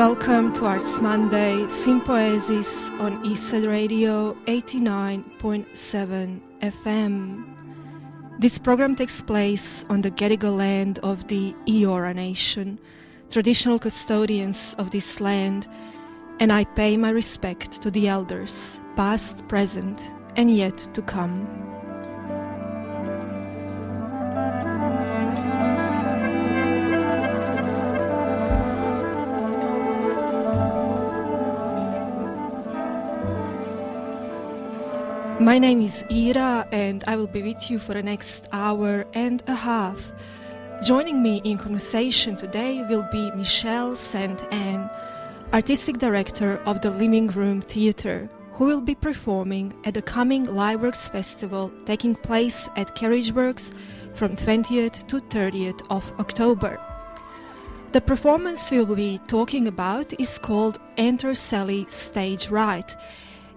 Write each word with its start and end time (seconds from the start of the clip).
Welcome 0.00 0.54
to 0.54 0.64
Arts 0.64 1.02
Monday 1.02 1.56
Sympoiesis 1.68 2.88
on 2.98 3.22
Eastside 3.22 3.68
Radio 3.68 4.32
89.7 4.46 6.40
FM. 6.62 7.44
This 8.38 8.58
program 8.58 8.96
takes 8.96 9.20
place 9.20 9.84
on 9.90 10.00
the 10.00 10.10
Gadigal 10.10 10.56
land 10.56 11.00
of 11.00 11.28
the 11.28 11.54
Eora 11.66 12.14
Nation, 12.14 12.78
traditional 13.28 13.78
custodians 13.78 14.74
of 14.78 14.90
this 14.90 15.20
land, 15.20 15.68
and 16.38 16.50
I 16.50 16.64
pay 16.64 16.96
my 16.96 17.10
respect 17.10 17.82
to 17.82 17.90
the 17.90 18.08
elders, 18.08 18.80
past, 18.96 19.46
present, 19.48 20.00
and 20.34 20.50
yet 20.50 20.78
to 20.94 21.02
come. 21.02 21.69
My 35.40 35.58
name 35.58 35.80
is 35.80 36.04
Ira, 36.10 36.68
and 36.70 37.02
I 37.06 37.16
will 37.16 37.26
be 37.26 37.42
with 37.42 37.70
you 37.70 37.78
for 37.78 37.94
the 37.94 38.02
next 38.02 38.46
hour 38.52 39.06
and 39.14 39.42
a 39.46 39.54
half. 39.54 40.12
Joining 40.82 41.22
me 41.22 41.40
in 41.44 41.56
conversation 41.56 42.36
today 42.36 42.84
will 42.90 43.08
be 43.10 43.30
Michelle 43.30 43.96
St 43.96 44.38
Anne, 44.52 44.90
Artistic 45.54 45.96
Director 45.96 46.60
of 46.66 46.82
the 46.82 46.90
Living 46.90 47.28
Room 47.28 47.62
Theatre, 47.62 48.28
who 48.52 48.66
will 48.66 48.82
be 48.82 48.94
performing 48.94 49.72
at 49.84 49.94
the 49.94 50.02
coming 50.02 50.44
Liveworks 50.44 51.10
Festival 51.10 51.72
taking 51.86 52.16
place 52.16 52.68
at 52.76 52.94
Carriageworks 52.94 53.72
from 54.12 54.36
20th 54.36 55.06
to 55.06 55.22
30th 55.22 55.80
of 55.88 56.04
October. 56.20 56.78
The 57.92 58.02
performance 58.02 58.70
we'll 58.70 58.94
be 58.94 59.18
talking 59.26 59.66
about 59.68 60.12
is 60.20 60.36
called 60.36 60.78
Enter 60.98 61.34
Sally 61.34 61.86
Stage 61.88 62.50
Right 62.50 62.94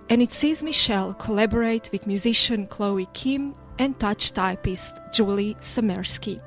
and 0.09 0.21
it 0.21 0.31
sees 0.31 0.63
Michelle 0.63 1.13
collaborate 1.13 1.91
with 1.91 2.07
musician 2.07 2.67
Chloe 2.67 3.07
Kim 3.13 3.55
and 3.79 3.99
touch 3.99 4.33
typist 4.33 4.99
Julie 5.11 5.55
Samersky. 5.55 6.41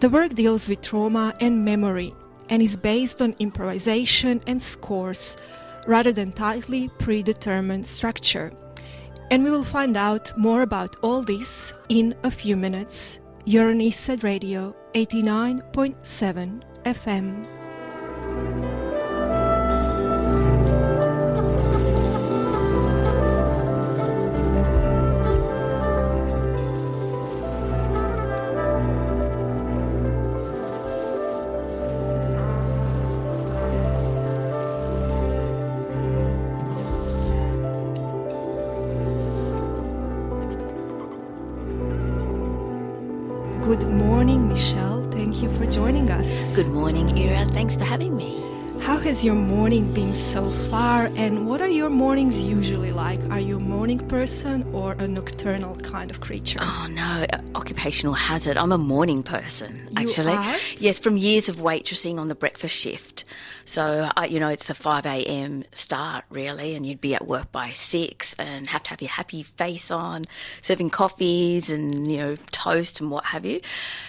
The 0.00 0.10
work 0.10 0.34
deals 0.34 0.68
with 0.68 0.82
trauma 0.82 1.34
and 1.40 1.64
memory 1.64 2.14
and 2.48 2.62
is 2.62 2.76
based 2.76 3.20
on 3.22 3.34
improvisation 3.38 4.42
and 4.46 4.62
scores 4.62 5.36
rather 5.86 6.12
than 6.12 6.32
tightly 6.32 6.88
predetermined 6.98 7.86
structure. 7.86 8.52
And 9.30 9.42
we 9.42 9.50
will 9.50 9.64
find 9.64 9.96
out 9.96 10.36
more 10.38 10.62
about 10.62 10.96
all 11.02 11.22
this 11.22 11.72
in 11.88 12.14
a 12.22 12.30
few 12.30 12.56
minutes. 12.56 13.18
You're 13.44 13.70
on 13.70 13.78
Eastside 13.78 14.22
Radio 14.22 14.74
89.7 14.94 16.62
FM. 16.84 18.65
Good 43.66 43.88
morning, 43.88 44.48
Michelle. 44.48 45.02
Thank 45.10 45.42
you 45.42 45.50
for 45.58 45.66
joining 45.66 46.08
us. 46.10 46.54
Good 46.54 46.68
morning, 46.68 47.18
Ira. 47.18 47.50
Thanks 47.52 47.74
for 47.74 47.82
having 47.84 48.16
me. 48.16 48.40
How 48.80 48.96
has 48.98 49.24
your 49.24 49.34
morning 49.34 49.92
been 49.92 50.14
so 50.14 50.52
far, 50.70 51.06
and 51.16 51.48
what 51.48 51.60
are 51.60 51.68
your 51.68 51.90
mornings 51.90 52.40
usually 52.42 52.92
like? 52.92 53.18
Are 53.30 53.40
you 53.40 53.56
a 53.56 53.60
morning 53.60 53.98
person 54.06 54.62
or 54.72 54.92
a 54.92 55.08
nocturnal 55.08 55.74
kind 55.76 56.10
of 56.12 56.20
creature? 56.20 56.60
Oh 56.62 56.86
no, 56.90 57.26
occupational 57.56 58.14
hazard. 58.14 58.56
I'm 58.56 58.70
a 58.70 58.78
morning 58.78 59.24
person, 59.24 59.74
You 59.98 60.06
actually. 60.08 60.32
are? 60.32 60.56
Yes, 60.78 61.00
from 61.00 61.16
years 61.16 61.48
of 61.48 61.56
waitressing 61.56 62.18
on 62.20 62.28
the 62.28 62.36
breakfast 62.36 62.76
shift. 62.76 63.15
So, 63.66 64.08
you 64.28 64.38
know, 64.38 64.48
it's 64.48 64.70
a 64.70 64.74
5 64.74 65.04
a.m. 65.06 65.64
start, 65.72 66.24
really, 66.30 66.76
and 66.76 66.86
you'd 66.86 67.00
be 67.00 67.16
at 67.16 67.26
work 67.26 67.50
by 67.50 67.70
6 67.70 68.34
and 68.38 68.68
have 68.68 68.84
to 68.84 68.90
have 68.90 69.02
your 69.02 69.10
happy 69.10 69.42
face 69.42 69.90
on, 69.90 70.24
serving 70.62 70.90
coffees 70.90 71.68
and, 71.68 72.10
you 72.10 72.18
know, 72.18 72.36
toast 72.52 73.00
and 73.00 73.10
what 73.10 73.24
have 73.26 73.44
you. 73.44 73.60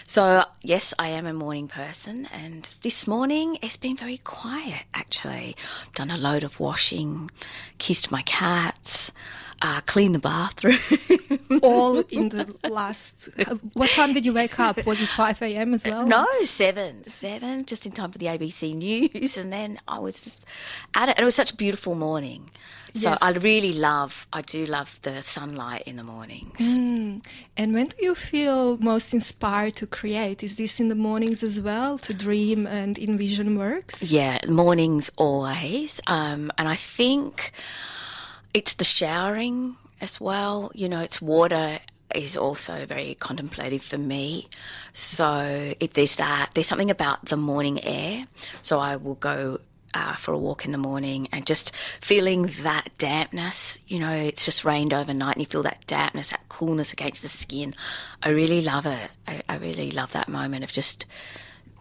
So, 0.06 0.46
yes, 0.62 0.94
I 1.00 1.09
am 1.09 1.25
a 1.25 1.34
morning 1.34 1.67
person, 1.67 2.28
and 2.31 2.73
this 2.84 3.07
morning 3.07 3.57
it's 3.63 3.78
been 3.78 3.97
very 3.97 4.19
quiet, 4.19 4.85
actually. 4.94 5.56
I've 5.88 5.94
done 5.96 6.12
a 6.12 6.17
load 6.17 6.44
of 6.44 6.59
washing, 6.59 7.31
kissed 7.79 8.12
my 8.12 8.22
cats, 8.22 9.12
uh, 9.62 9.81
cleaned 9.85 10.16
the 10.16 10.19
bathroom. 10.19 10.78
All 11.63 11.97
in 12.00 12.29
the 12.29 12.53
last. 12.69 13.29
What 13.73 13.90
time 13.91 14.13
did 14.13 14.25
you 14.25 14.34
wake 14.34 14.59
up? 14.59 14.85
Was 14.85 15.01
it 15.01 15.09
5 15.09 15.41
a.m. 15.41 15.73
as 15.73 15.85
well? 15.85 16.06
No, 16.06 16.25
seven. 16.44 17.03
Seven, 17.09 17.66
just 17.66 17.85
in 17.85 17.91
time 17.91 18.12
for 18.12 18.17
the 18.17 18.28
ABC 18.28 18.75
News. 18.75 19.38
And 19.38 19.51
then 19.51 19.79
I 19.88 20.00
was 20.00 20.22
just 20.22 20.46
at 20.96 21.09
it. 21.09 21.17
And 21.17 21.23
it 21.23 21.25
was 21.25 21.35
such 21.35 21.51
a 21.51 21.56
beautiful 21.56 21.96
morning. 21.96 22.50
So 22.94 23.09
Yes. 23.09 23.17
I 23.22 23.31
really 23.31 23.73
love, 23.73 24.25
I 24.34 24.41
do 24.41 24.66
love 24.66 25.00
the 25.03 25.22
sunlight 25.22 25.84
in 25.85 25.97
the 25.97 26.03
mornings. 26.03 26.57
Mm. 26.59 27.23
And 27.56 27.73
when 27.73 27.88
do 27.88 27.97
you 28.01 28.16
feel 28.16 28.78
most 28.78 29.13
inspired 29.13 29.75
to 29.78 29.85
create? 29.88 30.41
Is 30.41 30.56
this 30.56 30.79
in 30.79 30.88
the 30.88 30.96
mornings 30.96 31.44
as 31.44 31.59
well, 31.62 31.97
to 32.00 32.13
dream 32.13 32.66
and 32.66 32.97
envision 32.97 33.57
works? 33.57 34.09
Yeah, 34.12 34.40
mornings 34.47 35.12
always. 35.17 36.01
Um, 36.07 36.51
and 36.57 36.67
I 36.67 36.75
think 36.75 37.51
it's 38.57 38.73
the 38.73 38.84
showering 38.84 39.75
as 40.01 40.19
well. 40.19 40.72
You 40.73 40.90
know, 40.90 41.01
it's 41.01 41.22
water 41.22 41.78
is 42.16 42.35
also 42.35 42.88
very 42.88 43.16
contemplative 43.19 43.84
for 43.84 44.00
me. 44.00 44.47
So 44.94 45.75
it, 45.79 45.94
there's 45.94 46.16
that. 46.16 46.50
There's 46.56 46.66
something 46.66 46.90
about 46.90 47.25
the 47.25 47.38
morning 47.38 47.84
air. 47.84 48.25
So 48.63 48.79
I 48.79 48.96
will 48.96 49.13
go 49.13 49.59
uh, 49.94 50.16
for 50.16 50.34
a 50.34 50.38
walk 50.40 50.66
in 50.66 50.72
the 50.72 50.79
morning 50.79 51.28
and 51.31 51.46
just 51.46 51.72
feeling 52.01 52.47
that 52.63 52.90
dampness. 52.97 53.78
You 53.85 54.00
know, 54.00 54.12
it's 54.12 54.46
just 54.46 54.66
rained 54.66 54.91
overnight 54.91 55.35
and 55.35 55.44
you 55.44 55.46
feel 55.46 55.62
that 55.63 55.85
dampness, 55.85 56.31
that 56.31 56.50
coolness 56.50 56.91
against 56.91 57.22
the 57.22 57.29
skin. 57.29 57.75
I 58.23 58.29
really 58.29 58.63
love 58.63 58.88
it. 58.88 59.12
I, 59.28 59.44
I 59.47 59.57
really 59.57 59.91
love 59.91 60.13
that 60.13 60.29
moment 60.29 60.63
of 60.63 60.72
just 60.72 61.06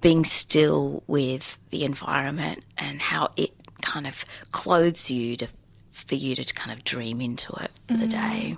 being 0.02 0.26
still 0.26 1.02
with 1.06 1.58
the 1.70 1.84
environment 1.84 2.64
and 2.76 3.00
how 3.00 3.30
it 3.38 3.52
kind 3.80 4.06
of 4.06 4.26
clothes 4.52 5.10
you 5.10 5.38
to 5.38 5.48
for 6.04 6.14
you 6.14 6.34
to 6.36 6.54
kind 6.54 6.76
of 6.76 6.84
dream 6.84 7.20
into 7.20 7.52
it 7.54 7.70
for 7.88 7.96
the 7.96 8.06
day. 8.06 8.56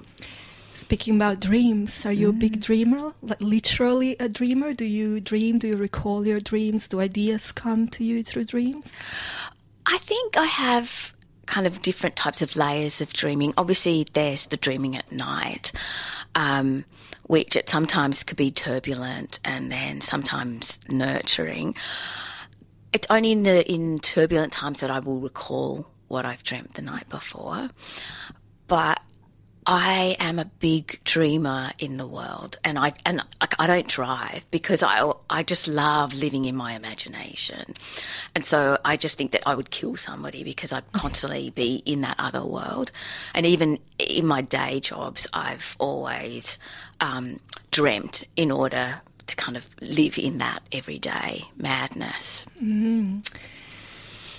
Speaking 0.75 1.17
about 1.17 1.41
dreams, 1.41 2.07
are 2.07 2.13
you 2.13 2.29
a 2.29 2.33
big 2.33 2.61
dreamer? 2.61 3.13
Like 3.21 3.41
literally 3.41 4.17
a 4.21 4.29
dreamer? 4.29 4.75
Do 4.75 4.85
you 4.85 5.19
dream? 5.19 5.59
Do 5.59 5.69
you 5.69 5.77
recall 5.77 6.25
your 6.25 6.39
dreams? 6.39 6.87
Do 6.87 7.01
ideas 7.01 7.51
come 7.51 7.89
to 7.89 8.05
you 8.05 8.23
through 8.23 8.45
dreams? 8.45 9.13
I 9.87 9.99
think 9.99 10.37
I 10.37 10.45
have 10.45 11.15
kind 11.47 11.67
of 11.67 11.83
different 11.83 12.15
types 12.15 12.43
of 12.43 12.55
layers 12.55 13.01
of 13.01 13.13
dreaming. 13.13 13.55
Obviously, 13.57 14.07
there's 14.13 14.47
the 14.47 14.57
dreaming 14.57 14.97
at 14.97 15.11
night, 15.11 15.73
um, 16.35 16.85
which 17.25 17.57
it 17.57 17.69
sometimes 17.69 18.23
could 18.23 18.37
be 18.37 18.51
turbulent 18.51 19.41
and 19.45 19.73
then 19.73 20.01
sometimes 20.01 20.79
nurturing. 20.89 21.75
It's 22.93 23.07
only 23.11 23.33
in 23.33 23.43
the 23.43 23.69
in 23.69 23.99
turbulent 23.99 24.53
times 24.53 24.81
that 24.81 24.91
I 24.91 25.01
will 25.01 25.21
recall 25.21 25.89
what 26.09 26.25
I've 26.25 26.43
dreamt 26.43 26.75
the 26.75 26.83
night 26.83 27.09
before. 27.09 27.71
But 28.67 29.01
I 29.71 30.17
am 30.19 30.39
a 30.39 30.47
big 30.47 30.99
dreamer 31.05 31.73
in 31.79 31.99
the 31.99 32.07
world, 32.07 32.59
and 32.65 32.79
I 32.79 32.95
and 33.05 33.23
I 33.59 33.67
don't 33.67 33.87
drive 33.87 34.47
because 34.51 34.83
I 34.83 35.13
I 35.29 35.43
just 35.43 35.69
love 35.69 36.15
living 36.15 36.47
in 36.47 36.57
my 36.57 36.73
imagination, 36.73 37.75
and 38.35 38.47
so 38.47 38.79
I 38.83 38.97
just 38.97 39.19
think 39.19 39.33
that 39.33 39.43
I 39.47 39.55
would 39.55 39.71
kill 39.71 39.97
somebody 39.97 40.43
because 40.43 40.73
I'd 40.73 40.91
constantly 40.93 41.51
be 41.51 41.83
in 41.85 42.01
that 42.01 42.17
other 42.19 42.43
world, 42.47 42.93
and 43.35 43.45
even 43.45 43.79
in 43.99 44.27
my 44.27 44.41
day 44.41 44.81
jobs, 44.81 45.27
I've 45.35 45.77
always 45.79 46.59
um, 47.03 47.39
dreamt 47.71 48.25
in 48.37 48.51
order 48.51 49.03
to 49.27 49.37
kind 49.37 49.59
of 49.59 49.69
live 49.83 50.17
in 50.19 50.39
that 50.39 50.61
everyday 50.73 51.45
madness. 51.59 52.47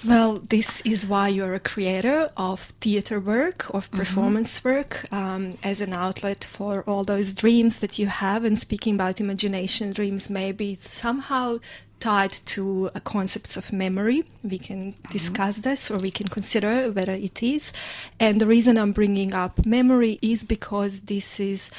Well, 0.06 0.40
this 0.48 0.82
is 0.82 1.06
why 1.06 1.28
you're 1.28 1.56
a 1.56 1.60
creator 1.60 2.32
of 2.38 2.62
theater 2.80 3.20
work, 3.20 3.70
of 3.74 3.92
performance 3.92 4.64
work, 4.64 5.12
um, 5.12 5.58
as 5.62 5.82
an 5.82 5.94
outlet 5.94 6.46
for 6.46 6.84
all 6.84 7.04
those 7.04 7.34
dreams 7.34 7.82
that 7.82 8.00
you 8.00 8.08
have. 8.08 8.46
And 8.46 8.58
speaking 8.58 8.96
about 8.96 9.20
imagination 9.20 9.90
dreams, 9.90 10.30
maybe 10.30 10.74
it's 10.74 10.90
somehow 10.90 11.58
tied 12.00 12.32
to 12.32 12.90
a 12.96 13.02
concepts 13.02 13.58
of 13.58 13.74
memory. 13.74 14.24
We 14.42 14.58
can 14.58 14.96
discuss 15.12 15.56
mm-hmm. 15.56 15.70
this 15.70 15.92
or 15.92 15.98
we 15.98 16.12
can 16.12 16.30
consider 16.30 16.90
whether 16.92 17.12
it 17.12 17.44
is. 17.44 17.74
And 18.20 18.40
the 18.40 18.48
reason 18.48 18.78
I'm 18.78 18.94
bringing 18.94 19.34
up 19.34 19.66
memory 19.66 20.18
is 20.22 20.44
because 20.44 21.02
this 21.02 21.42
is 21.42 21.72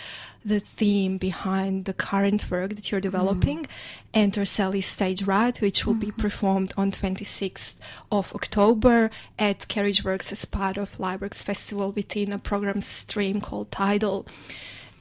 the 0.44 0.60
theme 0.60 1.18
behind 1.18 1.84
the 1.84 1.92
current 1.92 2.50
work 2.50 2.74
that 2.74 2.90
you're 2.90 3.00
developing, 3.00 3.64
mm. 3.64 3.68
Enter 4.14 4.44
Sally 4.44 4.80
Stage 4.80 5.22
Right, 5.22 5.60
which 5.60 5.84
will 5.84 5.94
mm-hmm. 5.94 6.06
be 6.06 6.22
performed 6.22 6.72
on 6.76 6.90
26th 6.90 7.76
of 8.10 8.34
October 8.34 9.10
at 9.38 9.68
Carriageworks 9.68 10.32
as 10.32 10.44
part 10.44 10.76
of 10.76 10.96
Liveworks 10.98 11.42
Festival 11.42 11.92
within 11.92 12.32
a 12.32 12.38
program 12.38 12.80
stream 12.80 13.40
called 13.40 13.70
Tidal. 13.70 14.26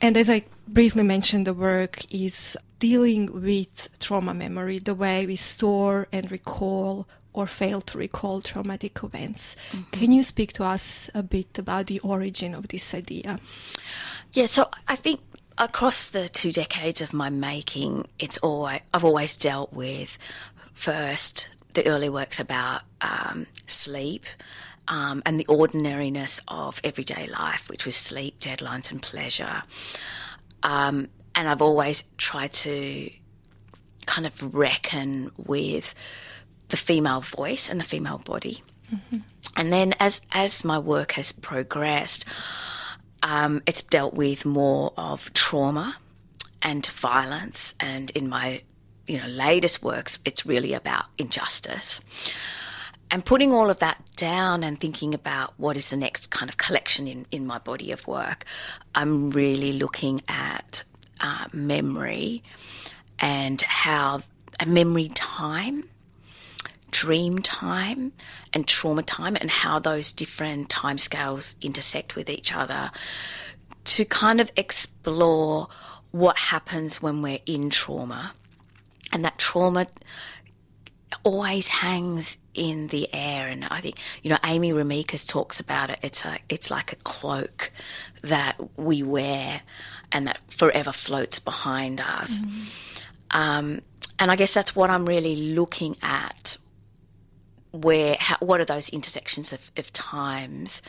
And 0.01 0.17
as 0.17 0.29
I 0.29 0.43
briefly 0.67 1.03
mentioned, 1.03 1.47
the 1.47 1.53
work 1.53 2.01
is 2.13 2.57
dealing 2.79 3.41
with 3.41 3.89
trauma 3.99 4.33
memory, 4.33 4.79
the 4.79 4.95
way 4.95 5.25
we 5.25 5.35
store 5.35 6.07
and 6.11 6.31
recall 6.31 7.07
or 7.33 7.45
fail 7.45 7.81
to 7.81 7.97
recall 7.97 8.41
traumatic 8.41 8.99
events. 9.03 9.55
Mm-hmm. 9.71 9.91
Can 9.91 10.11
you 10.11 10.23
speak 10.23 10.53
to 10.53 10.63
us 10.63 11.09
a 11.13 11.23
bit 11.23 11.57
about 11.57 11.87
the 11.87 11.99
origin 11.99 12.55
of 12.55 12.69
this 12.69 12.93
idea? 12.93 13.37
Yeah, 14.33 14.45
so 14.45 14.69
I 14.87 14.95
think 14.95 15.21
across 15.59 16.07
the 16.07 16.29
two 16.29 16.51
decades 16.51 17.01
of 17.01 17.13
my 17.13 17.29
making, 17.29 18.07
it's 18.17 18.37
always 18.39 18.81
I've 18.93 19.03
always 19.05 19.35
dealt 19.35 19.73
with 19.73 20.17
first 20.73 21.49
the 21.73 21.85
early 21.87 22.09
works 22.09 22.39
about 22.39 22.81
um, 23.01 23.45
sleep. 23.65 24.25
Um, 24.91 25.21
and 25.23 25.39
the 25.39 25.45
ordinariness 25.45 26.41
of 26.47 26.81
everyday 26.83 27.27
life, 27.27 27.69
which 27.69 27.85
was 27.85 27.95
sleep, 27.95 28.39
deadlines, 28.39 28.89
and 28.89 28.99
pleasure. 28.99 29.61
Um, 30.63 31.09
and 31.35 31.47
I've 31.47 31.61
always 31.61 32.05
tried 32.17 32.53
to 32.53 33.11
kind 34.07 34.25
of 34.25 34.55
reckon 34.55 35.29
with 35.37 35.93
the 36.69 36.77
female 36.77 37.21
voice 37.21 37.69
and 37.69 37.79
the 37.79 37.85
female 37.85 38.17
body. 38.17 38.63
Mm-hmm. 38.91 39.17
And 39.55 39.71
then 39.71 39.93
as 39.99 40.21
as 40.31 40.65
my 40.65 40.79
work 40.79 41.11
has 41.13 41.31
progressed, 41.31 42.25
um, 43.23 43.61
it's 43.65 43.81
dealt 43.81 44.13
with 44.13 44.45
more 44.45 44.93
of 44.97 45.31
trauma 45.33 45.97
and 46.61 46.85
violence, 46.85 47.75
and 47.79 48.09
in 48.11 48.29
my 48.29 48.61
you 49.07 49.17
know 49.17 49.27
latest 49.27 49.81
works, 49.83 50.19
it's 50.25 50.45
really 50.45 50.73
about 50.73 51.05
injustice. 51.17 51.99
And 53.11 53.25
putting 53.25 53.51
all 53.51 53.71
of 53.71 53.79
that 53.79 54.03
down 54.17 54.63
and 54.63 54.79
thinking 54.79 55.15
about 55.15 55.53
what 55.57 55.75
is 55.75 55.89
the 55.89 55.97
next 55.97 56.27
kind 56.27 56.47
of 56.47 56.57
collection 56.57 57.07
in, 57.07 57.25
in 57.31 57.47
my 57.47 57.57
body 57.57 57.91
of 57.91 58.05
work, 58.05 58.45
I'm 58.93 59.31
really 59.31 59.73
looking 59.73 60.21
at 60.27 60.83
uh, 61.19 61.45
memory 61.51 62.43
and 63.17 63.59
how 63.63 64.21
a 64.59 64.67
memory 64.67 65.09
time 65.15 65.85
dream 66.91 67.39
time 67.39 68.11
and 68.53 68.67
trauma 68.67 69.03
time 69.03 69.35
and 69.35 69.49
how 69.49 69.79
those 69.79 70.11
different 70.11 70.69
time 70.69 70.97
scales 70.97 71.55
intersect 71.61 72.15
with 72.15 72.29
each 72.29 72.53
other 72.53 72.91
to 73.85 74.05
kind 74.05 74.39
of 74.41 74.51
explore 74.55 75.67
what 76.11 76.37
happens 76.37 77.01
when 77.01 77.21
we're 77.21 77.39
in 77.45 77.69
trauma. 77.69 78.33
And 79.11 79.25
that 79.25 79.37
trauma 79.37 79.87
always 81.23 81.69
hangs 81.69 82.37
in 82.53 82.87
the 82.87 83.11
air. 83.13 83.47
And 83.47 83.65
I 83.65 83.79
think 83.79 83.97
you 84.21 84.29
know 84.29 84.37
Amy 84.43 84.71
Remeikis 84.71 85.27
talks 85.27 85.59
about 85.59 85.89
it. 85.89 85.99
It's 86.01 86.25
a 86.25 86.37
it's 86.49 86.69
like 86.69 86.93
a 86.93 86.97
cloak 86.97 87.71
that 88.21 88.57
we 88.77 89.01
wear 89.03 89.61
and 90.11 90.27
that 90.27 90.39
forever 90.49 90.91
floats 90.91 91.39
behind 91.39 92.01
us. 92.01 92.41
Mm-hmm. 92.41 92.61
um, 93.31 93.81
and 94.19 94.29
I 94.29 94.35
guess 94.35 94.53
that's 94.53 94.75
what 94.75 94.89
I'm 94.89 95.05
really 95.05 95.53
looking 95.53 95.95
at 96.01 96.57
where 97.71 98.17
how, 98.19 98.37
what 98.39 98.59
are 98.61 98.65
those 98.65 98.89
intersections 98.89 99.53
of, 99.53 99.71
of 99.77 99.91
times? 99.93 100.81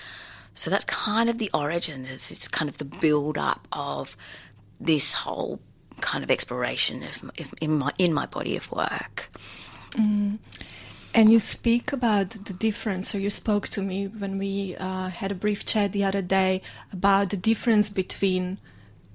So 0.55 0.71
that's 0.71 0.85
kind 0.85 1.31
of 1.31 1.38
the 1.38 1.50
origin. 1.55 2.06
It's, 2.09 2.31
it's 2.31 2.49
kind 2.49 2.69
of 2.69 2.79
the 2.79 2.85
build 2.85 3.38
up 3.38 3.67
of 3.73 4.17
this 4.81 5.12
whole 5.12 5.61
kind 6.00 6.25
of 6.25 6.31
exploration 6.31 7.03
of, 7.03 7.31
of 7.38 7.55
in 7.61 7.79
my 7.79 7.93
in 7.99 8.12
my 8.12 8.27
body 8.27 8.56
of 8.56 8.71
work. 8.73 9.31
Mm. 9.93 10.38
and 11.12 11.32
you 11.32 11.41
speak 11.41 11.93
about 11.93 12.31
the 12.31 12.53
difference. 12.53 13.09
So 13.09 13.19
you 13.19 13.31
spoke 13.31 13.69
to 13.71 13.82
me 13.82 14.06
when 14.06 14.38
we 14.38 14.77
uh, 14.77 15.09
had 15.09 15.32
a 15.32 15.35
brief 15.35 15.65
chat 15.65 15.91
the 15.91 16.05
other 16.05 16.23
day 16.23 16.62
about 16.93 17.31
the 17.31 17.37
difference 17.37 17.91
between 17.91 18.59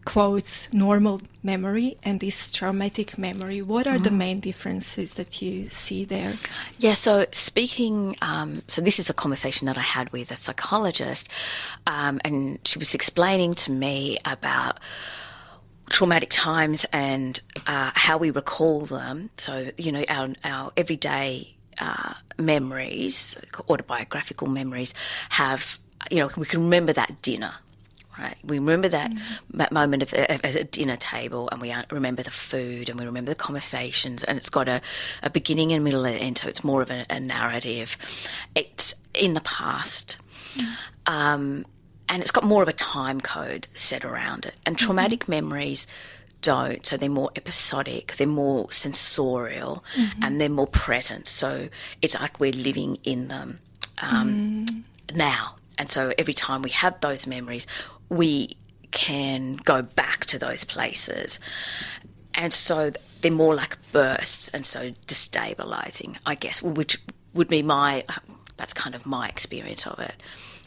quotes 0.06 0.72
normal 0.74 1.22
memory 1.44 1.98
and 2.04 2.19
this 2.19 2.52
traumatic 2.52 3.18
memory. 3.18 3.62
What 3.62 3.88
are 3.88 3.98
mm. 3.98 4.04
the 4.04 4.10
mm-hmm. 4.10 4.18
main 4.18 4.40
differences 4.40 5.16
that 5.16 5.42
you 5.42 5.69
see 5.69 6.06
there? 6.06 6.34
Yeah, 6.78 6.94
so 6.94 7.25
speaking, 7.31 8.16
um, 8.22 8.62
so 8.68 8.81
this 8.81 9.00
is 9.00 9.10
a 9.10 9.13
conversation 9.13 9.66
that 9.66 9.78
I 9.78 9.81
had 9.81 10.12
with 10.12 10.31
a 10.31 10.38
psychologist, 10.38 11.30
um, 11.88 12.22
and 12.24 12.60
she 12.66 12.80
was 12.80 12.94
explaining 12.96 13.56
to 13.56 13.72
me 13.72 14.19
about 14.25 14.80
traumatic 15.90 16.30
times 16.30 16.86
and 16.94 17.42
uh, 17.68 17.92
how 17.94 18.18
we 18.18 18.31
recall 18.31 18.81
them. 18.81 19.30
So, 19.38 19.72
you 19.78 19.92
know, 19.92 20.04
our, 20.10 20.30
our 20.44 20.72
everyday 20.78 21.56
uh, 21.80 22.13
memories, 22.38 23.38
autobiographical 23.69 24.48
memories, 24.48 24.94
have, 25.30 25.80
you 26.10 26.19
know, 26.19 26.30
we 26.38 26.46
can 26.46 26.62
remember 26.62 26.94
that 26.94 27.22
dinner 27.22 27.54
right? 28.18 28.36
We 28.44 28.60
remember 28.60 28.90
that, 28.90 29.12
mm-hmm. 29.12 29.58
that 29.58 29.72
moment 29.72 30.04
of, 30.04 30.14
at 30.14 30.56
a 30.56 30.64
dinner 30.64 30.98
table 30.98 31.50
and 31.52 31.62
we 31.62 31.74
remember 31.92 32.24
the 32.24 32.32
food 32.32 32.90
and 32.90 33.00
we 33.00 33.06
remember 33.06 33.32
the 33.32 33.36
conversations 33.36 34.24
and 34.24 34.38
it's 34.38 34.50
got 34.50 34.68
a, 34.68 34.82
a 35.24 35.30
beginning 35.30 35.74
and 35.74 35.84
middle 35.84 36.06
and 36.06 36.18
end, 36.18 36.38
so 36.38 36.48
it's 36.48 36.64
more 36.64 36.82
of 36.82 36.92
a, 36.92 37.06
a 37.10 37.20
narrative. 37.20 37.98
It's 38.56 38.96
in 39.14 39.34
the 39.34 39.42
past. 39.42 40.18
Mm-hmm. 40.56 40.74
Um, 41.08 41.66
and 42.08 42.22
it's 42.22 42.32
got 42.32 42.44
more 42.44 42.62
of 42.62 42.68
a 42.68 42.74
time 42.74 43.20
code 43.20 43.68
set 43.74 44.06
around 44.06 44.46
it. 44.46 44.56
And 44.66 44.78
traumatic 44.78 45.22
mm-hmm. 45.22 45.32
memories 45.32 45.88
don't. 46.42 46.86
So 46.86 46.96
they're 46.98 47.10
more 47.10 47.32
episodic, 47.36 48.16
they're 48.18 48.28
more 48.28 48.72
sensorial, 48.72 49.84
mm-hmm. 49.96 50.24
and 50.24 50.40
they're 50.40 50.50
more 50.50 50.68
present. 50.68 51.28
So 51.28 51.70
it's 52.02 52.14
like 52.20 52.40
we're 52.40 52.52
living 52.52 53.00
in 53.04 53.28
them 53.28 53.60
um, 53.98 54.66
mm. 54.68 54.84
now. 55.16 55.56
And 55.77 55.89
so 55.89 56.13
every 56.18 56.33
time 56.33 56.62
we 56.62 56.69
have 56.72 57.00
those 57.01 57.27
memories, 57.27 57.68
we 58.10 58.57
can 58.92 59.56
go 59.57 59.81
back 59.81 60.25
to 60.27 60.39
those 60.39 60.63
places. 60.63 61.39
And 62.33 62.54
so 62.54 62.92
they're 63.22 63.31
more 63.31 63.56
like 63.56 63.77
bursts 63.92 64.50
and 64.50 64.66
so 64.66 64.92
destabilizing, 65.07 66.18
I 66.25 66.36
guess, 66.36 66.62
which 66.62 66.98
would 67.33 67.48
be 67.48 67.62
my, 67.62 68.06
that's 68.57 68.74
kind 68.74 68.95
of 68.95 69.06
my 69.06 69.27
experience 69.27 69.86
of 69.86 70.00
it, 70.00 70.16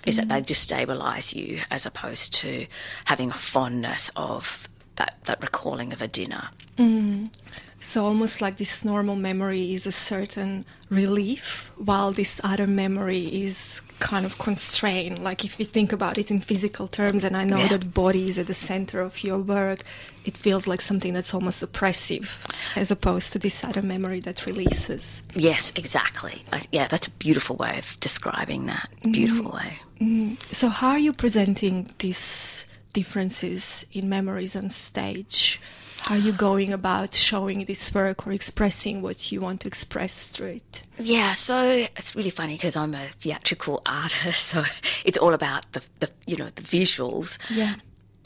is 0.05 0.19
mm. 0.19 0.29
that 0.29 0.29
they 0.29 0.55
destabilize 0.55 1.35
you 1.35 1.61
as 1.71 1.87
opposed 1.87 2.35
to 2.35 2.67
having 3.07 3.31
a 3.31 3.35
fondness 3.35 4.11
of 4.17 4.69
that, 4.97 5.17
that 5.25 5.43
recalling 5.43 5.93
of 5.93 6.03
a 6.03 6.09
dinner. 6.09 6.49
Mm. 6.77 7.33
So 7.81 8.05
almost 8.05 8.41
like 8.41 8.57
this 8.57 8.85
normal 8.85 9.17
memory 9.17 9.73
is 9.73 9.87
a 9.87 9.93
certain 9.93 10.65
relief, 10.91 11.71
while 11.77 12.13
this 12.13 12.41
other 12.43 12.67
memory 12.67 13.45
is 13.45 13.81
kind 13.99 14.25
of 14.27 14.39
constrained. 14.39 15.23
Like 15.23 15.45
if 15.45 15.59
you 15.59 15.67
think 15.67 15.93
about 15.93 16.19
it 16.19 16.31
in 16.31 16.41
physical 16.41 16.89
terms, 16.89 17.25
and 17.25 17.37
I 17.37 17.45
know 17.45 17.59
yeah. 17.59 17.69
that 17.69 17.95
body 17.95 18.29
is 18.29 18.39
at 18.39 18.47
the 18.47 18.55
center 18.55 19.01
of 19.01 19.23
your 19.23 19.39
work, 19.39 19.83
it 20.25 20.37
feels 20.37 20.67
like 20.67 20.81
something 20.81 21.13
that's 21.13 21.33
almost 21.33 21.63
oppressive, 21.63 22.47
as 22.77 22.91
opposed 22.91 23.33
to 23.33 23.39
this 23.39 23.65
other 23.65 23.83
memory 23.83 24.21
that 24.21 24.47
releases. 24.47 25.23
Yes, 25.35 25.73
exactly. 25.77 26.43
I, 26.53 26.63
yeah, 26.73 26.89
that's 26.89 27.07
a 27.07 27.13
beautiful 27.13 27.57
way 27.57 27.79
of 27.79 27.99
describing 28.01 28.67
that. 28.67 28.89
Beautiful 29.03 29.53
mm-hmm. 29.53 29.57
way. 29.57 29.79
Mm-hmm. 30.01 30.35
So 30.53 30.69
how 30.69 30.89
are 30.89 30.99
you 30.99 31.13
presenting 31.13 31.93
these 31.99 32.67
differences 32.93 33.87
in 33.93 34.09
memories 34.09 34.55
on 34.57 34.71
stage? 34.71 35.61
Are 36.09 36.17
you 36.17 36.33
going 36.33 36.73
about 36.73 37.15
showing 37.15 37.65
this 37.65 37.95
work 37.95 38.27
or 38.27 38.33
expressing 38.33 39.03
what 39.03 39.31
you 39.31 39.41
want 39.41 39.61
to 39.61 39.69
express 39.69 40.29
through 40.29 40.59
it? 40.61 40.85
Yeah, 40.99 41.35
so 41.35 41.87
it's 41.97 42.17
really 42.17 42.31
funny 42.31 42.55
because 42.55 42.77
I'm 42.77 42.95
a 42.95 43.07
theatrical 43.21 43.83
artist, 43.87 44.47
so 44.47 44.65
it's 45.05 45.19
all 45.19 45.35
about 45.35 45.71
the, 45.73 45.83
the 46.01 46.11
you 46.27 46.37
know 46.37 46.49
the 46.55 46.63
visuals. 46.63 47.39
Yeah, 47.51 47.75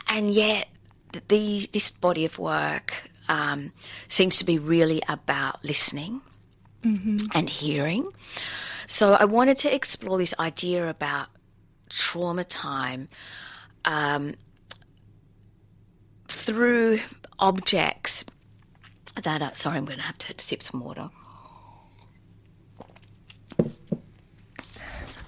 and 0.09 0.31
yet 0.31 0.69
the 1.29 1.69
this 1.73 1.91
body 1.91 2.25
of 2.25 2.39
work 2.39 3.11
um, 3.29 3.73
seems 4.09 4.39
to 4.39 4.45
be 4.45 4.59
really 4.59 5.03
about 5.09 5.65
listening 5.65 6.21
mm-hmm. 6.85 7.17
and 7.35 7.49
hearing. 7.49 8.07
So 8.87 9.15
I 9.15 9.25
wanted 9.25 9.59
to 9.59 9.75
explore 9.75 10.19
this 10.19 10.35
idea 10.39 10.89
about 10.89 11.29
trauma 11.89 12.45
time. 12.45 13.09
Um, 13.85 14.35
through 16.29 17.01
objects 17.43 18.25
that 19.21 19.43
are. 19.43 19.55
Sorry, 19.55 19.77
I'm 19.77 19.85
going 19.85 19.99
to 19.99 20.05
have 20.05 20.17
to 20.19 20.35
sip 20.39 20.63
some 20.63 20.81
water. 20.81 21.11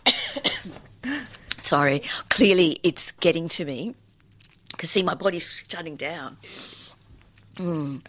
sorry, 1.61 2.03
clearly 2.31 2.79
it's 2.83 3.13
getting 3.13 3.49
to 3.49 3.65
me. 3.67 3.95
Because 4.71 4.91
see, 4.91 5.03
my 5.03 5.15
body's 5.15 5.63
shutting 5.69 5.97
down. 5.97 6.39
Mm. 7.57 8.01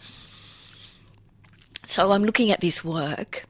So 1.85 2.12
I'm 2.12 2.24
looking 2.24 2.51
at 2.51 2.62
this 2.62 2.83
work. 2.83 3.45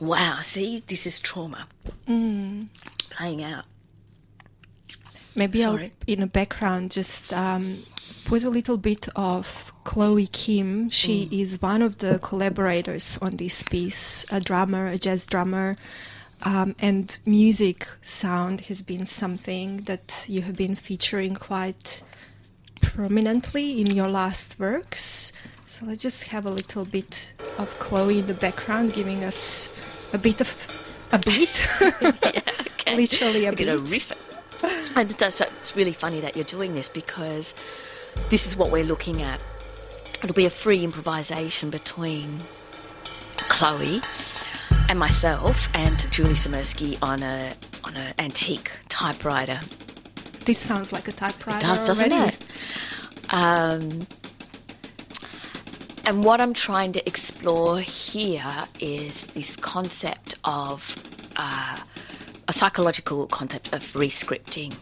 Wow, 0.00 0.40
see, 0.42 0.82
this 0.86 1.06
is 1.06 1.20
trauma 1.20 1.66
playing 2.06 3.42
out. 3.42 3.64
Maybe 5.34 5.64
I'll, 5.64 5.72
Sorry. 5.72 5.92
in 6.06 6.20
the 6.20 6.26
background, 6.26 6.90
just 6.90 7.32
um, 7.32 7.84
put 8.24 8.44
a 8.44 8.50
little 8.50 8.76
bit 8.76 9.08
of 9.16 9.72
Chloe 9.84 10.26
Kim. 10.28 10.88
She 10.90 11.28
is 11.30 11.60
one 11.60 11.82
of 11.82 11.98
the 11.98 12.18
collaborators 12.20 13.18
on 13.20 13.36
this 13.36 13.62
piece, 13.62 14.24
a 14.30 14.40
drummer, 14.40 14.88
a 14.88 14.98
jazz 14.98 15.26
drummer. 15.26 15.74
Um, 16.42 16.74
and 16.80 17.16
music 17.24 17.86
sound 18.02 18.62
has 18.62 18.82
been 18.82 19.06
something 19.06 19.78
that 19.82 20.24
you 20.28 20.42
have 20.42 20.56
been 20.56 20.74
featuring 20.74 21.34
quite 21.36 22.02
prominently 22.80 23.80
in 23.80 23.94
your 23.94 24.08
last 24.08 24.58
works. 24.58 25.32
So 25.64 25.86
let's 25.86 26.02
just 26.02 26.24
have 26.24 26.44
a 26.44 26.50
little 26.50 26.84
bit 26.84 27.32
of 27.58 27.68
Chloe 27.78 28.18
in 28.18 28.26
the 28.26 28.34
background, 28.34 28.92
giving 28.92 29.22
us 29.24 29.70
a 30.12 30.18
bit 30.18 30.40
of 30.40 30.66
a 31.12 31.18
beat, 31.18 31.68
literally 32.86 33.46
a 33.46 33.50
We're 33.50 33.56
beat. 33.56 33.90
riff 33.90 34.10
it. 34.12 34.18
And 34.96 35.18
so, 35.18 35.30
so 35.30 35.44
it's 35.44 35.76
really 35.76 35.92
funny 35.92 36.20
that 36.20 36.36
you're 36.36 36.44
doing 36.44 36.74
this 36.74 36.88
because 36.88 37.54
this 38.30 38.46
is 38.46 38.56
what 38.56 38.70
we're 38.70 38.84
looking 38.84 39.22
at. 39.22 39.40
It'll 40.22 40.34
be 40.34 40.46
a 40.46 40.50
free 40.50 40.84
improvisation 40.84 41.70
between 41.70 42.38
Chloe 43.36 44.00
and 44.88 44.98
myself 44.98 45.68
and 45.74 46.10
Julie 46.12 46.34
Samirsky 46.34 46.96
on 47.02 47.22
a 47.22 47.52
on 47.84 47.96
an 47.96 48.14
antique 48.18 48.70
typewriter. 48.88 49.58
This 50.44 50.58
sounds 50.58 50.92
like 50.92 51.08
a 51.08 51.12
typewriter. 51.12 51.58
It 51.58 51.62
does, 51.62 51.86
doesn't 51.86 52.12
already. 52.12 52.36
it? 52.36 53.34
Um, 53.34 54.06
and 56.04 56.24
what 56.24 56.40
I'm 56.40 56.52
trying 56.52 56.92
to 56.92 57.06
explore 57.06 57.80
here 57.80 58.64
is 58.80 59.28
this 59.28 59.56
concept 59.56 60.36
of 60.44 60.94
uh, 61.36 61.76
a 62.48 62.52
psychological 62.52 63.26
concept 63.26 63.72
of 63.72 63.82
rescripting. 63.92 64.74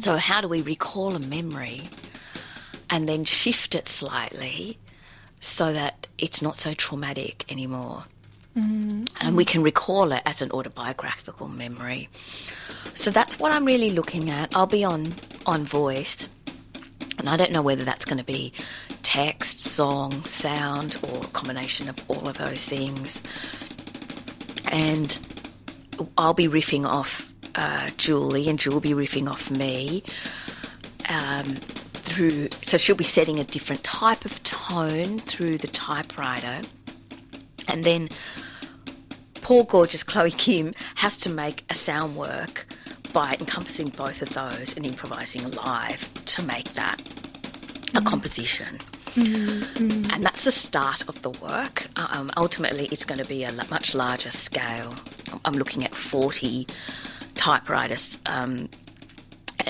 So, 0.00 0.16
how 0.16 0.40
do 0.40 0.48
we 0.48 0.62
recall 0.62 1.14
a 1.14 1.20
memory 1.20 1.82
and 2.90 3.08
then 3.08 3.24
shift 3.24 3.74
it 3.74 3.88
slightly 3.88 4.78
so 5.40 5.72
that 5.72 6.06
it's 6.18 6.40
not 6.40 6.58
so 6.58 6.74
traumatic 6.74 7.44
anymore? 7.50 8.04
And 9.20 9.36
we 9.36 9.44
can 9.44 9.62
recall 9.62 10.12
it 10.12 10.22
as 10.24 10.40
an 10.40 10.50
autobiographical 10.50 11.48
memory. 11.48 12.08
So 12.94 13.10
that's 13.10 13.38
what 13.38 13.52
I'm 13.54 13.64
really 13.66 13.90
looking 13.90 14.30
at. 14.30 14.56
I'll 14.56 14.66
be 14.66 14.82
on 14.84 15.06
on 15.44 15.64
voice, 15.64 16.28
and 17.18 17.28
I 17.28 17.36
don't 17.36 17.52
know 17.52 17.62
whether 17.62 17.84
that's 17.84 18.04
going 18.06 18.18
to 18.18 18.24
be 18.24 18.52
text, 19.02 19.60
song, 19.60 20.10
sound, 20.24 20.96
or 21.02 21.18
a 21.18 21.26
combination 21.28 21.88
of 21.88 21.96
all 22.08 22.26
of 22.28 22.38
those 22.38 22.64
things. 22.64 23.22
And 24.72 25.18
I'll 26.16 26.34
be 26.34 26.48
riffing 26.48 26.86
off 26.86 27.32
uh, 27.54 27.88
Julie, 27.96 28.48
and 28.48 28.58
Julie 28.58 28.74
will 28.74 28.80
be 28.80 29.06
riffing 29.06 29.28
off 29.28 29.50
me. 29.50 30.02
Um, 31.08 31.44
through, 32.06 32.48
so 32.64 32.78
she'll 32.78 32.96
be 32.96 33.04
setting 33.04 33.38
a 33.38 33.44
different 33.44 33.84
type 33.84 34.24
of 34.24 34.42
tone 34.42 35.18
through 35.18 35.58
the 35.58 35.66
typewriter, 35.66 36.60
and 37.68 37.84
then 37.84 38.08
poor 39.42 39.64
gorgeous 39.64 40.02
Chloe 40.02 40.30
Kim 40.30 40.74
has 40.96 41.18
to 41.18 41.30
make 41.30 41.64
a 41.70 41.74
sound 41.74 42.16
work 42.16 42.66
by 43.12 43.36
encompassing 43.40 43.88
both 43.90 44.22
of 44.22 44.30
those 44.34 44.76
and 44.76 44.84
improvising 44.84 45.50
live 45.52 46.12
to 46.26 46.42
make 46.44 46.72
that 46.74 47.00
a 47.94 48.00
composition. 48.00 48.78
And 49.16 50.22
that's 50.22 50.44
the 50.44 50.50
start 50.50 51.08
of 51.08 51.22
the 51.22 51.30
work. 51.30 51.86
Um, 51.96 52.30
ultimately, 52.36 52.86
it's 52.92 53.04
going 53.04 53.20
to 53.20 53.28
be 53.28 53.44
a 53.44 53.52
much 53.70 53.94
larger 53.94 54.30
scale. 54.30 54.94
I'm 55.44 55.54
looking 55.54 55.84
at 55.84 55.94
40 55.94 56.66
typewriters 57.34 58.18
um, 58.26 58.68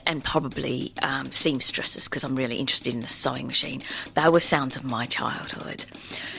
and 0.07 0.25
probably 0.25 0.93
um, 1.03 1.31
seamstresses 1.31 2.05
because 2.05 2.25
I'm 2.25 2.37
really 2.37 2.57
interested 2.57 2.93
in 2.93 3.01
the 3.01 3.09
sewing 3.09 3.47
machine. 3.47 3.83
They 4.15 4.29
were 4.29 4.41
sounds 4.41 4.77
of 4.77 4.85
my 4.85 5.07
childhood, 5.07 5.85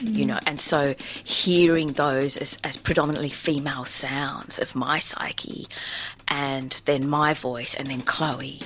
you 0.01 0.25
know, 0.25 0.39
and 0.45 0.59
so 0.59 0.95
hearing 1.23 1.93
those 1.93 2.37
as, 2.37 2.57
as 2.63 2.77
predominantly 2.77 3.29
female 3.29 3.85
sounds 3.85 4.59
of 4.59 4.75
my 4.75 4.99
psyche, 4.99 5.67
and 6.27 6.81
then 6.85 7.07
my 7.07 7.33
voice, 7.33 7.75
and 7.75 7.87
then 7.87 8.01
Chloe, 8.01 8.59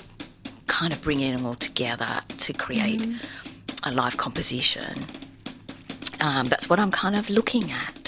kind 0.68 0.94
of 0.94 1.02
bringing 1.02 1.34
it 1.34 1.44
all 1.44 1.56
together 1.56 2.22
to 2.40 2.54
create 2.54 3.06
a 3.84 3.92
live 3.92 4.18
composition. 4.18 4.94
Um, 6.22 6.46
that's 6.46 6.70
what 6.70 6.80
I'm 6.80 6.92
kind 6.92 7.16
of 7.16 7.30
looking 7.30 7.72
at. 7.72 8.01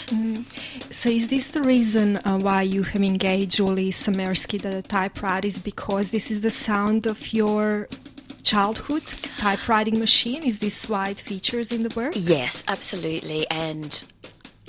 So, 0.90 1.10
is 1.10 1.28
this 1.28 1.52
the 1.52 1.62
reason 1.62 2.18
uh, 2.18 2.40
why 2.40 2.62
you 2.62 2.84
have 2.84 3.02
engaged 3.02 3.52
Julie 3.58 3.92
Samersky, 3.92 4.62
the 4.62 4.82
typewriter? 4.82 5.48
Is 5.48 5.60
because 5.60 6.12
this 6.12 6.30
is 6.30 6.42
the 6.42 6.50
sound 6.50 7.08
of 7.08 7.34
your 7.34 7.88
childhood 8.44 9.04
typewriting 9.38 10.00
machine? 10.00 10.44
Is 10.44 10.60
this 10.60 10.88
why 10.90 11.10
it 11.10 11.20
features 11.20 11.72
in 11.72 11.84
the 11.84 11.94
work? 11.96 12.14
Yes, 12.16 12.64
absolutely. 12.68 13.50
And, 13.50 14.04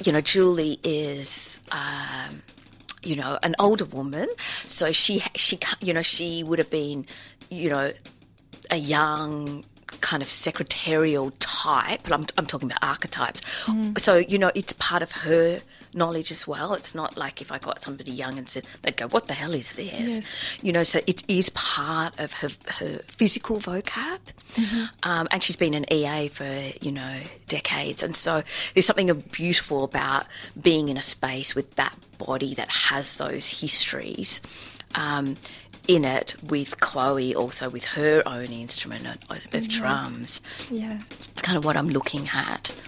you 0.05 0.13
know, 0.13 0.21
Julie 0.21 0.81
is, 0.83 1.61
um, 1.73 2.43
you 3.03 3.17
know, 3.17 3.39
an 3.43 3.55
older 3.59 3.85
woman. 3.85 4.29
So 4.63 4.93
she, 4.93 5.23
she, 5.35 5.59
you 5.81 5.93
know, 5.93 6.03
she 6.03 6.43
would 6.43 6.59
have 6.59 6.71
been, 6.71 7.07
you 7.51 7.71
know, 7.71 7.93
a 8.71 8.77
young 8.77 9.65
kind 10.05 10.23
of 10.23 10.29
secretarial 10.29 11.33
type. 11.41 12.03
I'm, 12.13 12.27
I'm 12.37 12.45
talking 12.47 12.71
about 12.71 12.85
archetypes. 12.85 13.41
So, 13.97 14.17
you 14.19 14.37
know, 14.39 14.53
it's 14.55 14.75
part 14.75 15.03
of 15.03 15.11
her 15.13 15.61
knowledge 15.95 16.31
as 16.31 16.47
well. 16.47 16.75
It's 16.75 16.95
not 16.95 17.17
like 17.17 17.41
if 17.41 17.51
I 17.51 17.59
got 17.59 17.83
somebody 17.83 18.13
young 18.13 18.37
and 18.37 18.47
said, 18.47 18.69
they'd 18.83 18.99
go, 18.99 19.09
what 19.09 19.29
the 19.29 19.33
hell 19.33 19.55
is 19.55 19.75
this? 19.77 19.87
Yes. 19.99 20.45
You 20.63 20.73
know, 20.73 20.83
so 20.83 21.01
it 21.07 21.25
is 21.27 21.49
part 21.51 22.21
of 22.21 22.35
her, 22.35 22.51
her 22.69 23.01
physical 23.07 23.57
vocab. 23.57 24.19
Um, 25.05 25.27
and 25.31 25.43
she's 25.43 25.57
been 25.57 25.73
an 25.73 25.91
EA 25.91 26.29
for, 26.29 26.71
you 26.83 26.93
know, 26.93 27.21
decades. 27.49 28.03
And 28.03 28.15
so 28.15 28.43
there's 28.75 28.85
something 28.85 29.11
beautiful 29.33 29.85
about 29.85 30.27
being 30.61 30.89
in 30.89 30.99
a 30.99 31.03
space 31.03 31.55
with 31.55 31.77
that 31.77 31.97
body 32.19 32.55
that 32.55 32.69
has 32.69 33.17
those 33.17 33.49
histories. 33.61 34.43
Um, 34.97 35.37
in 35.89 36.05
it 36.05 36.37
with 36.43 36.81
Chloe, 36.81 37.35
also 37.35 37.71
with 37.71 37.85
her 37.85 38.23
own 38.27 38.47
instrument 38.47 39.07
of, 39.07 39.55
of 39.55 39.69
drums. 39.69 40.41
Yeah. 40.71 41.01
It's 41.11 41.41
kind 41.43 41.59
of 41.59 41.65
what 41.65 41.77
I'm 41.77 41.89
looking 41.89 42.29
at. 42.33 42.81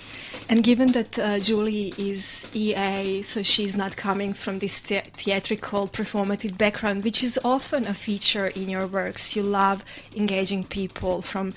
And 0.49 0.63
given 0.63 0.93
that 0.93 1.19
uh, 1.19 1.39
Julie 1.41 1.93
is 1.99 2.51
EA, 2.55 3.23
so 3.23 3.43
she's 3.43 3.77
not 3.77 3.97
coming 3.97 4.33
from 4.33 4.61
this 4.61 4.79
the- 4.79 5.03
theatrical 5.13 5.89
performative 5.89 6.57
background, 6.57 7.03
which 7.03 7.25
is 7.25 7.39
often 7.45 7.85
a 7.87 7.95
feature 7.95 8.47
in 8.47 8.69
your 8.69 8.87
works. 8.87 9.35
You 9.35 9.43
love 9.43 9.85
engaging 10.15 10.65
people 10.65 11.21
from 11.21 11.53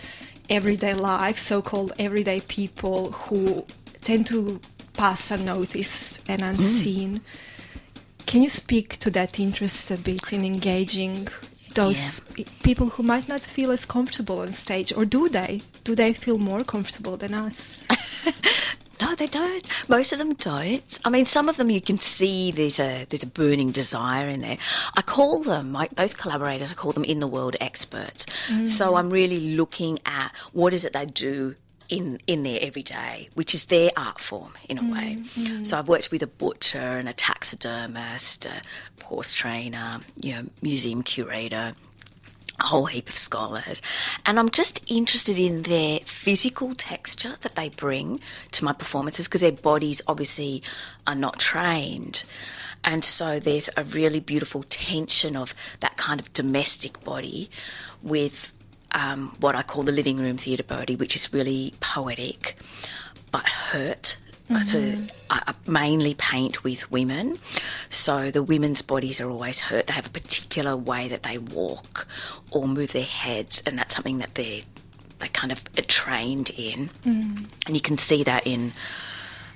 everyday 0.50 0.96
life, 0.96 1.38
so 1.38 1.62
called 1.62 1.92
everyday 2.00 2.40
people 2.42 3.12
who 3.12 3.66
tend 4.02 4.26
to 4.28 4.60
pass 4.94 5.30
unnoticed 5.30 6.28
and 6.28 6.42
unseen. 6.42 7.22
Can 8.30 8.44
you 8.44 8.50
speak 8.50 8.98
to 8.98 9.10
that 9.10 9.40
interest 9.40 9.90
a 9.90 9.98
bit 9.98 10.32
in 10.32 10.46
engaging 10.46 11.28
those 11.74 12.20
pe- 12.20 12.44
people 12.62 12.86
who 12.90 13.02
might 13.02 13.28
not 13.28 13.42
feel 13.42 13.72
as 13.72 13.86
comfortable 13.86 14.42
on 14.42 14.54
stage, 14.54 14.94
or 14.94 15.04
do 15.04 15.30
they? 15.30 15.62
Do 15.84 15.96
they 15.96 16.14
feel 16.14 16.38
more 16.38 16.64
comfortable 16.64 17.18
than 17.18 17.34
us? 17.34 17.88
No, 19.02 19.16
they 19.16 19.28
don't. 19.28 19.66
Most 19.88 20.12
of 20.12 20.20
them 20.20 20.34
don't. 20.34 20.84
I 21.06 21.10
mean, 21.10 21.26
some 21.26 21.48
of 21.48 21.56
them 21.56 21.70
you 21.70 21.80
can 21.80 21.98
see 22.00 22.52
there's 22.52 22.82
a 22.82 23.06
there's 23.06 23.24
a 23.24 23.28
burning 23.28 23.72
desire 23.72 24.28
in 24.28 24.42
there. 24.42 24.58
I 24.98 25.02
call 25.02 25.42
them 25.42 25.78
those 25.96 26.14
collaborators. 26.14 26.70
I 26.70 26.74
call 26.74 26.92
them 26.92 27.06
in 27.06 27.22
the 27.22 27.26
world 27.26 27.56
experts. 27.62 28.26
So 28.66 28.92
mm. 28.92 29.00
I'm 29.00 29.10
really 29.10 29.56
looking 29.56 30.00
at 30.06 30.34
what 30.52 30.74
is 30.74 30.84
it 30.84 30.92
they 30.92 31.06
do 31.06 31.56
in 31.90 32.20
in 32.28 32.44
their 32.44 32.60
everyday, 32.62 33.30
which 33.34 33.54
is 33.54 33.66
their 33.66 33.92
art 33.98 34.22
form 34.22 34.54
in 34.70 34.78
a 34.78 34.84
way. 34.84 35.18
Mm, 35.18 35.26
mm. 35.26 35.68
So 35.68 35.78
I've 35.78 35.88
worked 35.88 36.12
with 36.12 36.24
a 36.24 36.28
butcher 36.28 36.78
and 36.78 37.10
a 37.10 37.14
taxidermist, 37.14 38.46
a 38.46 38.62
horse 39.04 39.34
trainer, 39.34 40.00
you 40.16 40.34
know, 40.36 40.46
museum 40.62 41.04
curator 41.04 41.74
a 42.60 42.64
whole 42.64 42.86
heap 42.86 43.10
of 43.10 43.18
scholars. 43.18 43.82
And 44.26 44.38
I'm 44.38 44.50
just 44.50 44.84
interested 44.92 45.40
in 45.40 45.64
their 45.64 46.00
physical 46.00 46.76
texture 46.76 47.36
that 47.42 47.56
they 47.56 47.70
bring 47.70 48.20
to 48.52 48.66
my 48.66 48.74
performances 48.74 49.28
because 49.28 49.42
their 49.42 49.52
bodies 49.52 50.02
obviously 50.08 50.62
are 51.08 51.16
not 51.16 51.40
trained. 51.40 52.24
And 52.84 53.04
so 53.04 53.40
there's 53.40 53.70
a 53.76 53.84
really 53.84 54.20
beautiful 54.20 54.64
tension 54.64 55.36
of 55.36 55.54
that 55.80 55.98
kind 55.98 56.20
of 56.20 56.32
domestic 56.34 57.04
body 57.04 57.50
with 58.02 58.54
um, 58.94 59.32
what 59.40 59.56
I 59.56 59.62
call 59.64 59.84
the 59.84 59.92
living 59.92 60.18
room 60.18 60.38
theatre 60.38 60.64
body, 60.64 60.96
which 60.96 61.16
is 61.16 61.34
really 61.34 61.74
poetic 61.80 62.58
but 63.32 63.48
hurt. 63.48 64.18
So 64.64 64.80
I, 65.30 65.44
I 65.50 65.54
mainly 65.70 66.16
paint 66.16 66.64
with 66.64 66.90
women. 66.90 67.36
So 67.92 68.32
the 68.32 68.42
women's 68.42 68.82
bodies 68.82 69.22
are 69.22 69.30
always 69.30 69.60
hurt. 69.60 69.86
They 69.88 69.94
have 69.94 70.08
a 70.08 70.10
particular 70.10 70.76
way 70.76 71.08
that 71.08 71.22
they 71.22 71.38
walk 71.38 72.08
or 72.50 72.68
move 72.68 72.94
their 72.94 73.04
heads, 73.04 73.62
and 73.68 73.78
that's 73.78 73.94
something 73.94 74.18
that 74.18 74.34
they're 74.34 74.62
they 75.20 75.28
kind 75.28 75.52
of 75.52 75.62
are 75.78 75.84
trained 75.84 76.50
in. 76.58 76.90
And 77.68 77.76
you 77.76 77.82
can 77.82 77.98
see 78.00 78.24
that 78.24 78.48
in 78.48 78.72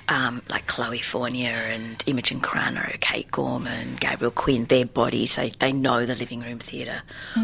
um, 0.09 0.41
like 0.49 0.67
Chloe 0.67 0.99
Fournier 0.99 1.51
and 1.51 2.03
Imogen 2.05 2.39
Crano, 2.41 2.99
Kate 2.99 3.29
Gorman, 3.31 3.95
Gabriel 3.95 4.31
Quinn, 4.31 4.65
their 4.65 4.85
bodies, 4.85 5.35
they, 5.35 5.49
they 5.49 5.71
know 5.71 6.05
the 6.05 6.15
living 6.15 6.41
room 6.41 6.59
theatre 6.59 7.01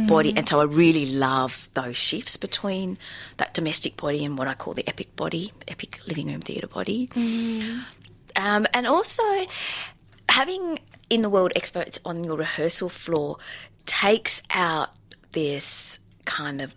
body. 0.07 0.33
And 0.35 0.47
so 0.47 0.59
I 0.59 0.63
really 0.63 1.05
love 1.07 1.69
those 1.73 1.97
shifts 1.97 2.37
between 2.37 2.97
that 3.37 3.53
domestic 3.53 3.97
body 3.97 4.25
and 4.25 4.37
what 4.37 4.47
I 4.47 4.53
call 4.53 4.73
the 4.73 4.87
epic 4.87 5.15
body, 5.15 5.53
epic 5.67 6.01
living 6.05 6.27
room 6.27 6.41
theatre 6.41 6.67
body. 6.67 7.09
Um, 8.35 8.67
and 8.73 8.85
also 8.87 9.23
having 10.29 10.79
in 11.09 11.21
the 11.21 11.29
world 11.29 11.51
experts 11.55 11.99
on 12.05 12.23
your 12.23 12.37
rehearsal 12.37 12.89
floor 12.89 13.37
takes 13.85 14.41
out 14.51 14.89
this 15.31 15.99
kind 16.25 16.61
of 16.61 16.73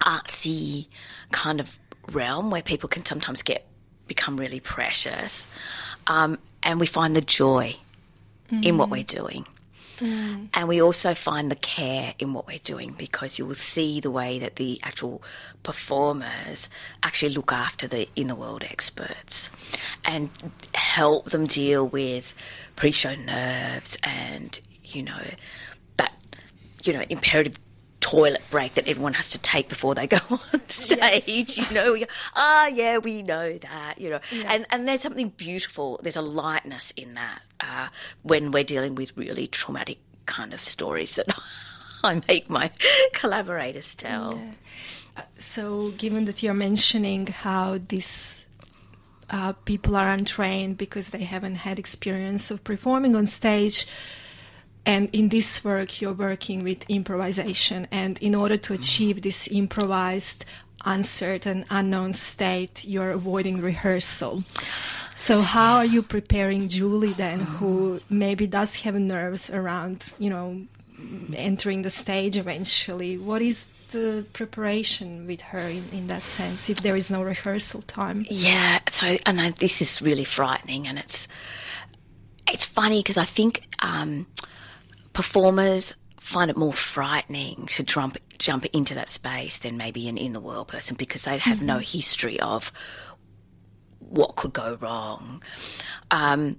artsy 0.00 0.88
kind 1.30 1.60
of 1.60 1.78
realm 2.10 2.50
where 2.50 2.62
people 2.62 2.88
can 2.88 3.04
sometimes 3.04 3.42
get 3.42 3.66
become 4.14 4.36
really 4.36 4.60
precious, 4.60 5.46
um, 6.06 6.30
and 6.62 6.74
we 6.80 6.86
find 6.86 7.14
the 7.14 7.26
joy 7.42 7.76
in 8.62 8.76
what 8.78 8.90
we're 8.90 9.04
doing. 9.04 9.46
And 10.54 10.66
we 10.66 10.80
also 10.80 11.14
find 11.14 11.50
the 11.50 11.56
care 11.56 12.14
in 12.18 12.32
what 12.32 12.46
we're 12.46 12.66
doing 12.74 12.94
because 12.96 13.38
you 13.38 13.44
will 13.46 13.54
see 13.74 14.00
the 14.00 14.10
way 14.10 14.38
that 14.38 14.56
the 14.56 14.80
actual 14.82 15.22
performers 15.62 16.70
actually 17.02 17.34
look 17.34 17.52
after 17.52 17.86
the 17.86 18.08
in 18.16 18.26
the 18.28 18.34
world 18.34 18.64
experts 18.64 19.50
and 20.04 20.30
help 20.74 21.30
them 21.30 21.46
deal 21.46 21.86
with 21.86 22.34
pre 22.76 22.92
show 22.92 23.14
nerves 23.14 23.98
and, 24.02 24.58
you 24.82 25.02
know, 25.02 25.22
that, 25.98 26.12
you 26.82 26.92
know, 26.94 27.04
imperative 27.10 27.58
toilet 28.00 28.42
break 28.50 28.74
that 28.74 28.88
everyone 28.88 29.14
has 29.14 29.28
to 29.30 29.38
take 29.38 29.68
before 29.68 29.94
they 29.94 30.06
go 30.06 30.18
on 30.30 30.68
stage. 30.68 31.56
You 31.56 31.70
know, 31.72 31.92
we 31.92 32.00
go, 32.00 32.06
ah, 32.34 32.66
yeah, 32.68 32.98
we 32.98 33.22
know 33.22 33.58
that. 33.58 34.00
You 34.00 34.10
know, 34.10 34.20
and 34.46 34.66
and 34.70 34.88
there's 34.88 35.02
something 35.02 35.30
beautiful. 35.30 36.00
There's 36.02 36.16
a 36.16 36.22
lightness 36.22 36.92
in 36.96 37.14
that 37.14 37.42
uh, 37.60 37.88
when 38.22 38.50
we're 38.50 38.64
dealing 38.64 38.94
with 38.94 39.16
really 39.16 39.46
traumatic 39.46 39.98
kind 40.26 40.52
of 40.52 40.60
stories 40.60 41.16
that 41.16 41.28
I 42.04 42.20
make 42.28 42.48
my 42.48 42.70
collaborators 43.12 43.94
tell. 43.94 44.40
So, 45.38 45.90
given 45.92 46.24
that 46.24 46.42
you're 46.42 46.54
mentioning 46.54 47.26
how 47.26 47.78
these 47.88 48.46
uh, 49.28 49.52
people 49.52 49.96
are 49.96 50.08
untrained 50.08 50.78
because 50.78 51.10
they 51.10 51.24
haven't 51.24 51.56
had 51.56 51.78
experience 51.78 52.50
of 52.50 52.64
performing 52.64 53.14
on 53.14 53.26
stage, 53.26 53.86
and 54.86 55.08
in 55.12 55.28
this 55.28 55.62
work, 55.62 56.00
you're 56.00 56.12
working 56.12 56.62
with 56.62 56.88
improvisation, 56.88 57.86
and 57.90 58.18
in 58.18 58.34
order 58.34 58.56
to 58.56 58.72
achieve 58.72 59.22
this 59.22 59.48
improvised, 59.48 60.44
uncertain, 60.84 61.64
unknown 61.70 62.14
state, 62.14 62.84
you're 62.84 63.10
avoiding 63.10 63.60
rehearsal. 63.60 64.44
So, 65.14 65.42
how 65.42 65.76
are 65.76 65.84
you 65.84 66.02
preparing 66.02 66.68
Julie 66.68 67.12
then, 67.12 67.40
who 67.40 68.00
maybe 68.08 68.46
does 68.46 68.76
have 68.76 68.94
nerves 68.94 69.50
around, 69.50 70.14
you 70.18 70.30
know, 70.30 70.62
entering 71.34 71.82
the 71.82 71.90
stage 71.90 72.38
eventually? 72.38 73.18
What 73.18 73.42
is 73.42 73.66
the 73.90 74.24
preparation 74.32 75.26
with 75.26 75.40
her 75.42 75.58
in, 75.58 75.84
in 75.92 76.06
that 76.06 76.22
sense 76.22 76.70
if 76.70 76.80
there 76.80 76.96
is 76.96 77.10
no 77.10 77.22
rehearsal 77.22 77.82
time? 77.82 78.24
Yeah, 78.30 78.80
so 78.88 79.18
and 79.26 79.40
I, 79.40 79.50
this 79.50 79.82
is 79.82 80.00
really 80.00 80.24
frightening, 80.24 80.86
and 80.86 80.98
it's 80.98 81.28
it's 82.50 82.64
funny 82.64 83.00
because 83.00 83.18
I 83.18 83.24
think 83.24 83.68
um, 83.80 84.26
performers 85.20 85.94
find 86.18 86.50
it 86.50 86.56
more 86.56 86.72
frightening 86.72 87.66
to 87.66 87.82
jump 87.82 88.16
jump 88.38 88.64
into 88.72 88.94
that 88.94 89.10
space 89.10 89.58
than 89.58 89.76
maybe 89.76 90.08
an 90.08 90.16
in 90.16 90.32
the 90.32 90.40
world 90.40 90.66
person 90.66 90.96
because 90.96 91.24
they 91.24 91.36
have 91.36 91.60
no 91.60 91.76
history 91.76 92.40
of 92.40 92.72
what 93.98 94.36
could 94.36 94.54
go 94.54 94.78
wrong. 94.80 95.42
Um, 96.10 96.56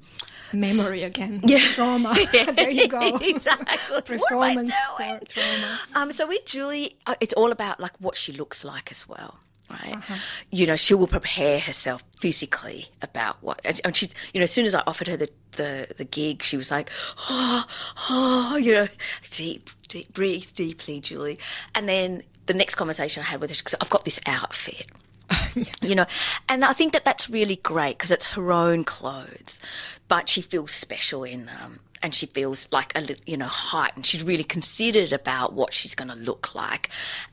Memory 0.53 1.01
again. 1.01 1.41
Yeah. 1.43 1.57
Trauma. 1.73 2.13
there 2.55 2.69
you 2.69 2.87
go. 2.87 3.17
exactly. 3.17 4.01
Performance 4.03 4.19
what 4.29 5.01
am 5.01 5.15
I 5.15 5.17
doing? 5.17 5.21
trauma. 5.27 5.79
Um, 5.95 6.11
so 6.11 6.27
with 6.27 6.45
Julie, 6.45 6.99
uh, 7.07 7.15
it's 7.19 7.33
all 7.33 7.51
about 7.51 7.79
like 7.79 7.99
what 7.99 8.15
she 8.15 8.31
looks 8.31 8.63
like 8.63 8.91
as 8.91 9.07
well, 9.07 9.39
right? 9.71 9.95
Uh-huh. 9.95 10.15
You 10.51 10.67
know, 10.67 10.75
she 10.75 10.93
will 10.93 11.07
prepare 11.07 11.59
herself 11.59 12.03
physically 12.19 12.87
about 13.01 13.37
what, 13.41 13.61
and, 13.83 13.95
she, 13.95 14.09
you 14.33 14.39
know, 14.39 14.43
as 14.43 14.51
soon 14.51 14.65
as 14.65 14.75
I 14.75 14.83
offered 14.87 15.07
her 15.07 15.17
the, 15.17 15.29
the 15.53 15.87
the 15.97 16.05
gig, 16.05 16.43
she 16.43 16.57
was 16.57 16.71
like, 16.71 16.89
oh, 17.29 17.65
oh, 18.09 18.57
you 18.57 18.73
know, 18.73 18.87
deep, 19.29 19.69
deep, 19.87 20.13
breathe 20.13 20.47
deeply, 20.53 20.99
Julie, 20.99 21.39
and 21.75 21.87
then 21.87 22.23
the 22.45 22.53
next 22.53 22.75
conversation 22.75 23.21
I 23.21 23.25
had 23.25 23.41
with 23.41 23.49
her, 23.49 23.55
because 23.55 23.75
I've 23.79 23.89
got 23.89 24.05
this 24.05 24.19
outfit. 24.25 24.87
You 25.81 25.95
know, 25.95 26.05
and 26.47 26.63
I 26.63 26.71
think 26.71 26.93
that 26.93 27.03
that's 27.03 27.29
really 27.29 27.57
great 27.57 27.97
because 27.97 28.11
it's 28.11 28.25
her 28.33 28.53
own 28.53 28.85
clothes, 28.85 29.59
but 30.07 30.29
she 30.29 30.41
feels 30.41 30.71
special 30.71 31.25
in 31.25 31.45
them 31.45 31.79
and 32.03 32.13
she 32.15 32.25
feels 32.25 32.67
like 32.71 32.91
a 32.95 33.01
little, 33.01 33.23
you 33.25 33.37
know, 33.37 33.47
heightened. 33.47 34.05
She's 34.05 34.23
really 34.23 34.43
considered 34.43 35.13
about 35.13 35.53
what 35.53 35.73
she's 35.73 35.95
going 35.95 36.07
to 36.09 36.15
look 36.15 36.55
like 36.55 36.89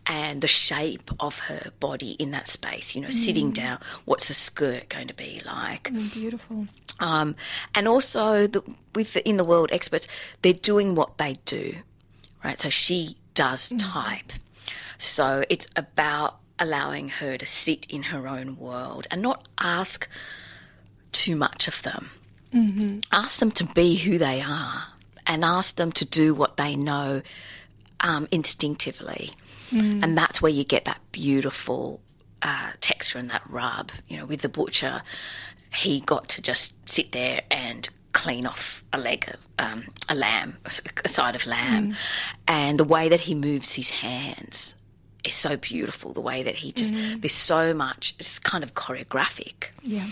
and 0.06 0.40
the 0.40 0.48
shape 0.48 1.10
of 1.20 1.38
her 1.40 1.70
body 1.80 2.12
in 2.12 2.30
that 2.32 2.48
space, 2.48 2.94
you 2.94 3.00
know, 3.00 3.10
sitting 3.10 3.50
down, 3.50 3.78
what's 4.04 4.28
the 4.28 4.34
skirt 4.34 4.88
going 4.88 5.08
to 5.08 5.14
be 5.14 5.40
like? 5.46 5.84
Mm, 5.90 6.12
Beautiful. 6.12 6.66
Um, 7.00 7.36
and 7.74 7.86
also 7.88 8.46
the, 8.46 8.62
with 8.94 9.14
the 9.14 9.26
in 9.28 9.36
the 9.36 9.44
world 9.44 9.70
experts, 9.72 10.06
they're 10.42 10.52
doing 10.52 10.94
what 10.94 11.18
they 11.18 11.34
do, 11.44 11.76
right? 12.44 12.60
So 12.60 12.68
she 12.68 13.16
does 13.34 13.72
type. 13.78 14.32
So 14.98 15.44
it's 15.48 15.66
about 15.76 16.38
allowing 16.58 17.08
her 17.08 17.38
to 17.38 17.46
sit 17.46 17.86
in 17.88 18.04
her 18.04 18.26
own 18.26 18.56
world 18.56 19.06
and 19.10 19.22
not 19.22 19.46
ask 19.60 20.08
too 21.12 21.36
much 21.36 21.68
of 21.68 21.82
them. 21.82 22.10
Ask 23.12 23.40
them 23.40 23.50
to 23.52 23.64
be 23.64 23.96
who 23.96 24.18
they 24.18 24.40
are 24.40 24.84
and 25.26 25.44
ask 25.44 25.76
them 25.76 25.92
to 25.92 26.04
do 26.04 26.34
what 26.34 26.56
they 26.56 26.76
know 26.76 27.22
um, 28.00 28.26
instinctively. 28.30 29.32
And 30.02 30.16
that's 30.16 30.40
where 30.40 30.50
you 30.50 30.64
get 30.64 30.86
that 30.86 31.00
beautiful 31.12 32.00
uh, 32.40 32.70
texture 32.80 33.18
and 33.18 33.28
that 33.30 33.42
rub. 33.50 33.92
You 34.08 34.16
know, 34.16 34.24
with 34.24 34.40
the 34.40 34.48
butcher, 34.48 35.02
he 35.74 36.00
got 36.00 36.28
to 36.30 36.42
just 36.42 36.74
sit 36.88 37.12
there 37.12 37.42
and 37.50 37.88
clean 38.12 38.46
off 38.46 38.82
a 38.94 38.98
leg, 38.98 39.30
um, 39.58 39.84
a 40.08 40.14
lamb, 40.14 40.56
a 41.04 41.08
side 41.08 41.34
of 41.34 41.44
lamb, 41.46 41.94
and 42.46 42.78
the 42.78 42.84
way 42.84 43.10
that 43.10 43.20
he 43.20 43.34
moves 43.34 43.74
his 43.74 43.90
hands 43.90 44.74
is 45.22 45.34
so 45.34 45.58
beautiful. 45.58 46.14
The 46.14 46.22
way 46.22 46.42
that 46.42 46.56
he 46.56 46.72
just 46.72 46.94
there's 47.20 47.34
so 47.34 47.74
much, 47.74 48.14
it's 48.18 48.38
kind 48.38 48.64
of 48.64 48.72
choreographic. 48.72 49.68
Yeah. 49.82 50.06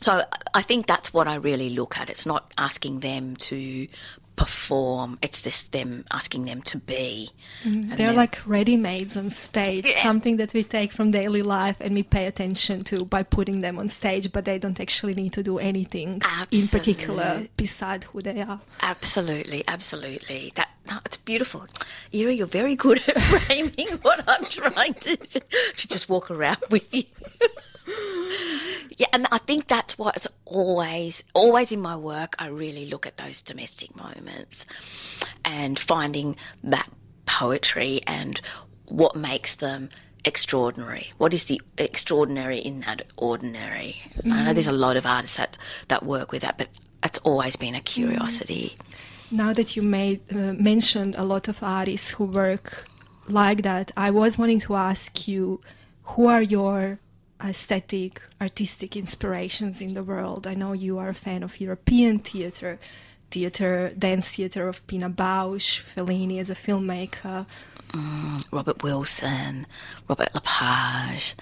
So 0.00 0.22
I 0.54 0.62
think 0.62 0.86
that's 0.86 1.12
what 1.12 1.26
I 1.28 1.34
really 1.36 1.70
look 1.70 1.98
at. 1.98 2.08
It's 2.10 2.24
not 2.26 2.52
asking 2.56 3.00
them 3.00 3.36
to 3.36 3.88
perform; 4.36 5.18
it's 5.20 5.42
just 5.42 5.72
them 5.72 6.04
asking 6.12 6.44
them 6.44 6.62
to 6.62 6.78
be. 6.78 7.30
Mm-hmm. 7.64 7.68
And 7.90 7.90
They're 7.98 8.06
then- 8.08 8.16
like 8.16 8.38
ready-mades 8.46 9.16
on 9.16 9.30
stage, 9.30 9.88
Yeah. 9.88 10.02
something 10.04 10.36
that 10.36 10.54
we 10.54 10.62
take 10.62 10.92
from 10.92 11.10
daily 11.10 11.42
life 11.42 11.76
and 11.80 11.92
we 11.94 12.04
pay 12.04 12.26
attention 12.26 12.84
to 12.84 13.04
by 13.04 13.24
putting 13.24 13.62
them 13.62 13.76
on 13.80 13.88
stage, 13.88 14.30
but 14.30 14.44
they 14.44 14.56
don't 14.58 14.78
actually 14.78 15.14
need 15.14 15.32
to 15.32 15.42
do 15.42 15.58
anything 15.58 16.22
in 16.52 16.68
particular 16.68 17.48
beside 17.56 18.04
who 18.04 18.22
they 18.22 18.40
are. 18.42 18.60
Absolutely, 18.80 19.64
absolutely. 19.66 20.52
That 20.54 20.68
no, 20.88 20.98
it's 21.04 21.16
beautiful. 21.16 21.66
Ira, 22.14 22.32
you're 22.32 22.46
very 22.46 22.76
good 22.76 23.02
at 23.08 23.20
framing 23.46 23.88
what 24.02 24.22
I'm 24.28 24.44
trying 24.46 24.94
to 24.94 25.16
to 25.16 25.88
just 25.88 26.08
walk 26.08 26.30
around 26.30 26.62
with 26.70 26.94
you. 26.94 27.02
yeah, 28.96 29.06
and 29.12 29.26
I 29.30 29.38
think 29.38 29.68
that's 29.68 29.98
what 29.98 30.16
it's 30.16 30.28
always 30.44 31.24
always 31.34 31.72
in 31.72 31.80
my 31.80 31.96
work. 31.96 32.34
I 32.38 32.48
really 32.48 32.86
look 32.86 33.06
at 33.06 33.16
those 33.16 33.42
domestic 33.42 33.94
moments 33.96 34.66
and 35.44 35.78
finding 35.78 36.36
that 36.64 36.88
poetry 37.26 38.00
and 38.06 38.40
what 38.86 39.14
makes 39.14 39.56
them 39.56 39.90
extraordinary. 40.24 41.12
What 41.18 41.34
is 41.34 41.44
the 41.44 41.60
extraordinary 41.76 42.58
in 42.58 42.80
that 42.80 43.06
ordinary? 43.16 43.96
I 44.24 44.44
know 44.44 44.52
there's 44.52 44.68
a 44.68 44.72
lot 44.72 44.96
of 44.96 45.06
artists 45.06 45.36
that, 45.36 45.56
that 45.88 46.04
work 46.04 46.32
with 46.32 46.42
that, 46.42 46.58
but 46.58 46.68
it's 47.02 47.18
always 47.18 47.56
been 47.56 47.74
a 47.74 47.80
curiosity. 47.80 48.76
Now 49.30 49.52
that 49.52 49.76
you 49.76 49.82
made 49.82 50.20
uh, 50.30 50.54
mentioned 50.54 51.14
a 51.16 51.24
lot 51.24 51.48
of 51.48 51.62
artists 51.62 52.10
who 52.10 52.24
work 52.24 52.86
like 53.28 53.62
that, 53.62 53.92
I 53.96 54.10
was 54.10 54.38
wanting 54.38 54.58
to 54.60 54.74
ask 54.74 55.28
you, 55.28 55.60
who 56.02 56.26
are 56.26 56.42
your 56.42 56.98
aesthetic, 57.42 58.22
artistic 58.40 58.96
inspirations 58.96 59.80
in 59.80 59.94
the 59.94 60.02
world? 60.02 60.46
I 60.46 60.54
know 60.54 60.72
you 60.72 60.98
are 60.98 61.10
a 61.10 61.14
fan 61.14 61.42
of 61.42 61.60
European 61.60 62.18
theater, 62.18 62.78
theater, 63.30 63.92
dance 63.98 64.28
theater 64.28 64.68
of 64.68 64.86
Pina 64.86 65.10
Bausch, 65.10 65.82
Fellini 65.94 66.40
as 66.40 66.50
a 66.50 66.54
filmmaker. 66.54 67.46
Robert 68.50 68.82
Wilson, 68.82 69.66
Robert 70.08 70.34
Lepage. 70.34 71.34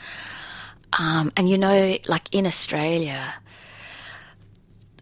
Um, 0.99 1.33
and 1.37 1.49
you 1.49 1.59
know, 1.59 1.97
like 2.07 2.33
in 2.33 2.47
Australia, 2.47 3.35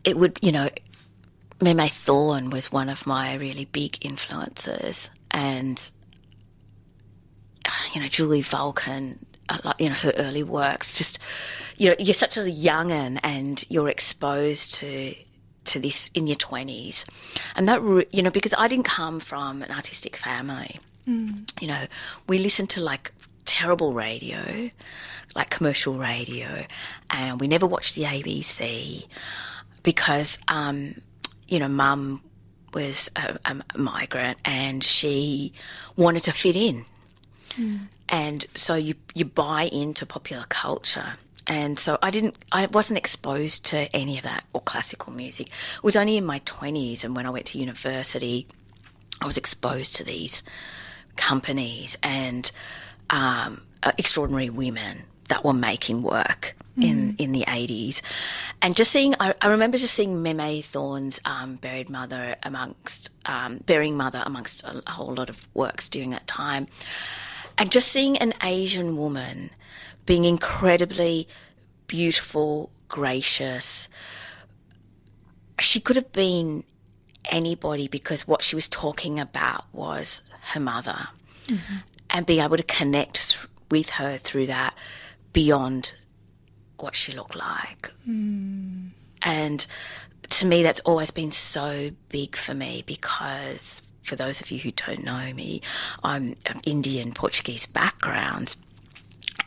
it 0.05 0.17
would, 0.17 0.39
you 0.43 0.53
know, 0.53 0.69
Meme 1.61 1.89
Thorne 1.89 2.51
was 2.51 2.73
one 2.73 2.89
of 2.89 3.07
my 3.07 3.35
really 3.35 3.67
big 3.67 4.05
influences. 4.05 5.09
And, 5.31 5.81
you 7.95 8.01
know, 8.01 8.09
Julie 8.09 8.43
Vulcan, 8.43 9.25
like, 9.65 9.81
you 9.81 9.89
know, 9.89 9.95
her 9.95 10.13
early 10.17 10.43
works, 10.43 10.97
just, 10.97 11.19
you 11.77 11.91
know 11.91 11.97
you're 11.99 12.15
such 12.15 12.37
a 12.37 12.43
youngin 12.43 13.19
and 13.23 13.65
you're 13.69 13.89
exposed 13.89 14.75
to 14.77 15.15
to 15.65 15.81
this 15.81 16.11
in 16.15 16.27
your 16.27 16.37
twenties, 16.37 17.05
and 17.57 17.69
that 17.69 17.83
you 18.13 18.23
know 18.23 18.31
because 18.31 18.55
I 18.57 18.69
didn't 18.69 18.85
come 18.87 19.21
from 19.21 19.63
an 19.63 19.71
artistic 19.71 20.17
family. 20.17 20.79
You 21.61 21.69
know, 21.69 21.87
we 22.29 22.39
listened 22.39 22.71
to 22.71 22.81
like 22.81 23.13
terrible 23.45 23.93
radio, 23.93 24.71
like 25.37 25.51
commercial 25.51 25.95
radio, 25.99 26.65
and 27.11 27.41
we 27.41 27.47
never 27.49 27.67
watched 27.67 27.95
the 27.95 28.05
ABC 28.05 29.07
because, 29.83 30.39
um, 30.49 30.95
you 31.47 31.59
know, 31.59 31.69
mum 31.69 32.23
was 32.73 33.11
a, 33.17 33.39
a 33.45 33.79
migrant 33.79 34.39
and 34.45 34.83
she 34.83 35.53
wanted 35.97 36.23
to 36.25 36.33
fit 36.33 36.57
in. 36.57 36.87
And 38.09 38.45
so 38.55 38.75
you, 38.75 38.95
you 39.15 39.25
buy 39.25 39.65
into 39.65 40.07
popular 40.07 40.45
culture. 40.49 41.15
And 41.47 41.79
so 41.79 41.99
I 42.03 42.11
didn't, 42.11 42.37
I 42.53 42.67
wasn't 42.67 42.99
exposed 42.99 43.67
to 43.67 43.95
any 43.95 44.17
of 44.17 44.25
that 44.25 44.45
or 44.53 44.61
classical 44.61 45.13
music. 45.13 45.49
It 45.49 45.83
was 45.83 45.97
only 45.97 46.17
in 46.17 46.25
my 46.25 46.41
20s 46.41 47.05
and 47.05 47.15
when 47.15 47.27
I 47.27 47.31
went 47.31 47.47
to 47.47 47.59
university, 47.59 48.47
I 49.21 49.27
was 49.27 49.37
exposed 49.37 49.97
to 49.97 50.05
these 50.05 50.43
companies 51.17 51.97
and 52.03 52.51
um, 53.11 53.63
uh, 53.83 53.93
extraordinary 53.99 54.51
women 54.51 55.05
that 55.29 55.45
were 55.45 55.55
making 55.55 56.03
work 56.03 56.55
in, 56.77 57.15
in 57.19 57.33
the 57.33 57.45
80s. 57.47 58.03
And 58.61 58.77
just 58.77 58.91
seeing, 58.91 59.15
I, 59.21 59.35
I 59.41 59.49
remember 59.49 59.79
just 59.79 59.95
seeing 59.95 60.23
Meme 60.23 60.63
Thorne's 60.63 61.21
um, 61.25 61.57
Buried 61.57 61.89
Mother 61.89 62.37
amongst, 62.43 63.11
um, 63.27 63.59
Burying 63.65 63.97
Mother 63.97 64.23
amongst 64.27 64.65
a, 64.65 64.83
a 64.87 64.91
whole 64.91 65.15
lot 65.15 65.31
of 65.31 65.47
works 65.55 65.89
during 65.89 66.11
that 66.11 66.27
time. 66.27 66.67
And 67.57 67.71
just 67.71 67.89
seeing 67.89 68.17
an 68.19 68.35
Asian 68.43 68.97
woman 68.97 69.51
being 70.07 70.25
incredibly 70.25 71.29
beautiful, 71.87 72.71
gracious. 72.89 73.89
She 75.61 75.81
could 75.81 75.97
have 75.97 76.13
been 76.13 76.65
anybody 77.31 77.89
because 77.89 78.27
what 78.27 78.43
she 78.43 78.55
was 78.55 78.69
talking 78.69 79.19
about 79.19 79.65
was 79.73 80.21
her 80.53 80.61
mother 80.61 81.09
mm-hmm. 81.47 81.77
and 82.11 82.27
being 82.27 82.41
able 82.41 82.57
to 82.57 82.63
connect 82.63 83.31
th- 83.31 83.47
with 83.71 83.91
her 83.91 84.19
through 84.19 84.47
that 84.47 84.75
beyond 85.33 85.95
what 86.79 86.95
she 86.95 87.13
looked 87.13 87.37
like. 87.37 87.91
Mm. 88.07 88.91
And 89.23 89.67
to 90.31 90.47
me, 90.47 90.63
that's 90.63 90.81
always 90.81 91.11
been 91.11 91.31
so 91.31 91.91
big 92.09 92.37
for 92.37 92.55
me 92.55 92.83
because, 92.87 93.81
for 94.05 94.17
those 94.17 94.41
of 94.41 94.51
you 94.51 94.59
who 94.59 94.71
don't 94.71 95.03
know 95.03 95.33
me, 95.33 95.63
I'm 96.03 96.37
of 96.47 96.61
Indian 96.65 97.13
Portuguese 97.13 97.67
background, 97.67 98.55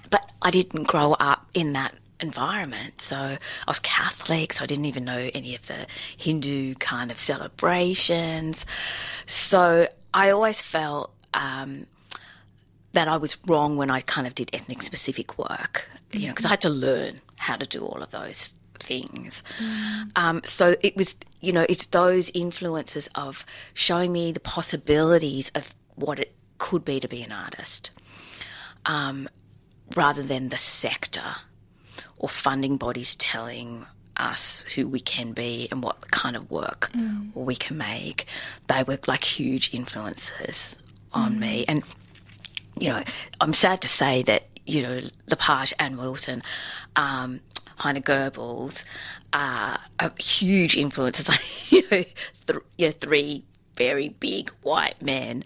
but 0.10 0.30
I 0.42 0.52
didn't 0.52 0.84
grow 0.84 1.14
up 1.14 1.48
in 1.54 1.74
that 1.74 1.94
environment. 2.20 3.02
So 3.02 3.16
I 3.16 3.38
was 3.68 3.80
Catholic, 3.80 4.54
so 4.54 4.64
I 4.64 4.68
didn't 4.68 4.86
even 4.86 5.06
know 5.06 5.30
any 5.34 5.56
of 5.56 5.66
the 5.68 5.86
Hindu 6.18 6.76
kind 6.76 7.12
of 7.12 7.18
celebrations. 7.18 8.66
So 9.26 9.88
I 10.14 10.32
always 10.32 10.60
felt 10.60 11.14
um, 11.34 11.86
that 12.94 13.08
I 13.08 13.18
was 13.18 13.38
wrong 13.46 13.78
when 13.78 13.92
I 13.92 14.02
kind 14.02 14.26
of 14.26 14.34
did 14.34 14.50
ethnic 14.54 14.82
specific 14.82 15.38
work, 15.38 15.88
you 16.12 16.28
know, 16.28 16.34
because 16.34 16.46
I 16.46 16.50
had 16.50 16.62
to 16.62 16.70
learn 16.70 17.22
how 17.38 17.56
to 17.56 17.68
do 17.68 17.86
all 17.86 18.02
of 18.02 18.10
those 18.12 18.54
things. 18.78 19.44
Um, 20.16 20.42
so 20.44 20.76
it 20.82 20.96
was, 20.96 21.16
you 21.42 21.52
know, 21.52 21.66
it's 21.68 21.86
those 21.88 22.30
influences 22.34 23.10
of 23.16 23.46
showing 23.74 24.12
me 24.12 24.32
the 24.32 24.40
possibilities 24.40 25.52
of 25.56 25.74
what 25.96 26.20
it 26.20 26.34
could 26.58 26.84
be 26.86 27.00
to 27.00 27.08
be 27.08 27.22
an 27.24 27.32
artist, 27.32 27.92
um, 28.86 29.28
rather 29.96 30.24
than 30.24 30.50
the 30.50 30.58
sector 30.58 31.36
or 32.18 32.30
funding 32.30 32.78
bodies 32.78 33.16
telling 33.16 33.86
us 34.16 34.64
who 34.74 34.88
we 34.88 35.00
can 35.00 35.32
be 35.32 35.68
and 35.70 35.84
what 35.84 36.10
kind 36.10 36.36
of 36.36 36.50
work 36.50 36.90
we 37.36 37.56
can 37.56 37.78
make. 37.78 38.26
They 38.68 38.82
were 38.84 38.98
like 39.06 39.24
huge 39.24 39.74
influences 39.74 40.76
on 41.14 41.40
me. 41.40 41.66
And, 41.68 41.84
you 42.80 42.90
know, 42.90 43.04
I'm 43.40 43.54
sad 43.54 43.82
to 43.82 43.88
say 43.88 44.24
that, 44.24 44.48
you 44.66 44.82
know, 44.82 45.02
Lepage 45.30 45.74
and 45.80 45.98
Wilson, 45.98 46.42
um, 46.96 47.42
Heiner 47.80 48.04
Goebbels 48.04 48.86
are, 49.34 49.80
are 50.00 50.12
huge 50.20 50.76
influences 50.78 51.30
on, 51.30 51.36
you 51.70 51.82
know, 51.84 52.04
th- 52.48 52.60
you 52.78 52.88
know, 52.88 52.92
three 52.92 53.44
very 53.76 54.10
big 54.10 54.50
white 54.64 55.02
men. 55.02 55.44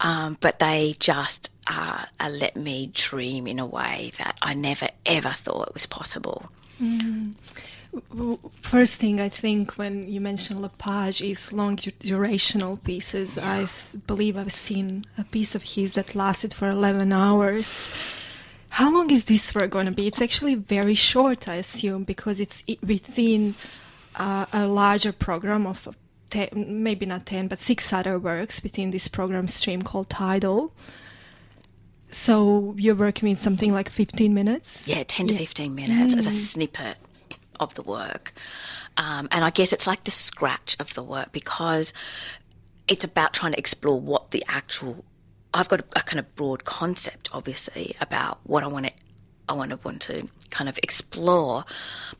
Um, 0.00 0.36
but 0.40 0.58
they 0.58 0.94
just 1.00 1.50
uh, 1.66 2.04
uh, 2.20 2.28
let 2.30 2.54
me 2.56 2.90
dream 2.92 3.46
in 3.46 3.58
a 3.58 3.66
way 3.66 4.12
that 4.18 4.36
I 4.42 4.54
never 4.54 4.88
ever 5.06 5.30
thought 5.30 5.72
was 5.72 5.86
possible. 5.86 6.50
W- 8.10 8.38
First 8.62 8.94
thing 8.94 9.20
I 9.20 9.28
think 9.28 9.72
when 9.78 10.08
you 10.08 10.20
mention 10.20 10.60
Lepage 10.60 11.20
is 11.22 11.52
long 11.52 11.76
durational 11.76 12.82
pieces. 12.82 13.38
I 13.38 13.68
believe 14.06 14.36
I've 14.36 14.52
seen 14.52 15.04
a 15.18 15.24
piece 15.24 15.54
of 15.54 15.62
his 15.62 15.92
that 15.92 16.14
lasted 16.14 16.52
for 16.54 16.68
11 16.68 17.12
hours. 17.12 17.90
How 18.72 18.90
long 18.90 19.10
is 19.10 19.24
this 19.24 19.54
work 19.54 19.70
going 19.70 19.84
to 19.84 19.92
be? 19.92 20.06
It's 20.06 20.22
actually 20.22 20.54
very 20.54 20.94
short, 20.94 21.46
I 21.46 21.56
assume, 21.56 22.04
because 22.04 22.40
it's 22.40 22.62
within 22.82 23.54
uh, 24.16 24.46
a 24.50 24.66
larger 24.66 25.12
program 25.12 25.66
of 25.66 25.86
uh, 25.86 25.92
te- 26.30 26.48
maybe 26.54 27.04
not 27.04 27.26
10, 27.26 27.48
but 27.48 27.60
six 27.60 27.92
other 27.92 28.18
works 28.18 28.62
within 28.62 28.90
this 28.90 29.08
program 29.08 29.46
stream 29.46 29.82
called 29.82 30.08
Tidal. 30.08 30.72
So 32.08 32.74
you're 32.78 32.94
working 32.94 33.28
in 33.28 33.36
something 33.36 33.72
like 33.72 33.90
15 33.90 34.32
minutes? 34.32 34.88
Yeah, 34.88 35.02
10 35.06 35.28
to 35.28 35.36
15 35.36 35.74
minutes 35.74 36.14
as 36.14 36.26
a 36.26 36.32
snippet 36.32 36.96
of 37.60 37.74
the 37.74 37.82
work. 37.82 38.32
Um, 38.96 39.28
and 39.30 39.44
I 39.44 39.50
guess 39.50 39.74
it's 39.74 39.86
like 39.86 40.04
the 40.04 40.10
scratch 40.10 40.76
of 40.80 40.94
the 40.94 41.02
work 41.02 41.30
because 41.32 41.92
it's 42.88 43.04
about 43.04 43.34
trying 43.34 43.52
to 43.52 43.58
explore 43.58 44.00
what 44.00 44.30
the 44.30 44.42
actual. 44.48 45.04
I've 45.54 45.68
got 45.68 45.80
a, 45.80 45.84
a 45.96 46.02
kind 46.02 46.18
of 46.18 46.34
broad 46.34 46.64
concept, 46.64 47.28
obviously, 47.32 47.96
about 48.00 48.40
what 48.44 48.62
I 48.62 48.66
want 48.66 48.86
to. 48.86 48.92
I 49.48 49.54
want 49.54 49.70
to 49.70 49.78
want 49.84 50.00
to 50.02 50.28
kind 50.50 50.68
of 50.68 50.78
explore, 50.82 51.64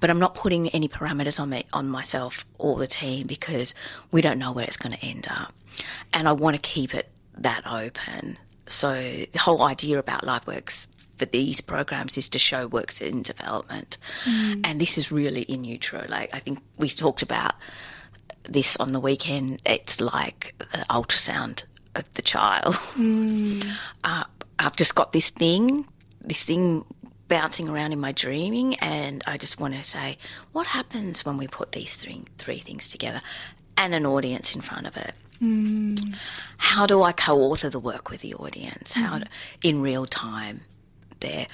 but 0.01 0.11
I'm 0.11 0.19
not 0.19 0.35
putting 0.35 0.69
any 0.71 0.89
parameters 0.89 1.39
on 1.39 1.51
me 1.51 1.65
on 1.73 1.89
myself 1.89 2.45
or 2.59 2.79
the 2.79 2.89
team 2.89 3.27
because 3.27 3.75
we 4.11 4.21
don't 4.21 4.39
know 4.39 4.53
where 4.53 4.65
it's 4.65 4.77
going 4.77 4.95
to 4.95 5.05
end 5.05 5.29
up, 5.31 5.55
and 6.13 6.29
I 6.29 6.33
want 6.33 6.57
to 6.57 6.63
keep 6.63 6.95
it 6.95 7.11
that 7.39 7.63
open. 7.67 8.39
So 8.67 8.93
the 8.93 9.39
whole 9.39 9.63
idea 9.63 9.99
about 9.99 10.23
LiveWorks 10.23 10.89
for 11.17 11.25
these 11.27 11.61
programs 11.61 12.19
is 12.19 12.29
to 12.31 12.39
show 12.39 12.67
works 12.67 13.01
in 13.01 13.23
development, 13.23 13.99
mm. 14.25 14.61
and 14.65 14.81
this 14.81 14.99
is 14.99 15.13
really 15.13 15.43
in 15.43 15.65
utero. 15.65 16.05
Like 16.09 16.35
I 16.35 16.41
think 16.41 16.59
we 16.77 16.89
talked 16.89 17.23
about 17.23 17.55
this 18.43 18.77
on 18.77 18.93
the 18.93 19.01
weekend. 19.01 19.63
It's 19.65 20.01
like 20.01 20.55
ultrasound 20.91 21.63
of 21.95 22.13
the 22.15 22.23
child. 22.23 22.75
Hmm. 22.75 23.61
uh, 24.05 24.25
I've 24.59 24.77
just 24.77 24.95
got 24.95 25.13
this 25.13 25.31
thing, 25.31 25.87
this 26.21 26.43
thing 26.43 26.85
bouncing 27.29 27.69
around 27.69 27.93
in 27.93 28.01
my 28.01 28.13
dreaming, 28.13 28.75
and 28.77 29.25
I 29.27 29.39
just 29.39 29.59
want 29.59 29.75
to 29.75 29.85
say, 29.85 30.19
what 30.53 30.67
happens 30.67 31.25
when 31.25 31.37
we 31.37 31.49
put 31.49 31.73
these 31.73 31.97
three 31.97 32.25
three 32.39 32.59
things 32.59 32.89
together, 32.89 33.21
and 33.77 33.95
an 33.95 34.07
audience 34.07 34.55
in 34.55 34.61
front 34.61 34.87
of 34.87 34.97
it? 34.97 35.15
Hmm. 35.39 35.95
How 36.59 36.87
do 36.87 37.03
I 37.03 37.13
co-author 37.13 37.69
the 37.69 37.81
work 37.81 38.11
with 38.11 38.21
the 38.21 38.35
audience? 38.35 38.95
How 38.95 39.19
hmm. 39.19 39.23
do, 39.23 39.27
in 39.63 39.81
real 39.83 40.07
time? 40.07 40.63
There, 41.21 41.47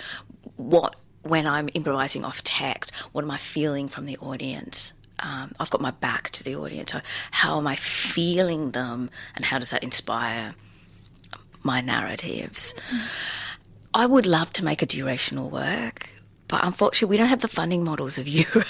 what 0.56 0.96
when 1.22 1.46
I'm 1.46 1.68
improvising 1.74 2.24
off 2.24 2.42
text, 2.42 2.94
what 3.12 3.22
am 3.22 3.30
I 3.30 3.36
feeling 3.36 3.88
from 3.88 4.06
the 4.06 4.16
audience? 4.18 4.92
Um, 5.20 5.52
I've 5.58 5.70
got 5.70 5.80
my 5.80 5.90
back 5.90 6.30
to 6.30 6.44
the 6.44 6.56
audience. 6.56 6.92
So 6.92 7.00
how 7.30 7.58
am 7.58 7.66
I 7.66 7.76
feeling 7.76 8.72
them, 8.72 9.10
and 9.34 9.44
how 9.44 9.58
does 9.58 9.70
that 9.70 9.82
inspire 9.82 10.54
my 11.62 11.80
narratives? 11.80 12.74
I 13.94 14.06
would 14.06 14.26
love 14.26 14.52
to 14.54 14.64
make 14.64 14.82
a 14.82 14.86
durational 14.86 15.50
work, 15.50 16.10
but 16.46 16.64
unfortunately, 16.64 17.14
we 17.14 17.16
don't 17.16 17.28
have 17.28 17.40
the 17.40 17.48
funding 17.48 17.84
models 17.84 18.18
of 18.18 18.28
Europe. 18.40 18.66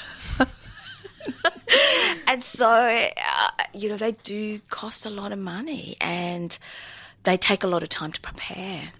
and 2.26 2.42
so, 2.42 2.68
uh, 2.70 3.50
you 3.74 3.88
know, 3.88 3.96
they 3.96 4.12
do 4.24 4.60
cost 4.70 5.04
a 5.06 5.10
lot 5.10 5.32
of 5.32 5.38
money 5.38 5.96
and 6.00 6.58
they 7.24 7.36
take 7.36 7.62
a 7.64 7.66
lot 7.66 7.82
of 7.82 7.88
time 7.88 8.12
to 8.12 8.20
prepare. 8.20 8.92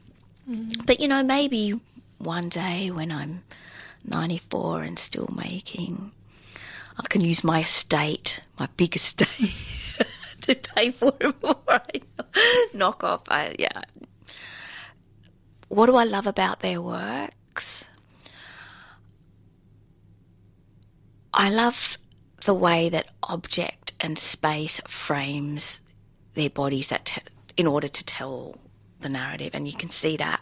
But, 0.87 1.01
you 1.01 1.09
know, 1.09 1.23
maybe 1.23 1.79
one 2.19 2.49
day 2.49 2.91
when 2.91 3.13
I'm 3.13 3.43
94 4.05 4.83
and 4.83 4.99
still 4.99 5.29
making, 5.35 6.11
I 6.99 7.07
can 7.09 7.21
use 7.21 7.45
my 7.45 7.63
estate, 7.63 8.41
my 8.59 8.69
big 8.77 8.97
estate, 8.97 9.55
to 10.43 10.55
pay 10.55 10.91
for 10.91 11.15
it 11.21 11.41
before 11.41 11.57
I 11.69 12.01
knock 12.75 13.05
off. 13.05 13.23
I, 13.29 13.55
yeah. 13.59 13.83
What 15.69 15.87
do 15.87 15.97
I 15.97 16.05
love 16.05 16.27
about 16.27 16.61
their 16.61 16.83
works? 16.83 17.85
I 21.33 21.51
love 21.51 21.99
the 22.45 22.55
way 22.55 22.89
that 22.89 23.09
object 23.23 23.93
and 24.01 24.19
space 24.19 24.81
frames 24.87 25.81
their 26.35 26.51
bodies 26.51 26.89
that 26.89 27.05
te- 27.05 27.23
in 27.57 27.67
order 27.67 27.89
to 27.89 28.05
tell 28.05 28.57
the 29.01 29.09
narrative, 29.09 29.51
and 29.55 29.67
you 29.67 29.75
can 29.75 29.91
see 29.91 30.17
that 30.17 30.41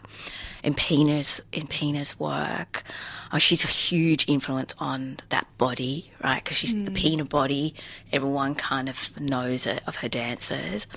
in 0.63 0.73
Pina's 0.73 1.41
in 1.51 1.67
Pina's 1.67 2.19
work. 2.19 2.83
Oh, 3.31 3.39
she's 3.39 3.63
a 3.63 3.67
huge 3.67 4.27
influence 4.27 4.73
on 4.79 5.17
that 5.29 5.47
body, 5.57 6.11
right? 6.23 6.43
Because 6.43 6.57
she's 6.57 6.73
the 6.73 6.91
hmm. 6.91 6.95
Pina 6.95 7.25
body. 7.25 7.75
Everyone 8.11 8.55
kind 8.55 8.89
of 8.89 9.19
knows 9.19 9.65
it 9.65 9.81
of 9.87 9.97
her 9.97 10.09
dancers, 10.09 10.87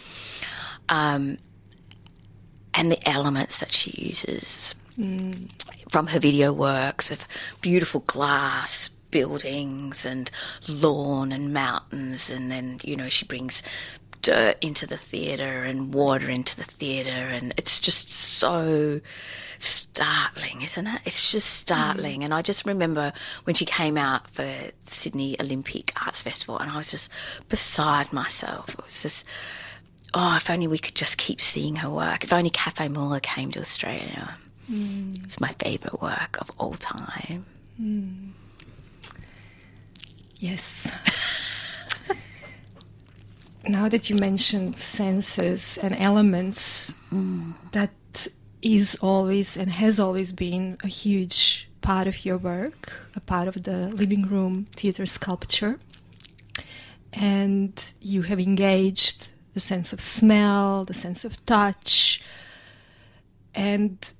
um, 0.88 1.38
and 2.74 2.90
the 2.90 3.08
elements 3.08 3.58
that 3.60 3.72
she 3.72 3.90
uses 4.08 4.74
hmm. 4.96 5.44
from 5.88 6.08
her 6.08 6.18
video 6.18 6.52
works 6.52 7.10
of 7.10 7.26
beautiful 7.60 8.00
glass 8.00 8.90
buildings 9.10 10.06
and 10.06 10.30
lawn 10.68 11.32
and 11.32 11.52
mountains, 11.52 12.30
and 12.30 12.50
then 12.50 12.80
you 12.82 12.96
know 12.96 13.08
she 13.08 13.24
brings 13.24 13.62
dirt 14.22 14.56
into 14.60 14.86
the 14.86 14.96
theatre 14.96 15.62
and 15.62 15.94
water 15.94 16.28
into 16.28 16.56
the 16.56 16.64
theatre, 16.64 17.10
and 17.10 17.54
it's 17.56 17.80
just 17.80 18.10
so 18.10 19.00
startling, 19.58 20.62
isn't 20.62 20.86
it? 20.86 21.00
It's 21.04 21.30
just 21.32 21.48
startling. 21.48 22.20
Mm. 22.20 22.24
And 22.26 22.34
I 22.34 22.42
just 22.42 22.64
remember 22.66 23.12
when 23.44 23.54
she 23.54 23.64
came 23.64 23.96
out 23.96 24.28
for 24.30 24.42
the 24.42 24.72
Sydney 24.90 25.36
Olympic 25.40 25.92
Arts 26.04 26.22
Festival, 26.22 26.58
and 26.58 26.70
I 26.70 26.76
was 26.76 26.90
just 26.90 27.10
beside 27.48 28.12
myself. 28.12 28.70
It 28.70 28.84
was 28.84 29.02
just. 29.02 29.26
Oh, 30.12 30.34
if 30.36 30.50
only 30.50 30.66
we 30.66 30.78
could 30.78 30.96
just 30.96 31.18
keep 31.18 31.40
seeing 31.40 31.76
her 31.76 31.88
work. 31.88 32.24
If 32.24 32.32
only 32.32 32.50
Cafe 32.50 32.88
Muller 32.88 33.20
came 33.20 33.52
to 33.52 33.60
Australia. 33.60 34.34
Mm. 34.68 35.22
It's 35.22 35.38
my 35.38 35.52
favourite 35.60 36.02
work 36.02 36.36
of 36.40 36.50
all 36.58 36.72
time. 36.72 37.46
Mm. 37.80 38.30
Yes. 40.40 40.90
now 43.70 43.88
that 43.88 44.10
you 44.10 44.16
mentioned 44.16 44.76
senses 44.78 45.78
and 45.78 45.94
elements, 45.96 46.94
that 47.72 47.92
is 48.62 48.96
always 49.00 49.56
and 49.56 49.70
has 49.70 49.98
always 49.98 50.32
been 50.32 50.76
a 50.82 50.88
huge 50.88 51.68
part 51.80 52.06
of 52.06 52.24
your 52.24 52.36
work, 52.36 52.92
a 53.14 53.20
part 53.20 53.48
of 53.48 53.62
the 53.62 53.88
living 53.88 54.22
room 54.22 54.66
theatre 54.76 55.06
sculpture. 55.06 55.78
And 57.12 57.72
you 58.00 58.22
have 58.22 58.38
engaged 58.38 59.30
the 59.54 59.60
sense 59.60 59.92
of 59.92 60.00
smell, 60.00 60.84
the 60.84 60.94
sense 60.94 61.24
of 61.24 61.44
touch, 61.44 62.22
and 63.54 64.12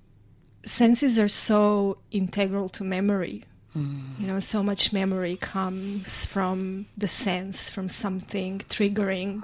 senses 0.65 1.19
are 1.19 1.29
so 1.29 1.99
integral 2.11 2.69
to 2.71 2.85
memory. 2.85 3.45
You 3.75 4.27
know, 4.27 4.41
so 4.41 4.63
much 4.63 4.93
memory 4.93 5.37
comes 5.37 6.27
from 6.27 6.87
the 6.97 7.07
sense, 7.07 7.71
from 7.71 7.89
something 7.89 8.59
triggering 8.69 9.43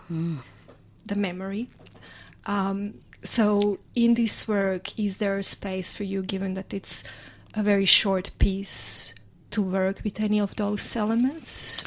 the 1.07 1.15
memory. 1.15 1.71
Um, 2.47 2.95
so, 3.23 3.79
in 3.95 4.15
this 4.15 4.47
work, 4.49 4.99
is 4.99 5.19
there 5.19 5.39
a 5.39 5.43
space 5.43 5.95
for 5.95 6.05
you, 6.05 6.23
given 6.23 6.55
that 6.55 6.75
it's 6.75 7.05
a 7.55 7.63
very 7.63 7.87
short 7.87 8.31
piece, 8.39 9.15
to 9.51 9.63
work 9.63 10.01
with 10.03 10.21
any 10.21 10.41
of 10.41 10.57
those 10.57 10.97
elements? 10.97 11.85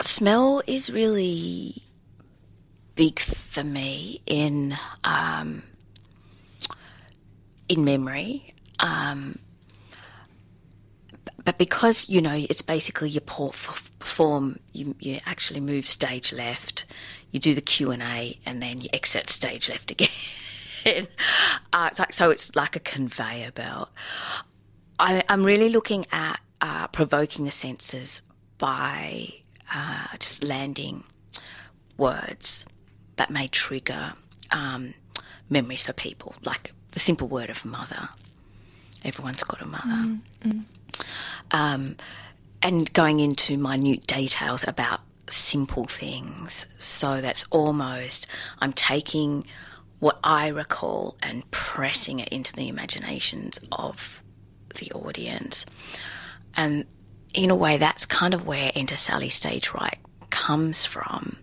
Smell 0.00 0.62
is 0.66 0.90
really 0.90 1.82
big 2.94 3.18
for 3.18 3.64
me 3.64 4.20
in 4.26 4.76
um, 5.04 5.62
in 7.68 7.84
memory. 7.84 8.54
Um, 8.80 9.38
but 11.44 11.58
because 11.58 12.08
you 12.08 12.20
know 12.20 12.34
it's 12.34 12.62
basically 12.62 13.18
port 13.20 13.54
perform, 13.98 14.58
you, 14.72 14.94
you 15.00 15.20
actually 15.26 15.60
move 15.60 15.86
stage 15.86 16.32
left, 16.32 16.84
you 17.30 17.40
do 17.40 17.54
the 17.54 17.60
Q 17.60 17.90
and 17.90 18.02
A, 18.02 18.38
and 18.46 18.62
then 18.62 18.80
you 18.80 18.88
exit 18.92 19.30
stage 19.30 19.68
left 19.68 19.90
again. 19.90 20.08
uh, 21.72 21.88
it's 21.90 21.98
like, 21.98 22.12
so 22.12 22.30
it's 22.30 22.54
like 22.54 22.76
a 22.76 22.80
conveyor 22.80 23.52
belt. 23.52 23.90
I, 24.98 25.22
I'm 25.28 25.44
really 25.44 25.68
looking 25.68 26.06
at 26.12 26.40
uh, 26.60 26.86
provoking 26.88 27.44
the 27.44 27.50
senses 27.50 28.22
by 28.58 29.32
uh, 29.74 30.06
just 30.18 30.44
landing 30.44 31.04
words 31.96 32.64
that 33.16 33.30
may 33.30 33.48
trigger 33.48 34.14
um, 34.50 34.94
memories 35.50 35.82
for 35.82 35.92
people, 35.92 36.34
like 36.44 36.72
the 36.92 37.00
simple 37.00 37.26
word 37.28 37.50
of 37.50 37.64
mother. 37.64 38.08
Everyone's 39.04 39.42
got 39.42 39.60
a 39.60 39.66
mother. 39.66 40.18
Um, 41.50 41.96
and 42.62 42.92
going 42.92 43.20
into 43.20 43.56
minute 43.56 44.06
details 44.06 44.64
about 44.66 45.00
simple 45.28 45.84
things. 45.84 46.66
So 46.78 47.20
that's 47.20 47.44
almost, 47.50 48.26
I'm 48.60 48.72
taking 48.72 49.44
what 49.98 50.18
I 50.24 50.48
recall 50.48 51.16
and 51.22 51.48
pressing 51.50 52.20
it 52.20 52.28
into 52.28 52.52
the 52.52 52.68
imaginations 52.68 53.60
of 53.70 54.22
the 54.78 54.92
audience. 54.92 55.64
And 56.54 56.86
in 57.34 57.50
a 57.50 57.54
way, 57.54 57.76
that's 57.78 58.06
kind 58.06 58.34
of 58.34 58.46
where 58.46 58.72
Enter 58.74 58.96
Sally 58.96 59.28
Stage 59.30 59.72
Right 59.72 59.98
comes 60.30 60.84
from 60.84 61.36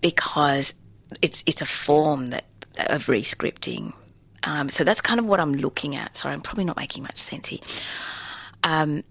because 0.00 0.74
it's 1.22 1.42
it's 1.46 1.62
a 1.62 1.66
form 1.66 2.26
that 2.26 2.44
of 2.76 3.06
rescripting. 3.06 3.92
Um, 4.44 4.68
so 4.68 4.84
that's 4.84 5.00
kind 5.00 5.18
of 5.20 5.26
what 5.26 5.40
I'm 5.40 5.54
looking 5.54 5.96
at. 5.96 6.16
Sorry, 6.16 6.34
I'm 6.34 6.40
probably 6.42 6.64
not 6.64 6.76
making 6.76 7.02
much 7.02 7.16
sense 7.16 7.48
here. 7.48 7.60
Um, 8.62 9.02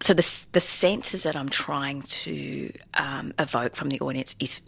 so 0.00 0.14
the 0.14 0.42
the 0.52 0.60
senses 0.60 1.24
that 1.24 1.34
I'm 1.36 1.48
trying 1.48 2.02
to 2.02 2.72
um, 2.94 3.32
evoke 3.38 3.74
from 3.74 3.88
the 3.88 4.00
audience 4.00 4.36
is 4.38 4.62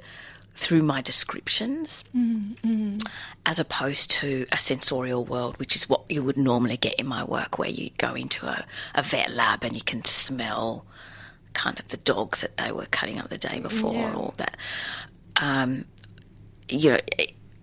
through 0.56 0.82
my 0.82 1.00
descriptions, 1.00 2.04
as 3.46 3.58
opposed 3.58 4.10
to 4.10 4.46
a 4.52 4.58
sensorial 4.58 5.24
world, 5.24 5.56
which 5.58 5.74
is 5.76 5.88
what 5.88 6.02
you 6.10 6.22
would 6.22 6.36
normally 6.36 6.76
get 6.76 6.94
in 6.94 7.06
my 7.06 7.24
work, 7.24 7.58
where 7.58 7.70
you 7.70 7.90
go 7.98 8.14
into 8.14 8.44
a, 8.46 8.66
a 8.94 9.02
vet 9.02 9.30
lab 9.30 9.64
and 9.64 9.74
you 9.74 9.80
can 9.82 10.04
smell 10.04 10.84
kind 11.54 11.78
of 11.80 11.88
the 11.88 11.96
dogs 11.98 12.42
that 12.42 12.56
they 12.58 12.72
were 12.72 12.86
cutting 12.90 13.18
up 13.18 13.28
the 13.30 13.38
day 13.38 13.58
before, 13.60 13.94
Yeah. 13.94 14.08
and 14.08 14.16
all 14.16 14.34
that. 14.36 14.56
Um, 15.36 15.84
you 16.68 16.90
know, 16.90 16.98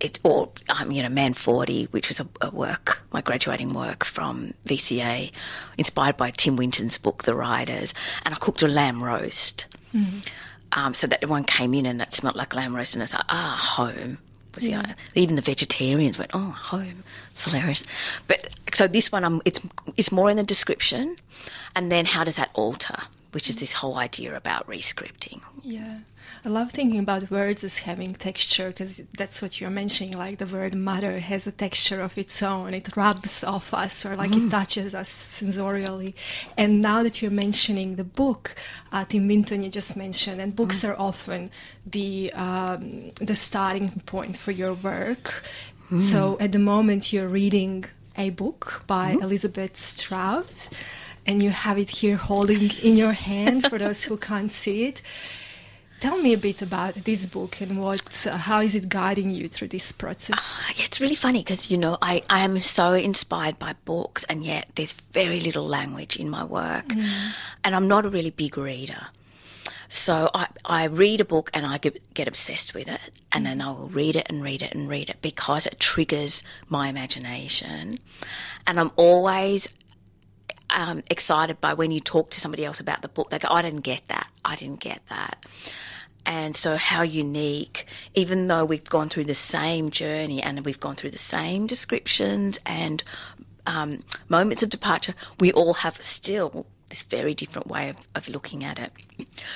it, 0.00 0.20
or 0.22 0.50
um, 0.68 0.90
you 0.92 1.02
know, 1.02 1.08
Man 1.08 1.34
Forty, 1.34 1.84
which 1.86 2.08
was 2.08 2.20
a, 2.20 2.26
a 2.40 2.50
work, 2.50 3.02
my 3.12 3.20
graduating 3.20 3.74
work 3.74 4.04
from 4.04 4.54
VCA, 4.66 5.30
inspired 5.76 6.16
by 6.16 6.30
Tim 6.30 6.56
Winton's 6.56 6.98
book 6.98 7.24
The 7.24 7.34
Riders, 7.34 7.94
and 8.24 8.34
I 8.34 8.38
cooked 8.38 8.62
a 8.62 8.68
lamb 8.68 9.02
roast, 9.02 9.66
um, 10.72 10.94
so 10.94 11.06
that 11.06 11.22
everyone 11.22 11.44
came 11.44 11.74
in 11.74 11.86
and 11.86 12.00
it 12.00 12.14
smelled 12.14 12.36
like 12.36 12.54
lamb 12.54 12.74
roast, 12.76 12.94
and 12.94 13.02
it's 13.02 13.12
like 13.12 13.24
ah, 13.28 13.58
home. 13.76 14.18
Was 14.54 14.64
the, 14.64 14.94
even 15.14 15.36
the 15.36 15.42
vegetarians 15.42 16.18
went, 16.18 16.32
oh, 16.34 16.50
home, 16.50 17.04
it's 17.30 17.44
hilarious. 17.44 17.84
But 18.26 18.50
so 18.72 18.88
this 18.88 19.12
one, 19.12 19.22
um, 19.22 19.40
it's 19.44 19.60
it's 19.96 20.10
more 20.10 20.30
in 20.30 20.36
the 20.36 20.42
description, 20.42 21.16
and 21.76 21.92
then 21.92 22.06
how 22.06 22.24
does 22.24 22.36
that 22.36 22.50
alter? 22.54 22.96
Which 23.32 23.50
is 23.50 23.56
this 23.56 23.74
whole 23.74 23.96
idea 23.96 24.34
about 24.34 24.66
rescripting. 24.66 25.42
Yeah. 25.62 25.98
I 26.44 26.48
love 26.48 26.70
thinking 26.70 26.98
about 27.00 27.30
words 27.30 27.64
as 27.64 27.78
having 27.78 28.14
texture 28.14 28.68
because 28.68 29.02
that's 29.16 29.42
what 29.42 29.60
you're 29.60 29.70
mentioning. 29.70 30.16
Like 30.16 30.38
the 30.38 30.46
word 30.46 30.74
mother 30.74 31.18
has 31.18 31.46
a 31.46 31.52
texture 31.52 32.00
of 32.00 32.16
its 32.16 32.42
own. 32.42 32.74
It 32.74 32.96
rubs 32.96 33.42
off 33.44 33.74
us 33.74 34.06
or 34.06 34.16
like 34.16 34.32
it 34.32 34.50
touches 34.50 34.94
us 34.94 35.12
sensorially. 35.12 36.14
And 36.56 36.80
now 36.80 37.02
that 37.02 37.20
you're 37.20 37.30
mentioning 37.30 37.96
the 37.96 38.04
book, 38.04 38.54
uh, 38.92 39.04
Tim 39.04 39.26
Winton, 39.26 39.62
you 39.62 39.70
just 39.70 39.96
mentioned, 39.96 40.40
and 40.40 40.54
books 40.54 40.84
are 40.84 40.96
often 40.96 41.50
the, 41.84 42.32
um, 42.34 43.12
the 43.20 43.34
starting 43.34 44.00
point 44.06 44.36
for 44.36 44.52
your 44.52 44.74
work. 44.74 45.42
So 45.98 46.36
at 46.38 46.52
the 46.52 46.58
moment, 46.58 47.12
you're 47.12 47.28
reading 47.28 47.86
a 48.16 48.30
book 48.30 48.82
by 48.86 49.12
Elizabeth 49.12 49.76
Strout. 49.76 50.68
And 51.26 51.42
you 51.42 51.50
have 51.50 51.78
it 51.78 51.90
here 51.90 52.16
holding 52.16 52.70
in 52.82 52.96
your 52.96 53.12
hand 53.12 53.68
for 53.68 53.78
those 53.78 54.04
who 54.04 54.16
can't 54.16 54.50
see 54.50 54.84
it. 54.84 55.02
Tell 56.00 56.16
me 56.18 56.32
a 56.32 56.38
bit 56.38 56.62
about 56.62 56.94
this 56.94 57.26
book 57.26 57.60
and 57.60 57.82
what, 57.82 58.26
uh, 58.26 58.36
how 58.36 58.60
is 58.60 58.76
it 58.76 58.88
guiding 58.88 59.32
you 59.32 59.48
through 59.48 59.68
this 59.68 59.90
process? 59.90 60.64
Yeah, 60.76 60.84
it's 60.84 61.00
really 61.00 61.16
funny 61.16 61.40
because 61.40 61.72
you 61.72 61.76
know 61.76 61.98
I, 62.00 62.22
I 62.30 62.40
am 62.40 62.60
so 62.60 62.92
inspired 62.92 63.58
by 63.58 63.74
books 63.84 64.22
and 64.24 64.44
yet 64.44 64.68
there's 64.76 64.92
very 64.92 65.40
little 65.40 65.66
language 65.66 66.16
in 66.16 66.30
my 66.30 66.44
work 66.44 66.84
and 67.64 67.74
I'm 67.74 67.88
not 67.88 68.04
a 68.04 68.08
really 68.08 68.30
big 68.30 68.56
reader. 68.56 69.08
So 69.88 70.30
I, 70.34 70.46
I 70.64 70.84
read 70.84 71.20
a 71.20 71.24
book 71.24 71.50
and 71.52 71.66
I 71.66 71.78
get, 71.78 72.14
get 72.14 72.28
obsessed 72.28 72.74
with 72.74 72.86
it 72.86 73.00
and 73.32 73.44
then 73.44 73.60
I 73.60 73.70
will 73.70 73.88
read 73.88 74.14
it 74.14 74.26
and 74.28 74.40
read 74.40 74.62
it 74.62 74.72
and 74.74 74.88
read 74.88 75.10
it 75.10 75.16
because 75.20 75.66
it 75.66 75.80
triggers 75.80 76.44
my 76.68 76.88
imagination 76.88 77.98
and 78.68 78.78
I'm 78.78 78.92
always 78.94 79.68
um, 80.70 81.02
excited 81.10 81.60
by 81.60 81.74
when 81.74 81.90
you 81.90 82.00
talk 82.00 82.30
to 82.30 82.40
somebody 82.40 82.64
else 82.64 82.78
about 82.78 83.02
the 83.02 83.08
book. 83.08 83.30
They 83.30 83.38
go, 83.38 83.48
I 83.50 83.62
didn't 83.62 83.80
get 83.80 84.06
that. 84.08 84.28
I 84.44 84.54
didn't 84.54 84.80
get 84.80 85.00
that. 85.08 85.44
And 86.26 86.56
so, 86.56 86.76
how 86.76 87.02
unique, 87.02 87.86
even 88.14 88.48
though 88.48 88.64
we've 88.64 88.88
gone 88.88 89.08
through 89.08 89.24
the 89.24 89.34
same 89.34 89.90
journey 89.90 90.42
and 90.42 90.64
we've 90.64 90.80
gone 90.80 90.94
through 90.96 91.10
the 91.10 91.18
same 91.18 91.66
descriptions 91.66 92.58
and 92.66 93.02
um, 93.66 94.02
moments 94.28 94.62
of 94.62 94.70
departure, 94.70 95.14
we 95.40 95.52
all 95.52 95.74
have 95.74 96.02
still 96.02 96.66
this 96.90 97.02
very 97.02 97.34
different 97.34 97.66
way 97.66 97.90
of, 97.90 97.96
of 98.14 98.28
looking 98.28 98.64
at 98.64 98.78
it. 98.78 98.92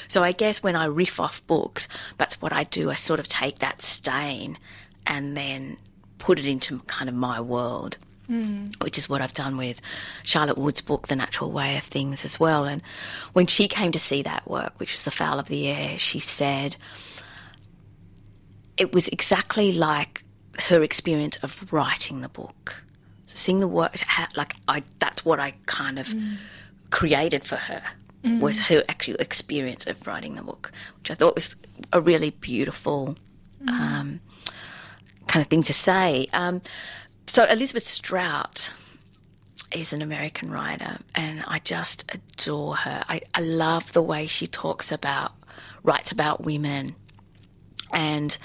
So, 0.09 0.23
I 0.23 0.33
guess 0.33 0.63
when 0.63 0.77
I 0.77 0.87
riff 0.87 1.21
off 1.21 1.47
books, 1.47 1.89
that's 2.17 2.41
what 2.41 2.53
I 2.53 2.65
do. 2.65 2.91
I 2.91 2.95
sort 2.95 3.21
of 3.21 3.29
take 3.29 3.59
that 3.59 3.83
stain 3.83 4.59
and 5.07 5.37
then 5.37 5.77
put 6.19 6.39
it 6.39 6.47
into 6.47 6.79
kind 6.81 7.09
of 7.09 7.15
my 7.15 7.41
world. 7.41 7.99
Which 8.81 8.99
is 8.99 9.09
what 9.09 9.21
I've 9.21 9.35
done 9.35 9.57
with 9.57 9.81
Charlotte 10.23 10.59
Wood's 10.59 10.81
book, 10.81 11.09
The 11.09 11.17
Natural 11.17 11.51
Way 11.51 11.77
of 11.77 11.85
Things, 11.85 12.25
as 12.25 12.39
well. 12.41 12.65
And 12.65 12.83
when 13.33 13.47
she 13.47 13.69
came 13.69 13.93
to 13.93 13.99
see 13.99 14.23
that 14.23 14.49
work, 14.49 14.75
which 14.79 14.93
was 14.93 15.03
The 15.03 15.11
Fowl 15.11 15.39
of 15.39 15.49
the 15.49 15.69
Air, 15.69 15.99
she 15.99 16.21
said 16.21 16.77
it 18.77 18.93
was 18.95 19.09
exactly 19.09 19.73
like 19.73 20.25
her 20.59 20.83
experience 20.83 21.37
of 21.43 21.73
writing 21.73 22.21
the 22.21 22.29
book. 22.29 22.83
So 23.27 23.37
seeing 23.37 23.61
the 23.61 23.69
work, 23.69 23.97
like 24.37 24.55
I, 24.69 24.83
that's 24.99 25.25
what 25.25 25.41
I 25.41 25.55
kind 25.67 25.99
of 25.99 26.15
created 26.91 27.45
for 27.45 27.57
her 27.57 27.83
was 28.41 28.61
her 28.61 28.85
actual 28.89 29.17
experience 29.17 29.87
of 29.87 30.07
writing 30.07 30.37
the 30.37 30.43
book, 30.43 30.71
which 30.99 31.11
I 31.11 31.15
thought 31.15 31.35
was 31.35 31.57
a 31.93 32.01
really 32.01 32.31
beautiful 32.31 33.17
um, 33.67 34.21
kind 35.27 35.43
of 35.43 35.49
thing 35.49 35.63
to 35.65 35.73
say. 35.73 36.29
Um, 36.33 36.63
so 37.27 37.45
Elizabeth 37.45 37.87
Strout 37.87 38.71
is 39.71 39.93
an 39.93 40.03
American 40.03 40.51
writer, 40.51 40.99
and 41.15 41.45
I 41.47 41.59
just 41.61 42.05
adore 42.13 42.77
her. 42.77 43.05
I, 43.09 43.23
I 43.35 43.41
love 43.41 43.93
the 43.93 44.03
way 44.03 44.27
she 44.27 44.47
talks 44.47 44.93
about, 44.93 45.33
writes 45.83 46.13
about 46.13 46.45
women, 46.45 46.95
and 47.93 48.37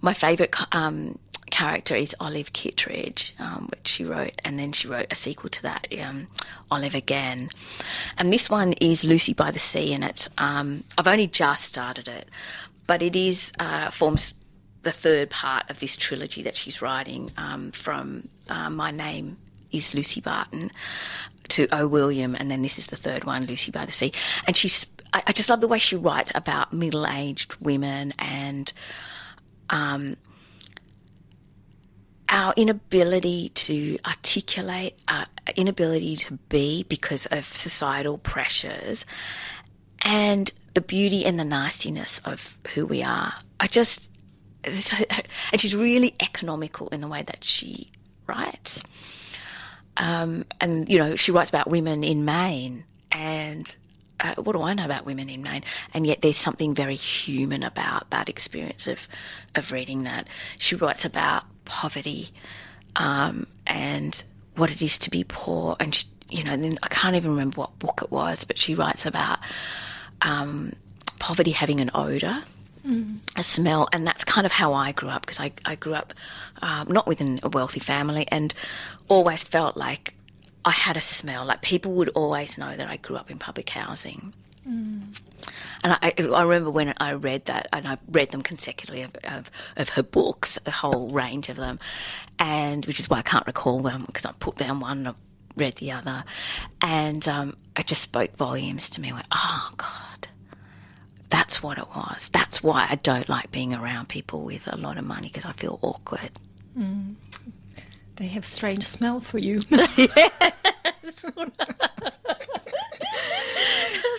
my 0.00 0.14
favourite 0.14 0.54
um, 0.74 1.18
character 1.50 1.94
is 1.94 2.14
Olive 2.20 2.52
Kitteridge, 2.52 3.34
um, 3.38 3.68
which 3.70 3.88
she 3.88 4.04
wrote, 4.04 4.40
and 4.44 4.58
then 4.58 4.72
she 4.72 4.88
wrote 4.88 5.06
a 5.10 5.14
sequel 5.14 5.50
to 5.50 5.62
that, 5.62 5.86
um, 6.00 6.28
Olive 6.70 6.94
Again. 6.94 7.50
And 8.16 8.32
this 8.32 8.50
one 8.50 8.74
is 8.74 9.04
Lucy 9.04 9.32
by 9.32 9.50
the 9.50 9.58
Sea, 9.58 9.94
and 9.94 10.04
it's 10.04 10.28
um, 10.38 10.84
I've 10.96 11.06
only 11.06 11.26
just 11.26 11.64
started 11.64 12.08
it, 12.08 12.28
but 12.86 13.02
it 13.02 13.16
is 13.16 13.52
uh, 13.58 13.90
forms 13.90 14.34
the 14.88 14.92
third 14.92 15.28
part 15.28 15.68
of 15.68 15.80
this 15.80 15.98
trilogy 15.98 16.42
that 16.42 16.56
she's 16.56 16.80
writing 16.80 17.30
um, 17.36 17.70
from 17.72 18.26
uh, 18.48 18.70
My 18.70 18.90
Name 18.90 19.36
is 19.70 19.92
Lucy 19.92 20.22
Barton 20.22 20.70
to 21.48 21.68
O. 21.72 21.86
William, 21.86 22.34
and 22.34 22.50
then 22.50 22.62
this 22.62 22.78
is 22.78 22.86
the 22.86 22.96
third 22.96 23.24
one, 23.24 23.44
Lucy 23.44 23.70
by 23.70 23.84
the 23.84 23.92
Sea. 23.92 24.12
And 24.46 24.56
she's, 24.56 24.86
I, 25.12 25.22
I 25.26 25.32
just 25.32 25.50
love 25.50 25.60
the 25.60 25.68
way 25.68 25.78
she 25.78 25.94
writes 25.94 26.32
about 26.34 26.72
middle 26.72 27.06
aged 27.06 27.54
women 27.56 28.14
and 28.18 28.72
um, 29.68 30.16
our 32.30 32.54
inability 32.56 33.50
to 33.50 33.98
articulate, 34.06 34.98
our 35.06 35.26
inability 35.54 36.16
to 36.16 36.38
be 36.48 36.82
because 36.84 37.26
of 37.26 37.44
societal 37.44 38.16
pressures, 38.16 39.04
and 40.02 40.50
the 40.72 40.80
beauty 40.80 41.26
and 41.26 41.38
the 41.38 41.44
nastiness 41.44 42.22
of 42.24 42.56
who 42.72 42.86
we 42.86 43.02
are. 43.02 43.34
I 43.60 43.66
just, 43.66 44.08
and 44.64 45.60
she's 45.60 45.74
really 45.74 46.14
economical 46.20 46.88
in 46.88 47.00
the 47.00 47.08
way 47.08 47.22
that 47.22 47.44
she 47.44 47.90
writes. 48.26 48.80
Um, 49.96 50.44
and 50.60 50.88
you 50.88 50.98
know, 50.98 51.16
she 51.16 51.32
writes 51.32 51.50
about 51.50 51.68
women 51.68 52.04
in 52.04 52.24
Maine, 52.24 52.84
and 53.10 53.76
uh, 54.20 54.34
what 54.36 54.52
do 54.52 54.62
I 54.62 54.74
know 54.74 54.84
about 54.84 55.04
women 55.04 55.28
in 55.28 55.42
Maine? 55.42 55.64
And 55.92 56.06
yet, 56.06 56.22
there's 56.22 56.36
something 56.36 56.74
very 56.74 56.94
human 56.94 57.62
about 57.62 58.10
that 58.10 58.28
experience 58.28 58.86
of 58.86 59.08
of 59.54 59.72
reading 59.72 60.04
that. 60.04 60.28
She 60.58 60.76
writes 60.76 61.04
about 61.04 61.44
poverty 61.64 62.30
um, 62.96 63.46
and 63.66 64.22
what 64.54 64.70
it 64.70 64.82
is 64.82 64.98
to 65.00 65.10
be 65.10 65.24
poor, 65.24 65.76
and 65.80 65.94
she, 65.94 66.06
you 66.30 66.44
know, 66.44 66.56
then 66.56 66.78
I 66.82 66.88
can't 66.88 67.16
even 67.16 67.32
remember 67.32 67.60
what 67.60 67.78
book 67.78 68.00
it 68.02 68.10
was, 68.10 68.44
but 68.44 68.56
she 68.56 68.74
writes 68.74 69.04
about 69.04 69.38
um, 70.22 70.74
poverty 71.18 71.50
having 71.50 71.80
an 71.80 71.90
odor 71.92 72.44
a 73.36 73.42
smell, 73.42 73.88
and 73.92 74.06
that's 74.06 74.24
kind 74.24 74.46
of 74.46 74.52
how 74.52 74.74
I 74.74 74.92
grew 74.92 75.08
up 75.08 75.22
because 75.22 75.40
I, 75.40 75.52
I 75.64 75.74
grew 75.74 75.94
up 75.94 76.14
um, 76.62 76.88
not 76.90 77.06
within 77.06 77.40
a 77.42 77.48
wealthy 77.48 77.80
family 77.80 78.26
and 78.28 78.54
always 79.08 79.42
felt 79.44 79.76
like 79.76 80.14
I 80.64 80.70
had 80.70 80.96
a 80.96 81.00
smell. 81.00 81.44
Like 81.44 81.62
people 81.62 81.92
would 81.92 82.08
always 82.10 82.58
know 82.58 82.76
that 82.76 82.88
I 82.88 82.96
grew 82.96 83.16
up 83.16 83.30
in 83.30 83.38
public 83.38 83.68
housing. 83.70 84.32
And 85.82 85.92
I, 86.02 86.12
I 86.18 86.42
remember 86.42 86.70
when 86.70 86.92
I 86.98 87.12
read 87.12 87.46
that, 87.46 87.68
and 87.72 87.86
I 87.86 87.96
read 88.10 88.32
them 88.32 88.42
consecutively 88.42 89.02
of, 89.02 89.12
of, 89.24 89.50
of 89.76 89.88
her 89.90 90.02
books, 90.02 90.58
a 90.66 90.70
whole 90.70 91.08
range 91.08 91.48
of 91.48 91.56
them, 91.56 91.78
and 92.38 92.84
which 92.86 93.00
is 93.00 93.08
why 93.08 93.18
I 93.18 93.22
can't 93.22 93.46
recall 93.46 93.80
them 93.80 94.04
because 94.06 94.26
I 94.26 94.32
put 94.38 94.56
down 94.56 94.80
one 94.80 94.98
and 94.98 95.08
I 95.08 95.14
read 95.56 95.76
the 95.76 95.92
other, 95.92 96.24
and 96.82 97.26
um, 97.28 97.56
it 97.78 97.86
just 97.86 98.02
spoke 98.02 98.36
volumes 98.36 98.90
to 98.90 99.00
me. 99.00 99.10
I 99.10 99.14
went, 99.14 99.26
oh 99.32 99.70
God, 99.76 100.28
that's 101.30 101.62
what 101.62 101.78
it 101.78 101.88
was. 101.94 102.28
That's 102.32 102.62
why 102.62 102.86
I 102.90 102.96
don't 102.96 103.28
like 103.28 103.50
being 103.50 103.74
around 103.74 104.08
people 104.08 104.42
with 104.42 104.72
a 104.72 104.76
lot 104.76 104.98
of 104.98 105.04
money 105.04 105.28
because 105.28 105.44
I 105.44 105.52
feel 105.52 105.78
awkward. 105.82 106.30
Mm. 106.78 107.14
They 108.16 108.26
have 108.28 108.44
strange 108.44 108.84
smell 108.84 109.20
for 109.20 109.38
you. 109.38 109.62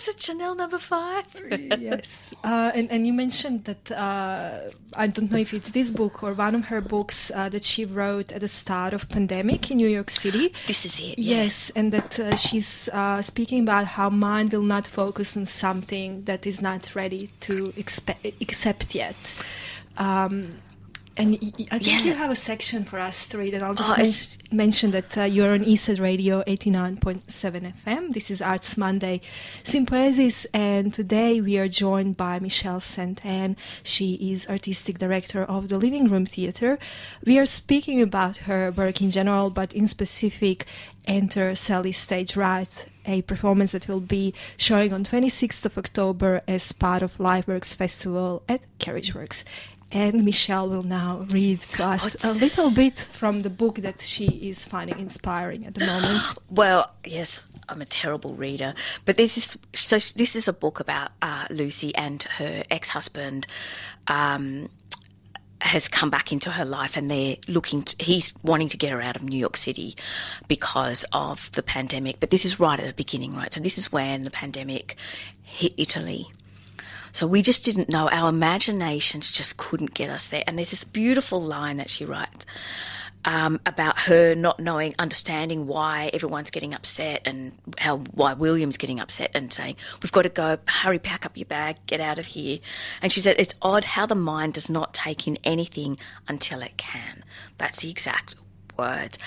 Was 0.00 0.08
it 0.08 0.22
Chanel 0.22 0.54
number 0.54 0.78
five? 0.78 1.26
yes. 1.78 2.32
Uh, 2.42 2.72
and, 2.74 2.90
and 2.90 3.06
you 3.06 3.12
mentioned 3.12 3.64
that, 3.64 3.92
uh, 3.92 4.70
I 4.94 5.06
don't 5.08 5.30
know 5.30 5.36
if 5.36 5.52
it's 5.52 5.72
this 5.72 5.90
book 5.90 6.22
or 6.22 6.32
one 6.32 6.54
of 6.54 6.64
her 6.64 6.80
books 6.80 7.30
uh, 7.34 7.50
that 7.50 7.64
she 7.64 7.84
wrote 7.84 8.32
at 8.32 8.40
the 8.40 8.48
start 8.48 8.94
of 8.94 9.10
pandemic 9.10 9.70
in 9.70 9.76
New 9.76 9.88
York 9.88 10.08
City. 10.08 10.54
This 10.66 10.86
is 10.86 10.98
it. 10.98 11.18
yeah. 11.18 11.42
Yes, 11.42 11.70
and 11.76 11.92
that 11.92 12.18
uh, 12.18 12.34
she's 12.36 12.88
uh, 12.94 13.20
speaking 13.20 13.60
about 13.60 13.84
how 13.84 14.08
mind 14.08 14.54
will 14.54 14.62
not 14.62 14.86
focus 14.86 15.36
on 15.36 15.44
something 15.44 16.24
that 16.24 16.46
is 16.46 16.62
not 16.62 16.94
ready 16.94 17.28
to 17.40 17.66
expe- 17.76 18.40
accept 18.40 18.94
yet. 18.94 19.36
Um, 19.98 20.62
and 21.20 21.34
I 21.70 21.78
think 21.78 22.04
you 22.04 22.14
have 22.14 22.30
a 22.30 22.36
section 22.36 22.84
for 22.84 22.98
us 22.98 23.28
to 23.28 23.38
read, 23.38 23.52
and 23.54 23.62
I'll 23.62 23.74
just 23.74 23.90
Oh, 23.92 24.02
men- 24.02 24.12
mention 24.50 24.90
that 24.92 25.18
uh, 25.18 25.22
you're 25.22 25.52
on 25.52 25.64
Eastside 25.64 26.00
Radio 26.00 26.42
89.7 26.44 27.72
FM. 27.84 28.12
This 28.14 28.30
is 28.30 28.40
Arts 28.40 28.76
Monday 28.76 29.20
Sympoiesis, 29.62 30.46
and 30.54 30.94
today 30.94 31.40
we 31.40 31.58
are 31.58 31.68
joined 31.68 32.16
by 32.16 32.38
Michelle 32.38 32.80
St 32.80 33.24
Anne. 33.24 33.56
She 33.82 34.14
is 34.32 34.48
artistic 34.48 34.98
director 34.98 35.44
of 35.44 35.68
the 35.68 35.78
Living 35.78 36.08
Room 36.08 36.24
Theatre. 36.26 36.78
We 37.24 37.38
are 37.38 37.46
speaking 37.46 38.00
about 38.00 38.38
her 38.48 38.70
work 38.72 39.02
in 39.02 39.10
general, 39.10 39.50
but 39.50 39.72
in 39.74 39.86
specific, 39.88 40.64
Enter 41.06 41.54
Sally 41.54 41.92
Stage 41.92 42.36
Right, 42.36 42.86
a 43.06 43.22
performance 43.22 43.72
that 43.72 43.88
will 43.88 44.00
be 44.00 44.34
showing 44.56 44.92
on 44.92 45.02
26th 45.04 45.64
of 45.66 45.78
October 45.78 46.42
as 46.46 46.72
part 46.72 47.02
of 47.02 47.16
Liveworks 47.16 47.74
Festival 47.74 48.42
at 48.48 48.60
Carriageworks. 48.78 49.42
And 49.92 50.24
Michelle 50.24 50.68
will 50.68 50.84
now 50.84 51.26
read 51.30 51.60
to 51.62 51.84
us 51.84 52.16
a 52.22 52.32
little 52.32 52.70
bit 52.70 52.96
from 52.96 53.42
the 53.42 53.50
book 53.50 53.76
that 53.76 54.00
she 54.00 54.26
is 54.26 54.66
finding 54.66 54.98
inspiring 55.00 55.66
at 55.66 55.74
the 55.74 55.84
moment. 55.86 56.22
Well, 56.50 56.90
yes, 57.04 57.42
I'm 57.68 57.80
a 57.80 57.86
terrible 57.86 58.34
reader, 58.34 58.74
but 59.04 59.16
this 59.16 59.36
is 59.36 59.56
so. 59.72 59.96
This 59.96 60.34
is 60.34 60.48
a 60.48 60.52
book 60.52 60.80
about 60.80 61.10
uh, 61.22 61.46
Lucy 61.48 61.94
and 61.94 62.22
her 62.22 62.64
ex-husband. 62.70 63.46
Um, 64.08 64.68
has 65.62 65.88
come 65.88 66.08
back 66.08 66.32
into 66.32 66.50
her 66.50 66.64
life, 66.64 66.96
and 66.96 67.10
they're 67.10 67.36
looking. 67.46 67.82
To, 67.82 68.04
he's 68.04 68.32
wanting 68.42 68.68
to 68.70 68.76
get 68.76 68.92
her 68.92 69.00
out 69.00 69.16
of 69.16 69.22
New 69.22 69.38
York 69.38 69.56
City 69.56 69.94
because 70.48 71.04
of 71.12 71.52
the 71.52 71.62
pandemic. 71.62 72.18
But 72.18 72.30
this 72.30 72.44
is 72.44 72.58
right 72.58 72.80
at 72.80 72.86
the 72.86 72.94
beginning, 72.94 73.36
right? 73.36 73.52
So 73.52 73.60
this 73.60 73.78
is 73.78 73.92
when 73.92 74.24
the 74.24 74.30
pandemic 74.30 74.96
hit 75.42 75.74
Italy. 75.76 76.26
So 77.12 77.26
we 77.26 77.42
just 77.42 77.64
didn't 77.64 77.88
know. 77.88 78.08
Our 78.08 78.28
imaginations 78.28 79.30
just 79.30 79.56
couldn't 79.56 79.94
get 79.94 80.10
us 80.10 80.28
there. 80.28 80.44
And 80.46 80.58
there's 80.58 80.70
this 80.70 80.84
beautiful 80.84 81.40
line 81.40 81.76
that 81.78 81.90
she 81.90 82.04
writes 82.04 82.46
um, 83.24 83.60
about 83.66 84.00
her 84.00 84.34
not 84.34 84.60
knowing, 84.60 84.94
understanding 84.98 85.66
why 85.66 86.10
everyone's 86.12 86.50
getting 86.50 86.72
upset 86.74 87.22
and 87.24 87.52
how 87.78 87.98
why 87.98 88.32
William's 88.32 88.76
getting 88.76 89.00
upset 89.00 89.30
and 89.34 89.52
saying, 89.52 89.76
"We've 90.02 90.12
got 90.12 90.22
to 90.22 90.28
go. 90.28 90.58
Hurry, 90.66 90.98
pack 90.98 91.26
up 91.26 91.36
your 91.36 91.46
bag, 91.46 91.76
get 91.86 92.00
out 92.00 92.18
of 92.18 92.26
here." 92.26 92.58
And 93.02 93.12
she 93.12 93.20
said, 93.20 93.36
"It's 93.38 93.54
odd 93.60 93.84
how 93.84 94.06
the 94.06 94.14
mind 94.14 94.54
does 94.54 94.70
not 94.70 94.94
take 94.94 95.26
in 95.26 95.38
anything 95.44 95.98
until 96.28 96.62
it 96.62 96.76
can." 96.76 97.24
That's 97.58 97.80
the 97.82 97.90
exact 97.90 98.36
words. 98.78 99.18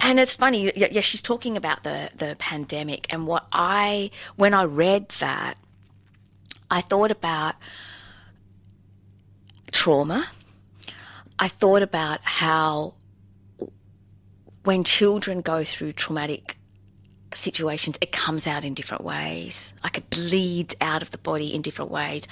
And 0.00 0.18
it's 0.18 0.32
funny, 0.32 0.72
yeah, 0.74 1.02
she's 1.02 1.22
talking 1.22 1.56
about 1.56 1.84
the 1.84 2.10
the 2.16 2.36
pandemic 2.38 3.12
and 3.12 3.26
what 3.26 3.46
I 3.52 4.10
when 4.36 4.54
I 4.54 4.64
read 4.64 5.10
that 5.20 5.56
I 6.74 6.80
thought 6.80 7.12
about 7.12 7.54
trauma. 9.70 10.26
I 11.38 11.46
thought 11.46 11.82
about 11.82 12.18
how 12.24 12.94
when 14.64 14.82
children 14.82 15.40
go 15.40 15.62
through 15.62 15.92
traumatic 15.92 16.56
situations, 17.32 17.96
it 18.00 18.10
comes 18.10 18.48
out 18.48 18.64
in 18.64 18.74
different 18.74 19.04
ways. 19.04 19.72
Like 19.84 19.98
it 19.98 20.10
bleeds 20.10 20.74
out 20.80 21.00
of 21.00 21.12
the 21.12 21.18
body 21.18 21.54
in 21.54 21.62
different 21.62 21.92
ways 21.92 22.26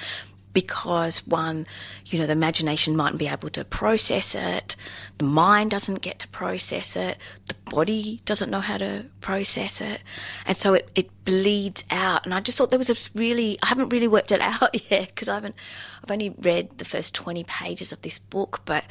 because 0.52 1.26
one, 1.26 1.66
you 2.06 2.18
know, 2.18 2.26
the 2.26 2.32
imagination 2.32 2.96
mightn't 2.96 3.18
be 3.18 3.28
able 3.28 3.50
to 3.50 3.64
process 3.64 4.34
it, 4.34 4.76
the 5.18 5.24
mind 5.24 5.70
doesn't 5.70 6.02
get 6.02 6.18
to 6.20 6.28
process 6.28 6.96
it, 6.96 7.18
the 7.46 7.54
body 7.70 8.20
doesn't 8.24 8.50
know 8.50 8.60
how 8.60 8.78
to 8.78 9.06
process 9.20 9.80
it, 9.80 10.02
and 10.46 10.56
so 10.56 10.74
it, 10.74 10.90
it 10.94 11.24
bleeds 11.24 11.84
out. 11.90 12.24
And 12.24 12.34
I 12.34 12.40
just 12.40 12.58
thought 12.58 12.70
there 12.70 12.78
was 12.78 12.90
a 12.90 13.18
really, 13.18 13.58
I 13.62 13.66
haven't 13.66 13.90
really 13.90 14.08
worked 14.08 14.32
it 14.32 14.40
out 14.62 14.90
yet 14.90 15.08
because 15.08 15.28
I 15.28 15.34
haven't, 15.34 15.54
I've 16.02 16.10
only 16.10 16.30
read 16.30 16.78
the 16.78 16.84
first 16.84 17.14
20 17.14 17.44
pages 17.44 17.92
of 17.92 18.02
this 18.02 18.18
book, 18.18 18.62
but 18.64 18.84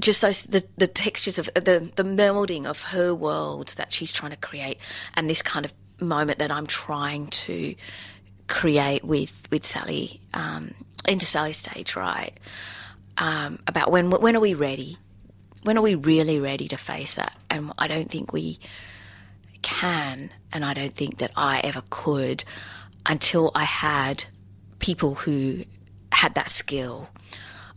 just 0.00 0.22
those 0.22 0.42
the, 0.42 0.64
the 0.78 0.86
textures 0.86 1.38
of 1.38 1.50
the 1.54 1.90
the 1.96 2.02
melding 2.02 2.64
of 2.64 2.82
her 2.84 3.14
world 3.14 3.68
that 3.76 3.92
she's 3.92 4.10
trying 4.10 4.30
to 4.30 4.38
create 4.38 4.78
and 5.12 5.28
this 5.28 5.42
kind 5.42 5.66
of 5.66 5.72
moment 6.00 6.38
that 6.38 6.50
I'm 6.50 6.66
trying 6.66 7.28
to 7.28 7.74
create 8.48 9.04
with 9.04 9.48
with 9.50 9.66
Sally 9.66 10.20
um, 10.34 10.74
into 11.06 11.26
Sally 11.26 11.52
stage 11.52 11.96
right? 11.96 12.32
Um, 13.18 13.58
about 13.66 13.90
when 13.90 14.10
when 14.10 14.36
are 14.36 14.40
we 14.40 14.54
ready? 14.54 14.98
When 15.62 15.78
are 15.78 15.82
we 15.82 15.94
really 15.94 16.40
ready 16.40 16.68
to 16.68 16.76
face 16.76 17.14
that 17.16 17.36
and 17.48 17.72
I 17.78 17.86
don't 17.86 18.10
think 18.10 18.32
we 18.32 18.58
can 19.62 20.30
and 20.52 20.64
I 20.64 20.74
don't 20.74 20.92
think 20.92 21.18
that 21.18 21.30
I 21.36 21.60
ever 21.60 21.82
could 21.88 22.42
until 23.06 23.52
I 23.54 23.64
had 23.64 24.24
people 24.80 25.14
who 25.14 25.64
had 26.10 26.34
that 26.34 26.50
skill 26.50 27.08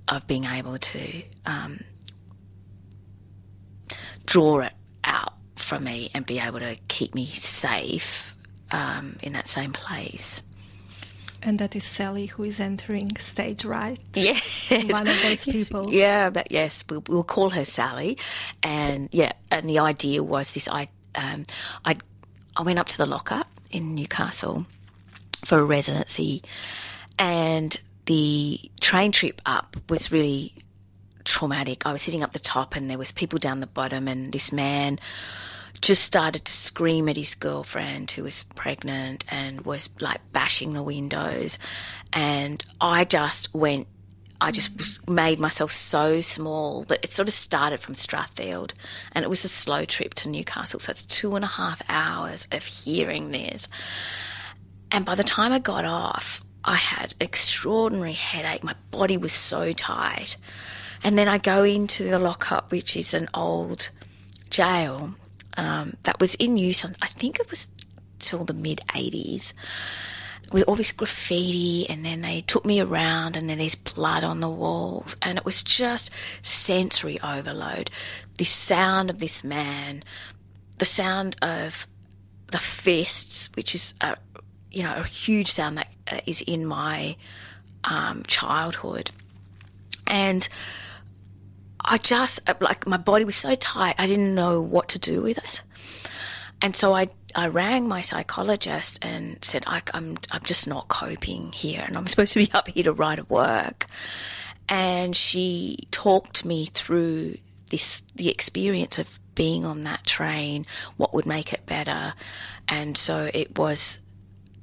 of 0.07 0.28
being 0.28 0.45
able 0.45 0.78
to 0.78 1.24
um, 1.45 1.80
draw 4.26 4.59
it 4.59 4.74
out 5.03 5.34
from 5.55 5.84
me 5.84 6.09
and 6.13 6.26
be 6.26 6.39
able 6.39 6.59
to 6.59 6.76
keep 6.88 7.16
me 7.16 7.26
safe 7.28 8.36
um, 8.72 9.18
in 9.22 9.34
that 9.34 9.47
same 9.47 9.72
place. 9.72 10.41
And 11.45 11.59
that 11.59 11.75
is 11.75 11.83
Sally 11.83 12.25
who 12.25 12.43
is 12.43 12.59
entering 12.59 13.15
stage 13.19 13.65
right. 13.65 13.99
Yeah, 14.15 14.39
one 14.89 15.07
of 15.07 15.21
those 15.21 15.45
people. 15.45 15.85
Yeah, 15.91 16.31
but 16.31 16.51
yes, 16.51 16.83
we'll, 16.89 17.03
we'll, 17.07 17.23
call 17.23 17.51
her 17.51 17.65
Sally. 17.65 18.17
And 18.63 19.09
yeah, 19.11 19.33
and 19.51 19.69
the 19.69 19.77
idea 19.77 20.23
was 20.23 20.55
this: 20.55 20.67
I, 20.67 20.87
um, 21.13 21.45
I, 21.85 21.97
I 22.57 22.63
went 22.63 22.79
up 22.79 22.87
to 22.89 22.97
the 22.97 23.05
lockup 23.05 23.47
in 23.69 23.93
Newcastle 23.93 24.65
for 25.45 25.59
a 25.59 25.63
residency, 25.63 26.41
and 27.19 27.79
the 28.07 28.59
train 28.81 29.11
trip 29.11 29.39
up 29.45 29.77
was 29.87 30.11
really 30.11 30.51
traumatic. 31.25 31.85
I 31.85 31.91
was 31.91 32.01
sitting 32.01 32.23
up 32.23 32.33
the 32.33 32.39
top 32.39 32.75
and 32.75 32.89
there 32.89 32.97
was 32.97 33.11
people 33.11 33.39
down 33.39 33.59
the 33.59 33.67
bottom 33.67 34.07
and 34.07 34.31
this 34.31 34.51
man 34.51 34.99
just 35.86 36.03
started 36.03 36.43
to 36.43 36.51
scream 36.51 37.07
at 37.07 37.15
his 37.15 37.36
girlfriend 37.36 38.09
who 38.09 38.23
was 38.23 38.43
pregnant 38.55 39.23
and 39.29 39.61
was 39.61 39.88
like 39.99 40.19
bashing 40.31 40.73
the 40.73 40.81
windows 40.81 41.59
and 42.11 42.65
I 42.81 43.05
just 43.05 43.53
went 43.53 43.88
I 44.41 44.51
just 44.51 45.07
made 45.07 45.39
myself 45.39 45.71
so 45.71 46.19
small, 46.19 46.83
but 46.86 46.99
it 47.03 47.13
sort 47.13 47.27
of 47.29 47.33
started 47.33 47.79
from 47.79 47.93
Strathfield 47.95 48.73
and 49.11 49.23
it 49.23 49.29
was 49.29 49.45
a 49.45 49.47
slow 49.47 49.86
trip 49.86 50.15
to 50.15 50.29
Newcastle. 50.29 50.79
So 50.79 50.89
it's 50.89 51.05
two 51.05 51.36
and 51.36 51.45
a 51.45 51.47
half 51.47 51.83
hours 51.88 52.47
of 52.51 52.65
hearing 52.65 53.29
this. 53.29 53.69
And 54.91 55.05
by 55.05 55.13
the 55.15 55.23
time 55.23 55.53
I 55.53 55.59
got 55.59 55.86
off, 55.86 56.43
I 56.65 56.75
had 56.75 57.13
extraordinary 57.21 58.13
headache. 58.13 58.63
My 58.63 58.75
body 58.91 59.17
was 59.17 59.31
so 59.31 59.71
tight. 59.71 60.36
And 61.03 61.17
then 61.17 61.29
I 61.29 61.38
go 61.38 61.63
into 61.63 62.03
the 62.03 62.19
lockup, 62.19 62.71
which 62.71 62.97
is 62.97 63.13
an 63.13 63.29
old 63.33 63.89
jail 64.49 65.13
um, 65.57 65.95
that 66.03 66.19
was 66.19 66.35
in 66.35 66.57
use, 66.57 66.83
on, 66.85 66.95
I 67.01 67.07
think 67.07 67.39
it 67.39 67.49
was 67.49 67.67
till 68.19 68.45
the 68.45 68.53
mid 68.53 68.81
80s, 68.89 69.53
with 70.51 70.63
all 70.67 70.75
this 70.75 70.91
graffiti. 70.91 71.89
And 71.89 72.05
then 72.05 72.21
they 72.21 72.41
took 72.41 72.65
me 72.65 72.79
around, 72.79 73.35
and 73.35 73.49
then 73.49 73.57
there's 73.57 73.75
blood 73.75 74.23
on 74.23 74.39
the 74.39 74.49
walls. 74.49 75.17
And 75.21 75.37
it 75.37 75.45
was 75.45 75.63
just 75.63 76.11
sensory 76.41 77.19
overload. 77.21 77.89
The 78.37 78.45
sound 78.45 79.09
of 79.09 79.19
this 79.19 79.43
man, 79.43 80.03
the 80.77 80.85
sound 80.85 81.35
of 81.41 81.87
the 82.51 82.59
fists, 82.59 83.49
which 83.55 83.73
is 83.73 83.93
a, 84.01 84.17
you 84.71 84.83
know, 84.83 84.95
a 84.95 85.03
huge 85.03 85.51
sound 85.51 85.77
that 85.77 85.87
uh, 86.11 86.19
in 86.47 86.65
my 86.65 87.15
um, 87.85 88.23
childhood. 88.27 89.11
And 90.07 90.47
I 91.88 91.97
just 91.97 92.41
like 92.59 92.88
my 92.88 92.97
body 92.97 93.25
was 93.25 93.36
so 93.36 93.55
tight, 93.55 93.95
I 93.97 94.07
didn't 94.07 94.36
know 94.36 94.61
what 94.61 94.89
to 94.89 94.99
do 94.99 95.21
with 95.21 95.38
it. 95.38 95.61
And 96.61 96.75
so 96.75 96.93
I 96.93 97.09
I 97.36 97.47
rang 97.47 97.88
my 97.88 98.01
psychologist 98.01 98.99
and 99.01 99.43
said 99.43 99.63
I, 99.67 99.81
I'm 99.93 100.17
I'm 100.31 100.43
just 100.43 100.67
not 100.67 100.88
coping 100.88 101.51
here, 101.51 101.83
and 101.86 101.97
I'm 101.97 102.07
supposed 102.11 102.33
to 102.33 102.39
be 102.39 102.51
up 102.53 102.67
here 102.67 102.83
to 102.83 102.93
write 102.93 103.19
a 103.19 103.25
work. 103.25 103.88
And 104.67 105.15
she 105.15 105.77
talked 105.91 106.43
me 106.43 106.65
through 106.65 107.38
this 107.69 108.03
the 108.15 108.29
experience 108.29 108.97
of 108.97 109.19
being 109.36 109.65
on 109.65 109.83
that 109.83 110.05
train, 110.05 110.65
what 110.97 111.13
would 111.13 111.25
make 111.25 111.51
it 111.53 111.65
better, 111.65 112.13
and 112.67 112.97
so 112.97 113.29
it 113.33 113.57
was 113.57 113.99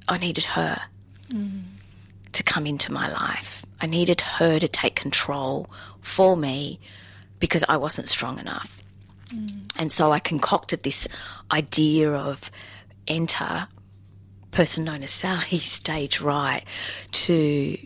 I 0.08 0.18
needed 0.18 0.44
her 0.44 0.80
mm. 1.28 1.62
to 2.32 2.42
come 2.42 2.66
into 2.66 2.90
my 2.90 3.12
life. 3.12 3.64
I 3.80 3.86
needed 3.86 4.20
her 4.22 4.58
to 4.58 4.68
take 4.68 4.94
control 4.94 5.68
for 6.00 6.36
me 6.36 6.80
because 7.42 7.64
I 7.68 7.76
wasn't 7.76 8.08
strong 8.08 8.38
enough. 8.38 8.80
Mm. 9.34 9.68
And 9.76 9.90
so 9.90 10.12
I 10.12 10.20
concocted 10.20 10.84
this 10.84 11.08
idea 11.50 12.12
of 12.12 12.52
enter 13.08 13.66
person 14.52 14.84
known 14.84 15.02
as 15.02 15.10
Sally 15.10 15.58
stage 15.58 16.20
right 16.20 16.62
to 17.10 17.78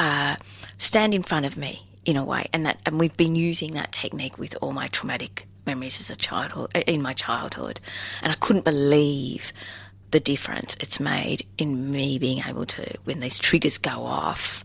uh, 0.00 0.34
stand 0.78 1.14
in 1.14 1.22
front 1.22 1.46
of 1.46 1.56
me 1.56 1.86
in 2.04 2.16
a 2.16 2.24
way, 2.24 2.46
and 2.52 2.66
that 2.66 2.80
and 2.84 2.98
we've 2.98 3.16
been 3.16 3.36
using 3.36 3.74
that 3.74 3.92
technique 3.92 4.36
with 4.36 4.56
all 4.60 4.72
my 4.72 4.88
traumatic 4.88 5.46
memories 5.64 6.00
as 6.00 6.10
a 6.10 6.16
childhood 6.16 6.72
in 6.88 7.00
my 7.00 7.12
childhood, 7.12 7.78
and 8.20 8.32
I 8.32 8.34
couldn't 8.36 8.64
believe 8.64 9.52
the 10.10 10.18
difference 10.18 10.76
it's 10.80 10.98
made 10.98 11.46
in 11.56 11.92
me 11.92 12.18
being 12.18 12.42
able 12.44 12.66
to, 12.66 12.98
when 13.04 13.20
these 13.20 13.38
triggers 13.38 13.78
go 13.78 14.04
off, 14.04 14.64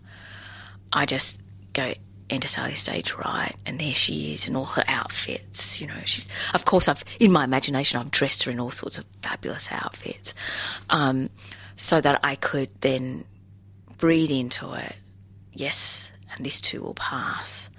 I 0.92 1.06
just 1.06 1.40
go 1.74 1.94
enter 2.34 2.48
stage 2.48 3.14
right, 3.16 3.56
and 3.66 3.80
there 3.80 3.94
she 3.94 4.34
is 4.34 4.48
in 4.48 4.56
all 4.56 4.66
her 4.66 4.84
outfits. 4.88 5.80
You 5.80 5.88
know, 5.88 6.02
she's 6.06 6.28
of 6.54 6.66
course 6.66 6.88
I've 6.88 7.04
in 7.20 7.32
my 7.32 7.44
imagination 7.44 8.00
I've 8.00 8.12
dressed 8.12 8.44
her 8.44 8.52
in 8.52 8.60
all 8.60 8.72
sorts 8.72 8.98
of 8.98 9.06
fabulous 9.22 9.70
outfits, 9.72 10.34
um, 10.90 11.30
so 11.78 12.02
that 12.02 12.20
I 12.24 12.36
could 12.36 12.70
then 12.82 13.26
breathe 13.98 14.32
into 14.32 14.74
it. 14.74 14.96
Yes, 15.54 16.12
and 16.36 16.46
this 16.46 16.60
too 16.60 16.82
will 16.82 16.96
pass. 16.96 17.70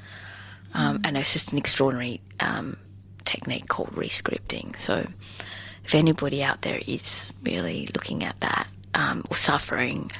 Um. 0.74 1.00
And 1.04 1.16
it's 1.16 1.32
just 1.32 1.52
an 1.52 1.58
extraordinary 1.58 2.20
um, 2.40 2.76
technique 3.24 3.68
called 3.68 3.92
rescripting. 3.94 4.76
So 4.78 5.06
if 5.84 5.94
anybody 5.94 6.42
out 6.42 6.62
there 6.62 6.80
is 6.86 7.32
really 7.44 7.88
looking 7.94 8.24
at 8.24 8.38
that 8.40 8.68
um, 8.94 9.24
or 9.30 9.36
suffering, 9.36 10.10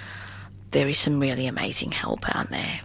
there 0.71 0.89
is 0.89 0.99
some 0.99 1.21
really 1.21 1.47
amazing 1.47 1.93
help 1.93 2.21
out 2.37 2.51
there. 2.51 2.81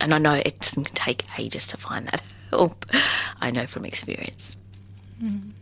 And 0.00 0.12
I 0.14 0.18
know 0.18 0.34
it 0.34 0.60
can 0.60 0.84
take 0.84 1.24
ages 1.38 1.66
to 1.68 1.76
find 1.76 2.06
that 2.06 2.22
help. 2.50 2.86
I 3.40 3.50
know 3.50 3.66
from 3.66 3.84
experience. 3.84 4.56
Mm. 5.22 5.52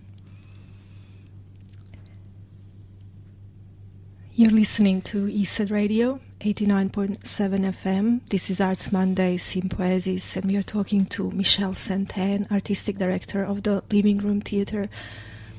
You're 4.34 4.50
listening 4.50 5.02
to 5.02 5.26
Eastside 5.26 5.70
Radio 5.70 6.18
89.7 6.40 7.18
FM. 7.20 8.20
This 8.30 8.50
is 8.50 8.60
Arts 8.60 8.90
Monday 8.90 9.36
Sympoiesis, 9.36 10.36
and 10.36 10.50
we 10.50 10.56
are 10.56 10.62
talking 10.62 11.06
to 11.06 11.30
Michelle 11.30 11.74
St 11.74 12.18
Anne, 12.18 12.48
Artistic 12.50 12.98
Director 12.98 13.44
of 13.44 13.62
the 13.62 13.84
Living 13.90 14.18
Room 14.18 14.40
Theatre 14.40 14.88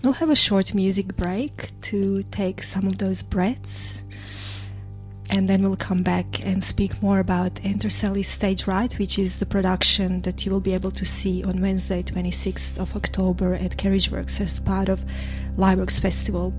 We'll 0.04 0.12
have 0.12 0.30
a 0.30 0.36
short 0.36 0.74
music 0.74 1.16
break 1.16 1.72
to 1.84 2.24
take 2.24 2.62
some 2.62 2.88
of 2.88 2.98
those 2.98 3.22
breaths 3.22 4.04
and 5.30 5.48
then 5.50 5.64
we'll 5.64 5.76
come 5.76 6.04
back 6.04 6.46
and 6.46 6.64
speak 6.64 7.02
more 7.02 7.20
about 7.20 7.60
Enter 7.64 7.90
Sally's 7.90 8.28
Stage 8.28 8.68
Right, 8.68 8.92
which 9.00 9.18
is 9.18 9.40
the 9.40 9.46
production 9.46 10.22
that 10.22 10.46
you 10.46 10.52
will 10.52 10.60
be 10.60 10.74
able 10.74 10.92
to 10.92 11.06
see 11.06 11.44
on 11.44 11.62
Wednesday, 11.62 12.04
26th 12.04 12.78
of 12.78 12.96
October 12.96 13.54
at 13.54 13.78
Carriageworks 13.78 14.42
as 14.42 14.60
part 14.60 14.90
of 14.90 15.04
Liveworks 15.58 16.00
Festival. 16.00 16.54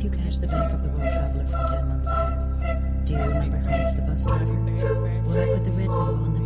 If 0.00 0.04
you 0.04 0.10
catch 0.12 0.38
the 0.38 0.46
back 0.46 0.72
of 0.72 0.82
the 0.82 0.88
world 0.88 1.12
traveler 1.12 1.44
from 1.44 1.68
ten 1.68 1.88
months 1.88 2.08
ago, 2.08 3.04
do 3.04 3.12
you 3.12 3.18
remember 3.20 3.58
Heinz 3.58 3.94
the 3.94 4.00
bus 4.00 4.24
driver? 4.24 4.46
Will 4.46 5.42
I 5.42 5.44
put 5.54 5.62
the 5.62 5.72
red 5.72 5.88
ball 5.88 6.14
on 6.14 6.32
the 6.32 6.39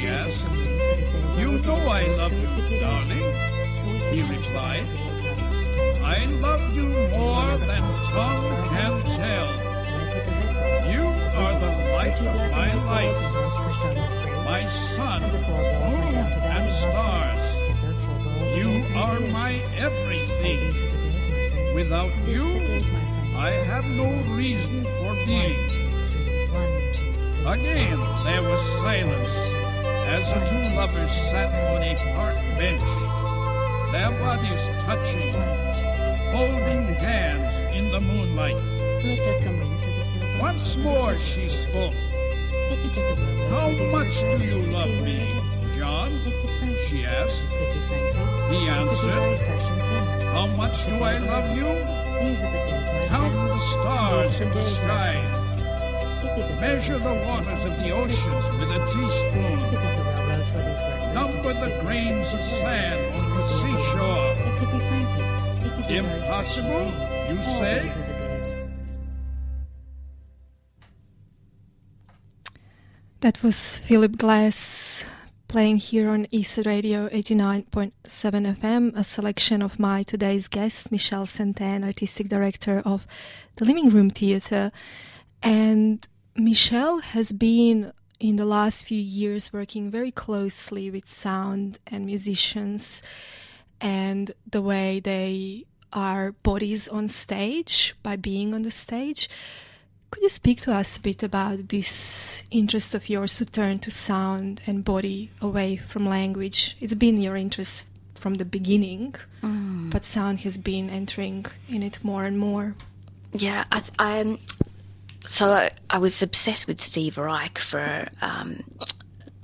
Yes. 0.00 0.46
You 1.36 1.58
know 1.58 1.74
I 1.74 2.06
love 2.16 2.32
you, 2.32 2.80
darling, 2.80 3.34
he 4.12 4.22
replied. 4.22 4.86
I 6.04 6.26
love 6.40 6.72
you 6.72 6.86
more 7.10 7.56
than 7.66 7.82
tongue 8.06 8.46
can 8.70 8.94
tell. 9.18 9.48
You 10.92 11.02
are 11.42 11.58
the 11.58 11.72
light 11.96 12.20
of 12.20 12.34
my 12.52 12.72
life, 12.84 13.20
my 14.44 14.62
sun, 14.68 15.22
moon, 15.22 16.14
and 16.14 16.72
stars. 16.72 17.44
You 18.54 18.84
are 18.94 19.18
my 19.18 19.60
everything. 19.76 21.74
Without 21.74 22.12
you, 22.24 22.46
I 23.36 23.50
have 23.66 23.84
no 23.84 24.08
reason 24.36 24.84
for 24.84 25.14
being. 25.26 25.58
Again, 27.44 27.98
there 28.24 28.42
was 28.42 28.60
silence 28.80 29.57
as 30.08 30.32
the 30.32 30.40
two 30.48 30.74
lovers 30.74 31.12
sat 31.12 31.52
on 31.68 31.82
a 31.82 31.94
park 32.16 32.34
bench, 32.56 32.88
their 33.92 34.10
bodies 34.18 34.64
touching, 34.80 35.34
holding 36.32 36.94
hands 36.96 37.52
in 37.76 37.90
the 37.92 38.00
moonlight. 38.00 38.56
Once 40.40 40.76
more 40.78 41.16
she 41.18 41.48
spoke. 41.48 41.94
How 43.50 43.68
much 43.92 44.14
do 44.38 44.44
you 44.44 44.62
love 44.72 44.94
me, 45.04 45.20
John? 45.76 46.10
She 46.88 47.04
asked. 47.04 47.42
He 48.50 48.66
answered. 48.66 49.38
How 50.32 50.46
much 50.56 50.86
do 50.86 50.94
I 51.04 51.18
love 51.18 51.56
you? 51.56 51.68
Count 53.08 53.34
the 53.34 53.56
stars 53.56 54.40
in 54.40 54.50
the 54.52 54.62
sky. 54.62 55.14
Measure 56.60 56.98
the 56.98 57.14
waters 57.28 57.64
of 57.64 57.76
the 57.76 57.90
oceans 57.90 58.44
with 58.58 58.70
a 58.70 58.80
teaspoon. 58.92 59.87
Number 61.18 61.52
the 61.52 61.80
grains 61.80 62.32
of 62.32 62.38
sand 62.38 63.16
on 63.16 63.30
the 63.36 63.46
seashore. 63.48 64.34
It 64.46 64.58
could 64.60 64.70
be 64.70 64.78
Frankie. 64.86 65.66
It 65.66 65.74
could 65.74 65.88
be 65.88 65.96
Impossible, 65.96 66.92
you 67.28 67.42
say? 67.42 67.90
That 73.18 73.42
was 73.42 73.78
Philip 73.78 74.16
Glass 74.16 75.04
playing 75.48 75.78
here 75.78 76.08
on 76.08 76.26
Eastside 76.26 76.66
Radio 76.66 77.08
89.7 77.08 77.92
FM, 78.56 78.96
a 78.96 79.02
selection 79.02 79.60
of 79.60 79.80
my 79.80 80.04
today's 80.04 80.46
guest, 80.46 80.92
Michelle 80.92 81.26
St 81.26 81.60
Anne, 81.60 81.82
artistic 81.82 82.28
director 82.28 82.80
of 82.84 83.08
the 83.56 83.64
Living 83.64 83.90
Room 83.90 84.10
Theatre. 84.10 84.70
And 85.42 86.06
Michelle 86.36 87.00
has 87.00 87.32
been 87.32 87.92
in 88.20 88.36
the 88.36 88.44
last 88.44 88.84
few 88.84 88.98
years 88.98 89.52
working 89.52 89.90
very 89.90 90.10
closely 90.10 90.90
with 90.90 91.08
sound 91.08 91.78
and 91.86 92.04
musicians 92.04 93.02
and 93.80 94.32
the 94.50 94.62
way 94.62 95.00
they 95.00 95.64
are 95.92 96.32
bodies 96.42 96.88
on 96.88 97.08
stage 97.08 97.94
by 98.02 98.16
being 98.16 98.54
on 98.54 98.62
the 98.62 98.70
stage. 98.70 99.28
Could 100.10 100.22
you 100.22 100.28
speak 100.28 100.60
to 100.62 100.72
us 100.72 100.96
a 100.96 101.00
bit 101.00 101.22
about 101.22 101.68
this 101.68 102.42
interest 102.50 102.94
of 102.94 103.08
yours 103.08 103.36
to 103.36 103.44
turn 103.44 103.78
to 103.80 103.90
sound 103.90 104.62
and 104.66 104.84
body 104.84 105.30
away 105.40 105.76
from 105.76 106.06
language? 106.06 106.76
It's 106.80 106.94
been 106.94 107.20
your 107.20 107.36
interest 107.36 107.86
from 108.14 108.34
the 108.34 108.44
beginning, 108.44 109.14
mm. 109.42 109.90
but 109.90 110.04
sound 110.04 110.40
has 110.40 110.58
been 110.58 110.90
entering 110.90 111.46
in 111.68 111.82
it 111.82 112.02
more 112.02 112.24
and 112.24 112.38
more. 112.38 112.74
Yeah, 113.32 113.64
I, 113.70 113.82
I, 113.98 114.20
um, 114.20 114.38
so 115.28 115.52
I, 115.52 115.70
I 115.90 115.98
was 115.98 116.22
obsessed 116.22 116.66
with 116.66 116.80
Steve 116.80 117.18
Reich 117.18 117.58
for 117.58 118.08
um, 118.22 118.64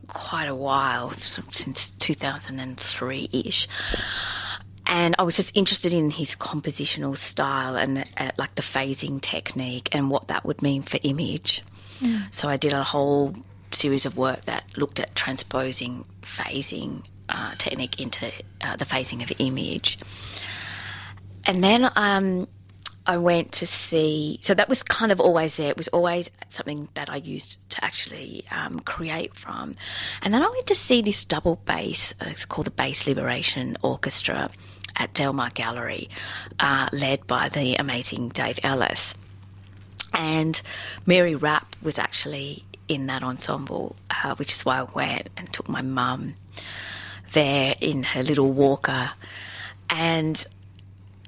quite 0.09 0.47
a 0.49 0.55
while, 0.55 1.13
since 1.13 1.91
2003 1.99 3.29
ish. 3.33 3.69
And 4.87 5.15
I 5.19 5.23
was 5.25 5.37
just 5.37 5.55
interested 5.55 5.93
in 5.93 6.11
his 6.11 6.37
compositional 6.37 7.19
style 7.19 7.77
and 7.77 8.07
uh, 8.17 8.31
like 8.39 8.55
the 8.55 8.63
phasing 8.63 9.21
technique 9.21 9.91
and 9.93 10.11
what 10.11 10.29
that 10.29 10.47
would 10.47 10.63
mean 10.63 10.81
for 10.81 10.99
image. 11.03 11.63
So 12.31 12.49
I 12.49 12.57
did 12.57 12.73
a 12.73 12.83
whole 12.83 13.35
series 13.71 14.07
of 14.07 14.17
work 14.17 14.47
that 14.47 14.65
looked 14.77 15.01
at 15.01 15.15
transposing 15.15 16.07
phasing 16.23 17.03
uh, 17.29 17.55
technique 17.59 18.01
into 18.01 18.33
uh, 18.63 18.77
the 18.77 18.87
phasing 18.87 19.23
of 19.23 19.33
image. 19.39 19.99
And 21.47 21.63
then 21.63 21.91
um, 21.95 22.49
I 23.07 23.19
went 23.19 23.53
to 23.53 23.67
see, 23.67 24.39
so 24.41 24.55
that 24.55 24.69
was 24.69 24.83
kind 24.83 25.13
of 25.13 25.21
always 25.21 25.57
there. 25.57 25.69
It 25.69 25.77
was 25.77 25.89
always 25.89 26.31
something 26.49 26.89
that 26.95 27.11
I 27.11 27.17
used 27.17 27.69
to 27.71 27.85
actually 27.85 28.45
um, 28.51 28.81
create 28.81 29.35
from. 29.35 29.75
And 30.23 30.33
then 30.33 30.43
I 30.43 30.49
went 30.49 30.67
to 30.69 30.75
see 30.75 31.03
this 31.03 31.25
double 31.25 31.57
bass, 31.67 32.15
uh, 32.21 32.27
it's 32.31 32.47
called 32.47 32.67
the 32.67 32.71
Bass 32.71 33.07
Liberation 33.07 33.77
Orchestra 33.83 34.51
at 34.97 35.13
Delmar 35.13 35.51
Gallery, 35.51 36.09
uh, 36.59 36.89
led 36.93 37.27
by 37.27 37.51
the 37.51 37.75
amazing 37.77 38.31
Dave 38.31 38.59
Ellis. 38.63 39.15
And 40.15 40.61
Mary 41.05 41.35
Rapp 41.35 41.77
was 41.83 41.99
actually 41.99 42.65
in 42.89 43.07
that 43.09 43.23
ensemble, 43.23 43.97
uh, 44.11 44.35
which 44.37 44.55
is 44.55 44.65
why 44.65 44.81
I 44.81 44.85
went 44.85 45.29
and 45.37 45.53
took 45.53 45.69
my 45.69 45.83
mum 45.83 46.35
there 47.33 47.75
in 47.81 48.03
her 48.03 48.23
little 48.23 48.51
walker. 48.51 49.11
And 49.91 50.47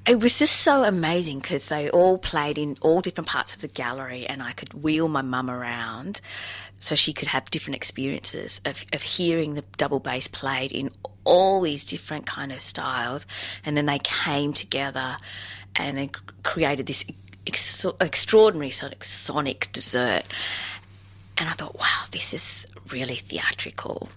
it 0.07 0.21
was 0.21 0.39
just 0.39 0.61
so 0.61 0.85
amazing 0.85 1.41
because 1.41 1.67
they 1.67 1.91
all 1.91 2.17
played 2.17 2.59
in 2.59 2.77
all 2.81 3.01
different 3.01 3.29
parts 3.29 3.55
of 3.55 3.61
the 3.61 3.69
gallery, 3.69 4.25
and 4.27 4.43
I 4.43 4.53
could 4.53 4.73
wheel 4.75 5.09
my 5.09 5.23
mum 5.23 5.51
around 5.51 6.21
so 6.79 6.95
she 6.95 7.13
could 7.13 7.29
have 7.29 7.51
different 7.51 7.77
experiences 7.77 8.61
of, 8.65 8.85
of 8.93 9.03
hearing 9.03 9.55
the 9.55 9.65
double 9.77 9.99
bass 9.99 10.29
played 10.29 10.73
in 10.73 10.91
all 11.25 11.61
these 11.61 11.85
different 11.85 12.27
kind 12.27 12.53
of 12.53 12.61
styles. 12.61 13.27
And 13.65 13.77
then 13.77 13.87
they 13.87 13.99
came 13.99 14.53
together 14.53 15.17
and 15.75 15.99
they 15.99 16.11
created 16.43 16.87
this 16.87 17.05
ex- 17.47 17.85
extraordinary 18.01 18.71
sort 18.71 18.95
of 18.95 19.03
sonic 19.03 19.71
dessert. 19.73 20.23
And 21.39 21.49
I 21.49 21.53
thought, 21.53 21.79
wow, 21.79 22.05
this 22.13 22.33
is 22.33 22.67
really 22.91 23.17
theatrical. 23.17 24.09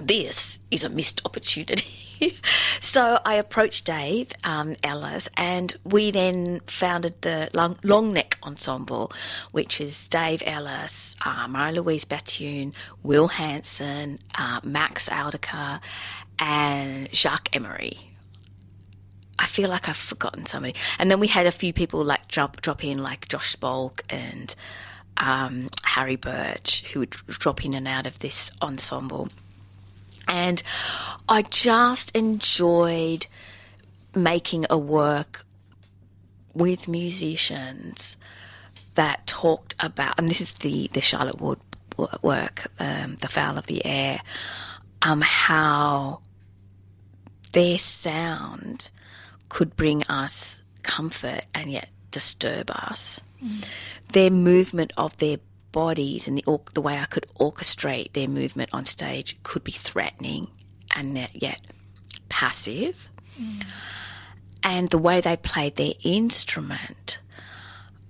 This 0.00 0.60
is 0.70 0.84
a 0.84 0.88
missed 0.88 1.22
opportunity. 1.24 1.84
so 2.80 3.18
I 3.24 3.34
approached 3.34 3.84
Dave 3.84 4.32
um, 4.44 4.76
Ellis, 4.82 5.28
and 5.36 5.74
we 5.84 6.10
then 6.10 6.60
founded 6.66 7.20
the 7.22 7.50
Long, 7.52 7.78
Long 7.82 8.12
Neck 8.12 8.38
Ensemble, 8.42 9.12
which 9.52 9.80
is 9.80 10.08
Dave 10.08 10.42
Ellis, 10.46 11.16
uh, 11.24 11.46
Marie 11.48 11.72
Louise 11.72 12.04
Bethune, 12.04 12.72
Will 13.02 13.28
Hanson, 13.28 14.18
uh, 14.34 14.60
Max 14.62 15.08
Aldiker, 15.08 15.80
and 16.38 17.12
Jacques 17.14 17.54
Emery. 17.54 17.98
I 19.38 19.46
feel 19.46 19.70
like 19.70 19.88
I've 19.88 19.96
forgotten 19.96 20.44
somebody. 20.44 20.74
And 20.98 21.10
then 21.10 21.18
we 21.18 21.26
had 21.26 21.46
a 21.46 21.52
few 21.52 21.72
people 21.72 22.04
like 22.04 22.28
drop 22.28 22.60
drop 22.60 22.84
in, 22.84 22.98
like 22.98 23.26
Josh 23.28 23.56
Spolk 23.56 24.00
and 24.10 24.54
um, 25.16 25.70
Harry 25.82 26.16
Birch, 26.16 26.84
who 26.92 27.00
would 27.00 27.10
drop 27.10 27.64
in 27.64 27.74
and 27.74 27.88
out 27.88 28.06
of 28.06 28.18
this 28.18 28.50
ensemble. 28.60 29.28
And 30.30 30.62
I 31.28 31.42
just 31.42 32.16
enjoyed 32.16 33.26
making 34.14 34.64
a 34.70 34.78
work 34.78 35.44
with 36.54 36.86
musicians 36.86 38.16
that 38.94 39.26
talked 39.26 39.74
about, 39.80 40.14
and 40.18 40.28
this 40.28 40.40
is 40.40 40.52
the, 40.52 40.88
the 40.92 41.00
Charlotte 41.00 41.40
Wood 41.40 41.58
work, 42.22 42.68
um, 42.78 43.16
The 43.20 43.28
Foul 43.28 43.58
of 43.58 43.66
the 43.66 43.84
Air, 43.84 44.20
um, 45.02 45.20
how 45.20 46.20
their 47.52 47.78
sound 47.78 48.90
could 49.48 49.76
bring 49.76 50.04
us 50.04 50.62
comfort 50.82 51.46
and 51.54 51.72
yet 51.72 51.88
disturb 52.12 52.70
us. 52.70 53.20
Mm. 53.44 53.64
Their 54.12 54.30
movement 54.30 54.92
of 54.96 55.16
their 55.18 55.38
bodies 55.72 56.28
and 56.28 56.38
the 56.38 56.60
the 56.74 56.80
way 56.80 56.98
I 56.98 57.04
could 57.06 57.26
orchestrate 57.38 58.12
their 58.12 58.28
movement 58.28 58.70
on 58.72 58.84
stage 58.84 59.38
could 59.42 59.64
be 59.64 59.72
threatening 59.72 60.48
and 60.94 61.16
yet 61.32 61.60
passive. 62.28 63.08
Mm. 63.40 63.64
And 64.62 64.88
the 64.88 64.98
way 64.98 65.20
they 65.20 65.36
played 65.36 65.76
their 65.76 65.94
instrument, 66.02 67.18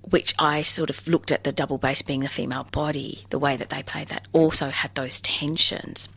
which 0.02 0.34
I 0.38 0.62
sort 0.62 0.90
of 0.90 1.06
looked 1.06 1.30
at 1.30 1.44
the 1.44 1.52
double 1.52 1.78
bass 1.78 2.02
being 2.02 2.20
the 2.20 2.28
female 2.28 2.66
body, 2.72 3.24
the 3.30 3.38
way 3.38 3.56
that 3.56 3.70
they 3.70 3.82
played 3.82 4.08
that 4.08 4.26
also 4.32 4.70
had 4.70 4.94
those 4.94 5.20
tensions. 5.20 6.08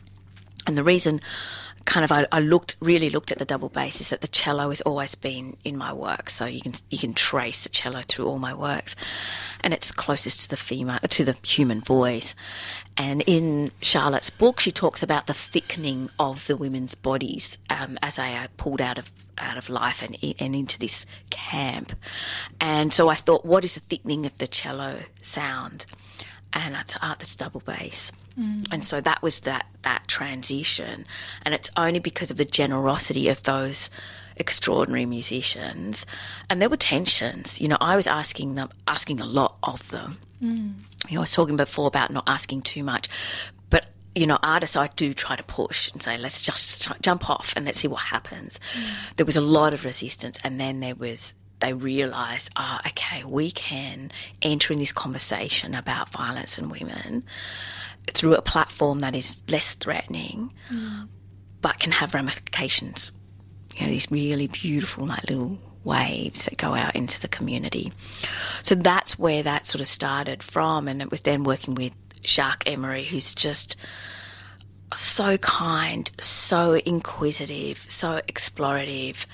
And 0.66 0.76
the 0.76 0.84
reason 0.84 1.20
kind 1.84 2.04
of 2.04 2.12
I, 2.12 2.26
I, 2.32 2.40
looked 2.40 2.76
really 2.80 3.10
looked 3.10 3.32
at 3.32 3.38
the 3.38 3.44
double 3.44 3.68
bass 3.68 4.00
is 4.00 4.10
that 4.10 4.20
the 4.20 4.28
cello 4.28 4.70
has 4.70 4.80
always 4.82 5.14
been 5.14 5.56
in 5.64 5.76
my 5.76 5.92
work. 5.92 6.30
So 6.30 6.46
you 6.46 6.60
can 6.60 6.74
you 6.90 6.98
can 6.98 7.14
trace 7.14 7.62
the 7.62 7.68
cello 7.68 8.02
through 8.02 8.26
all 8.26 8.38
my 8.38 8.54
works. 8.54 8.96
And 9.60 9.72
it's 9.74 9.90
closest 9.92 10.44
to 10.44 10.50
the 10.50 10.56
female 10.56 11.00
to 11.00 11.24
the 11.24 11.36
human 11.42 11.80
voice. 11.80 12.34
And 12.96 13.22
in 13.26 13.72
Charlotte's 13.80 14.30
book 14.30 14.60
she 14.60 14.72
talks 14.72 15.02
about 15.02 15.26
the 15.26 15.34
thickening 15.34 16.10
of 16.18 16.46
the 16.46 16.56
women's 16.56 16.94
bodies 16.94 17.58
um, 17.70 17.98
as 18.02 18.16
they 18.16 18.34
are 18.34 18.48
pulled 18.56 18.80
out 18.80 18.98
of 18.98 19.10
out 19.36 19.56
of 19.56 19.68
life 19.68 20.02
and 20.02 20.16
and 20.38 20.54
into 20.54 20.78
this 20.78 21.06
camp. 21.30 21.92
And 22.60 22.92
so 22.92 23.08
I 23.08 23.14
thought 23.14 23.44
what 23.44 23.64
is 23.64 23.74
the 23.74 23.80
thickening 23.80 24.26
of 24.26 24.36
the 24.38 24.46
cello 24.46 25.00
sound 25.22 25.86
and 26.54 26.74
that's 26.74 26.96
art 27.02 27.18
that's 27.18 27.34
double 27.34 27.60
bass 27.60 28.10
Mm. 28.38 28.66
And 28.72 28.84
so 28.84 29.00
that 29.00 29.22
was 29.22 29.40
that 29.40 29.66
that 29.82 30.08
transition, 30.08 31.06
and 31.42 31.54
it's 31.54 31.70
only 31.76 32.00
because 32.00 32.30
of 32.30 32.36
the 32.36 32.44
generosity 32.44 33.28
of 33.28 33.42
those 33.44 33.90
extraordinary 34.36 35.06
musicians, 35.06 36.04
and 36.50 36.60
there 36.60 36.68
were 36.68 36.76
tensions. 36.76 37.60
You 37.60 37.68
know, 37.68 37.78
I 37.80 37.96
was 37.96 38.06
asking 38.06 38.56
them, 38.56 38.70
asking 38.88 39.20
a 39.20 39.24
lot 39.24 39.56
of 39.62 39.88
them. 39.90 40.18
Mm. 40.42 40.74
You 41.08 41.14
know, 41.14 41.20
I 41.20 41.22
was 41.22 41.32
talking 41.32 41.56
before 41.56 41.86
about 41.86 42.10
not 42.10 42.24
asking 42.26 42.62
too 42.62 42.82
much, 42.82 43.08
but 43.70 43.86
you 44.16 44.26
know, 44.26 44.38
artists 44.42 44.74
I 44.74 44.88
do 44.88 45.14
try 45.14 45.36
to 45.36 45.42
push 45.44 45.92
and 45.92 46.02
say, 46.02 46.18
let's 46.18 46.42
just 46.42 46.90
jump 47.02 47.30
off 47.30 47.52
and 47.54 47.64
let's 47.64 47.78
see 47.78 47.88
what 47.88 48.02
happens. 48.02 48.58
Mm. 48.76 49.16
There 49.16 49.26
was 49.26 49.36
a 49.36 49.40
lot 49.40 49.74
of 49.74 49.84
resistance, 49.84 50.40
and 50.42 50.60
then 50.60 50.80
there 50.80 50.96
was 50.96 51.34
they 51.60 51.72
realise, 51.72 52.50
oh, 52.56 52.80
okay, 52.88 53.24
we 53.24 53.50
can 53.50 54.10
enter 54.42 54.72
in 54.72 54.78
this 54.78 54.92
conversation 54.92 55.74
about 55.74 56.10
violence 56.10 56.58
and 56.58 56.70
women 56.70 57.24
through 58.12 58.34
a 58.34 58.42
platform 58.42 58.98
that 58.98 59.14
is 59.14 59.42
less 59.48 59.74
threatening, 59.74 60.52
mm. 60.70 61.08
but 61.60 61.78
can 61.78 61.92
have 61.92 62.14
ramifications. 62.14 63.10
You 63.74 63.86
know, 63.86 63.92
these 63.92 64.10
really 64.10 64.46
beautiful, 64.46 65.06
like 65.06 65.24
little 65.28 65.58
waves 65.84 66.44
that 66.44 66.56
go 66.56 66.74
out 66.74 66.94
into 66.94 67.20
the 67.20 67.28
community. 67.28 67.92
So 68.62 68.74
that's 68.74 69.18
where 69.18 69.42
that 69.42 69.66
sort 69.66 69.80
of 69.80 69.86
started 69.86 70.42
from, 70.42 70.88
and 70.88 71.00
it 71.00 71.10
was 71.10 71.22
then 71.22 71.44
working 71.44 71.74
with 71.74 71.92
Jacques 72.24 72.64
Emery, 72.66 73.04
who's 73.04 73.34
just 73.34 73.76
so 74.94 75.36
kind, 75.38 76.10
so 76.20 76.74
inquisitive, 76.74 77.84
so 77.88 78.20
explorative. 78.28 79.26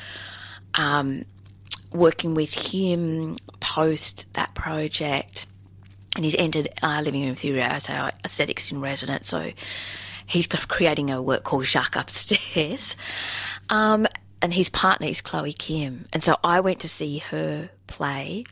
Um, 0.74 1.24
working 1.92 2.34
with 2.34 2.72
him 2.72 3.36
post 3.60 4.32
that 4.34 4.54
project 4.54 5.46
and 6.16 6.24
he's 6.24 6.34
entered 6.36 6.68
uh, 6.82 7.00
Living 7.04 7.24
Room 7.24 7.34
Theatre 7.34 7.60
as 7.60 7.88
our 7.88 8.12
aesthetics 8.24 8.72
in 8.72 8.80
residence. 8.80 9.28
So 9.28 9.52
he's 10.26 10.46
creating 10.46 11.10
a 11.10 11.22
work 11.22 11.44
called 11.44 11.66
Jacques 11.66 11.96
Upstairs. 11.96 12.96
Um, 13.68 14.08
and 14.42 14.52
his 14.52 14.68
partner 14.68 15.06
is 15.06 15.20
Chloe 15.20 15.52
Kim. 15.52 16.06
And 16.12 16.24
so 16.24 16.36
I 16.42 16.58
went 16.58 16.80
to 16.80 16.88
see 16.88 17.18
her 17.18 17.70
play 17.86 18.44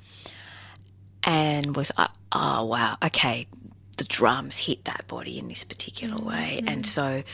and 1.24 1.74
was, 1.74 1.90
uh, 1.96 2.06
oh, 2.30 2.66
wow, 2.66 2.96
okay, 3.02 3.48
the 3.96 4.04
drums 4.04 4.58
hit 4.58 4.84
that 4.84 5.08
body 5.08 5.38
in 5.38 5.48
this 5.48 5.64
particular 5.64 6.14
mm-hmm. 6.14 6.28
way. 6.28 6.62
And 6.68 6.86
so, 6.86 7.24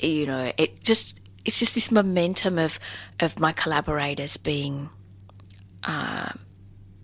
you 0.00 0.26
know, 0.26 0.52
it 0.56 0.84
just, 0.84 1.18
it's 1.44 1.58
just 1.58 1.74
this 1.74 1.90
momentum 1.90 2.60
of, 2.60 2.78
of 3.18 3.40
my 3.40 3.50
collaborators 3.50 4.36
being, 4.36 4.88
uh, 5.84 6.32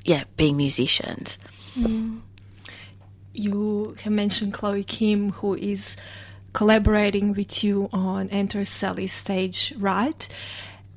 yeah, 0.05 0.25
being 0.37 0.57
musicians. 0.57 1.39
Mm 1.77 2.20
you 3.35 3.97
have 4.03 4.12
mentioned 4.12 4.53
Chloe 4.53 4.85
Kim, 4.85 5.31
who 5.31 5.55
is 5.55 5.97
collaborating 6.53 7.33
with 7.33 7.64
you 7.64 7.89
on 7.93 8.29
Enter 8.31 8.64
Sally 8.64 9.07
stage, 9.07 9.73
right? 9.79 10.29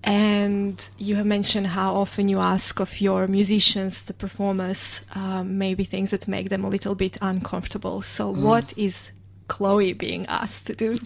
And 0.04 0.88
you 0.98 1.16
have 1.16 1.26
mentioned 1.26 1.68
how 1.68 1.96
often 1.96 2.30
you 2.30 2.40
ask 2.40 2.80
of 2.80 3.02
your 3.02 3.28
musicians, 3.28 4.04
the 4.04 4.14
performers, 4.14 5.04
um, 5.16 5.58
maybe 5.58 5.84
things 5.84 6.12
that 6.12 6.28
make 6.28 6.50
them 6.50 6.64
a 6.64 6.70
little 6.70 6.94
bit 6.94 7.18
uncomfortable. 7.22 8.02
So, 8.04 8.32
mm. 8.32 8.42
what 8.42 8.74
is 8.78 9.10
Chloe 9.48 9.93
being 9.93 10.26
asked 10.28 10.68
to 10.68 10.76
do? 10.76 10.98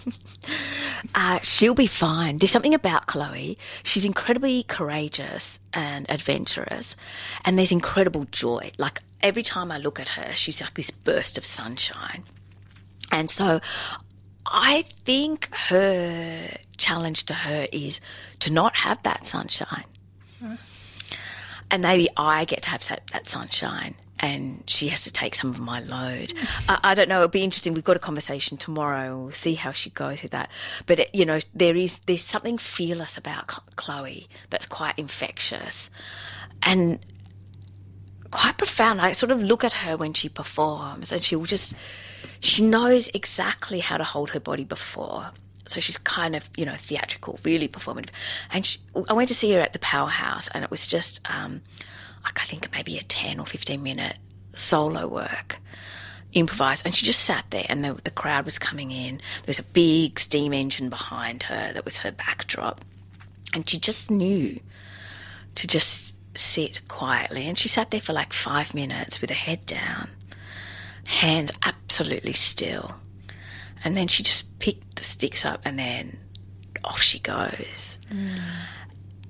Uh, 1.16 1.40
she'll 1.44 1.74
be 1.74 1.88
fine. 1.88 2.38
There's 2.38 2.52
something 2.52 2.74
about 2.74 3.08
Chloe. 3.08 3.58
She's 3.84 4.04
incredibly 4.04 4.64
courageous 4.64 5.60
and 5.74 6.06
adventurous, 6.10 6.96
and 7.46 7.58
there's 7.58 7.72
incredible 7.72 8.26
joy. 8.32 8.72
Like 8.78 9.00
every 9.22 9.44
time 9.44 9.72
I 9.72 9.78
look 9.78 10.00
at 10.00 10.10
her, 10.10 10.34
she's 10.36 10.62
like 10.62 10.74
this 10.74 10.92
burst 10.92 11.38
of 11.38 11.46
sunshine. 11.46 12.24
And 13.12 13.30
so 13.30 13.60
I 14.46 14.84
think 15.06 15.54
her 15.54 16.50
challenge 16.78 17.26
to 17.28 17.34
her 17.34 17.68
is 17.72 18.02
to 18.40 18.52
not 18.52 18.76
have 18.78 19.02
that 19.04 19.26
sunshine. 19.26 19.86
And 21.72 21.84
maybe 21.84 22.10
I 22.18 22.46
get 22.46 22.64
to 22.64 22.70
have 22.70 22.88
that, 22.88 23.08
that 23.14 23.28
sunshine 23.28 23.96
and 24.20 24.64
she 24.68 24.90
has 24.90 25.04
to 25.04 25.12
take 25.12 25.36
some 25.36 25.50
of 25.50 25.60
my 25.60 25.80
load. 25.80 26.34
I, 26.68 26.80
I, 26.84 26.94
don't 26.96 27.08
know. 27.10 27.18
It'll 27.18 27.30
be 27.30 27.44
interesting. 27.44 27.74
We've 27.74 27.84
got 27.84 27.96
a 27.96 28.00
conversation 28.00 28.58
tomorrow. 28.58 29.18
We'll 29.18 29.32
see 29.32 29.56
how 29.56 29.72
she 29.72 29.90
goes 29.90 30.22
with 30.22 30.32
that. 30.32 30.50
But 30.86 31.00
it, 31.00 31.16
you 31.16 31.26
know, 31.26 31.40
there 31.54 31.76
is 31.76 32.00
there's 32.00 32.26
something 32.26 32.58
fearless 32.58 33.18
about 33.18 33.48
Chloe 33.76 34.28
that's 34.50 34.66
quite 34.66 34.98
infectious, 34.98 35.90
and 36.64 37.00
quite 38.32 38.58
profound. 38.58 39.02
I 39.02 39.14
sort 39.14 39.32
of 39.32 39.42
look 39.42 39.64
at 39.64 39.74
her 39.74 39.98
when 39.98 40.14
she 40.14 40.30
performs, 40.30 41.12
and 41.12 41.24
she'll 41.24 41.46
just 41.46 41.76
she 42.40 42.66
knows 42.66 43.10
exactly 43.14 43.80
how 43.80 43.98
to 43.98 44.04
hold 44.04 44.32
her 44.32 44.40
body 44.40 44.64
before. 44.64 45.32
So 45.68 45.80
she's 45.80 46.00
kind 46.00 46.36
of, 46.36 46.50
you 46.58 46.66
know, 46.66 46.76
theatrical, 46.76 47.40
really 47.44 47.68
performative. 47.68 48.10
And 48.50 48.66
she, 48.66 48.80
I 49.08 49.14
went 49.14 49.28
to 49.28 49.36
see 49.36 49.52
her 49.54 49.60
at 49.60 49.74
the 49.74 49.80
Powerhouse, 49.80 50.48
and 50.50 50.64
it 50.64 50.72
was 50.72 50.88
just, 50.88 51.22
um, 51.30 51.62
I 52.26 52.46
think 52.46 52.72
maybe 52.72 52.98
a 52.98 53.04
10 53.04 53.40
or 53.40 53.46
15 53.46 53.82
minute 53.82 54.18
solo 54.56 55.08
work, 55.08 55.60
improvised. 56.34 56.86
And 56.86 56.96
she 56.96 57.06
just 57.06 57.24
sat 57.24 57.46
there, 57.50 57.66
and 57.70 57.84
the, 57.84 57.94
the 58.04 58.12
crowd 58.12 58.46
was 58.46 58.60
coming 58.60 58.92
in. 58.92 59.18
There 59.18 59.48
was 59.48 59.60
a 59.60 59.64
big 59.64 60.20
steam 60.20 60.54
engine 60.54 60.90
behind 60.90 61.44
her 61.44 61.74
that 61.74 61.86
was 61.86 62.00
her 62.00 62.12
backdrop. 62.12 62.82
And 63.54 63.68
she 63.68 63.78
just 63.80 64.12
knew 64.12 64.60
to 65.56 65.68
just 65.68 66.16
sit 66.36 66.88
quietly. 66.88 67.48
And 67.48 67.58
she 67.58 67.68
sat 67.68 67.92
there 67.92 68.02
for 68.02 68.14
like 68.14 68.34
five 68.34 68.74
minutes 68.74 69.22
with 69.22 69.30
her 69.30 69.36
head 69.36 69.66
down, 69.66 70.10
hands 71.06 71.52
absolutely 71.64 72.34
still. 72.34 72.96
And 73.84 73.96
then 73.96 74.08
she 74.08 74.24
just 74.24 74.60
picked 74.60 74.98
the 74.98 75.04
sticks 75.04 75.46
up 75.46 75.62
and 75.66 75.80
then 75.80 76.20
off 76.84 77.02
she 77.02 77.20
goes. 77.20 77.98
Mm. 78.12 78.40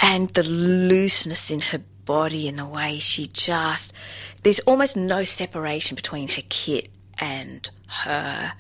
And 0.02 0.30
the 0.30 0.44
looseness 0.44 1.52
in 1.52 1.62
her 1.62 1.82
body 2.10 2.48
and 2.48 2.58
the 2.58 2.66
way 2.66 2.98
she 2.98 3.28
just, 3.28 3.94
there's 4.42 4.60
almost 4.62 4.98
no 4.98 5.24
separation 5.24 5.94
between 5.94 6.28
her 6.30 6.42
kit 6.50 6.90
and 7.20 7.70
her. 7.88 8.54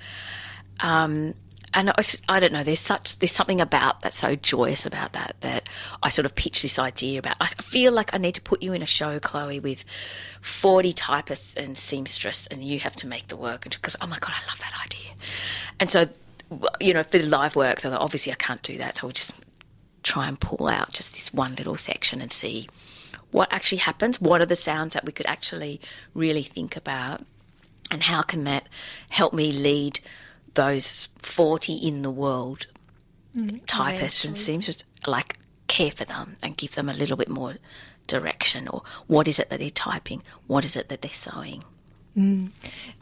Um, 0.81 1.33
and 1.73 1.89
I, 1.89 2.03
I, 2.27 2.39
don't 2.39 2.53
know. 2.53 2.63
There's 2.63 2.79
such 2.79 3.17
there's 3.17 3.31
something 3.31 3.59
about 3.59 4.01
that's 4.01 4.17
so 4.17 4.35
joyous 4.35 4.85
about 4.85 5.13
that 5.13 5.35
that 5.41 5.67
I 6.03 6.09
sort 6.09 6.27
of 6.27 6.35
pitched 6.35 6.61
this 6.61 6.77
idea 6.77 7.17
about. 7.17 7.37
I 7.41 7.47
feel 7.47 7.91
like 7.91 8.13
I 8.13 8.19
need 8.19 8.35
to 8.35 8.41
put 8.41 8.61
you 8.61 8.73
in 8.73 8.83
a 8.83 8.87
show, 8.87 9.19
Chloe, 9.19 9.59
with 9.59 9.83
forty 10.41 10.93
typists 10.93 11.55
and 11.55 11.75
seamstress, 11.75 12.45
and 12.47 12.63
you 12.63 12.79
have 12.79 12.95
to 12.97 13.07
make 13.07 13.27
the 13.29 13.37
work. 13.37 13.65
And 13.65 13.73
Because 13.73 13.95
oh 13.99 14.07
my 14.07 14.19
god, 14.19 14.33
I 14.35 14.47
love 14.47 14.59
that 14.59 14.73
idea. 14.83 15.11
And 15.79 15.89
so, 15.89 16.09
you 16.79 16.93
know, 16.93 17.03
for 17.03 17.17
the 17.17 17.25
live 17.25 17.55
work, 17.55 17.79
so 17.79 17.91
obviously 17.91 18.31
I 18.31 18.35
can't 18.35 18.63
do 18.63 18.77
that. 18.77 18.97
So 18.97 19.07
we'll 19.07 19.13
just 19.13 19.31
try 20.01 20.27
and 20.27 20.39
pull 20.39 20.67
out 20.67 20.93
just 20.93 21.13
this 21.13 21.33
one 21.33 21.55
little 21.55 21.77
section 21.77 22.21
and 22.21 22.31
see 22.31 22.67
what 23.31 23.51
actually 23.51 23.79
happens. 23.79 24.19
What 24.19 24.41
are 24.41 24.45
the 24.45 24.55
sounds 24.55 24.93
that 24.93 25.05
we 25.05 25.11
could 25.11 25.27
actually 25.27 25.79
really 26.13 26.43
think 26.43 26.75
about, 26.75 27.25
and 27.91 28.03
how 28.03 28.21
can 28.21 28.43
that 28.45 28.67
help 29.09 29.33
me 29.33 29.51
lead 29.51 29.99
those 30.55 31.09
40 31.19 31.73
in 31.73 32.01
the 32.01 32.11
world 32.11 32.67
mm, 33.35 33.65
typists 33.65 34.25
and 34.25 34.37
seamstresses, 34.37 34.83
like 35.07 35.37
care 35.67 35.91
for 35.91 36.05
them 36.05 36.35
and 36.41 36.57
give 36.57 36.75
them 36.75 36.89
a 36.89 36.93
little 36.93 37.15
bit 37.15 37.29
more 37.29 37.55
direction 38.07 38.67
or 38.67 38.81
what 39.07 39.27
is 39.27 39.39
it 39.39 39.49
that 39.49 39.59
they're 39.59 39.69
typing, 39.69 40.21
what 40.47 40.65
is 40.65 40.75
it 40.75 40.89
that 40.89 41.01
they're 41.01 41.11
sewing. 41.13 41.63
Mm. 42.17 42.49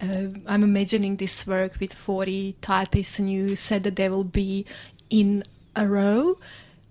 Uh, 0.02 0.40
I'm 0.46 0.64
imagining 0.64 1.16
this 1.16 1.48
work 1.48 1.80
with 1.80 1.94
40 1.94 2.56
typists, 2.62 3.18
and 3.18 3.32
you 3.32 3.56
said 3.56 3.84
that 3.84 3.96
they 3.96 4.10
will 4.10 4.26
be 4.26 4.66
in 5.10 5.44
a 5.76 5.88
row. 5.88 6.38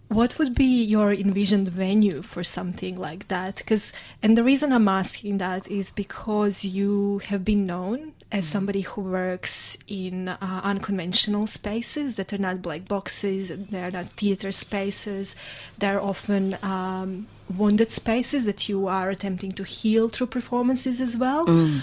What 0.09 0.39
would 0.39 0.55
be 0.55 0.85
your 0.85 1.13
envisioned 1.13 1.69
venue 1.69 2.23
for 2.23 2.45
something 2.45 2.97
like 2.97 3.27
that? 3.27 3.57
Because, 3.57 3.93
and 4.23 4.39
the 4.39 4.45
reason 4.45 4.73
I'm 4.73 4.87
asking 4.87 5.39
that 5.39 5.69
is 5.69 5.91
because 5.91 6.65
you 6.65 7.21
have 7.27 7.45
been 7.45 7.67
known 7.67 8.13
as 8.31 8.45
mm-hmm. 8.45 8.53
somebody 8.53 8.81
who 8.83 9.01
works 9.01 9.77
in 9.89 10.29
uh, 10.29 10.61
unconventional 10.63 11.49
spaces 11.49 12.15
that 12.15 12.33
are 12.33 12.39
not 12.39 12.63
black 12.63 12.87
boxes, 12.87 13.51
they're 13.71 13.91
not 13.91 14.07
theater 14.07 14.53
spaces, 14.53 15.35
they're 15.79 16.01
often 16.01 16.57
um, 16.63 17.27
wounded 17.55 17.91
spaces 17.91 18.45
that 18.45 18.69
you 18.69 18.87
are 18.87 19.11
attempting 19.11 19.53
to 19.53 19.65
heal 19.65 20.09
through 20.09 20.29
performances 20.29 21.01
as 21.01 21.17
well. 21.17 21.47
Mm. 21.47 21.83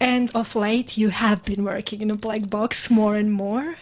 And 0.00 0.30
of 0.34 0.54
late, 0.54 0.96
you 0.96 1.08
have 1.08 1.44
been 1.44 1.64
working 1.64 2.00
in 2.00 2.10
a 2.10 2.16
black 2.16 2.48
box 2.50 2.90
more 2.90 3.16
and 3.16 3.32
more. 3.32 3.76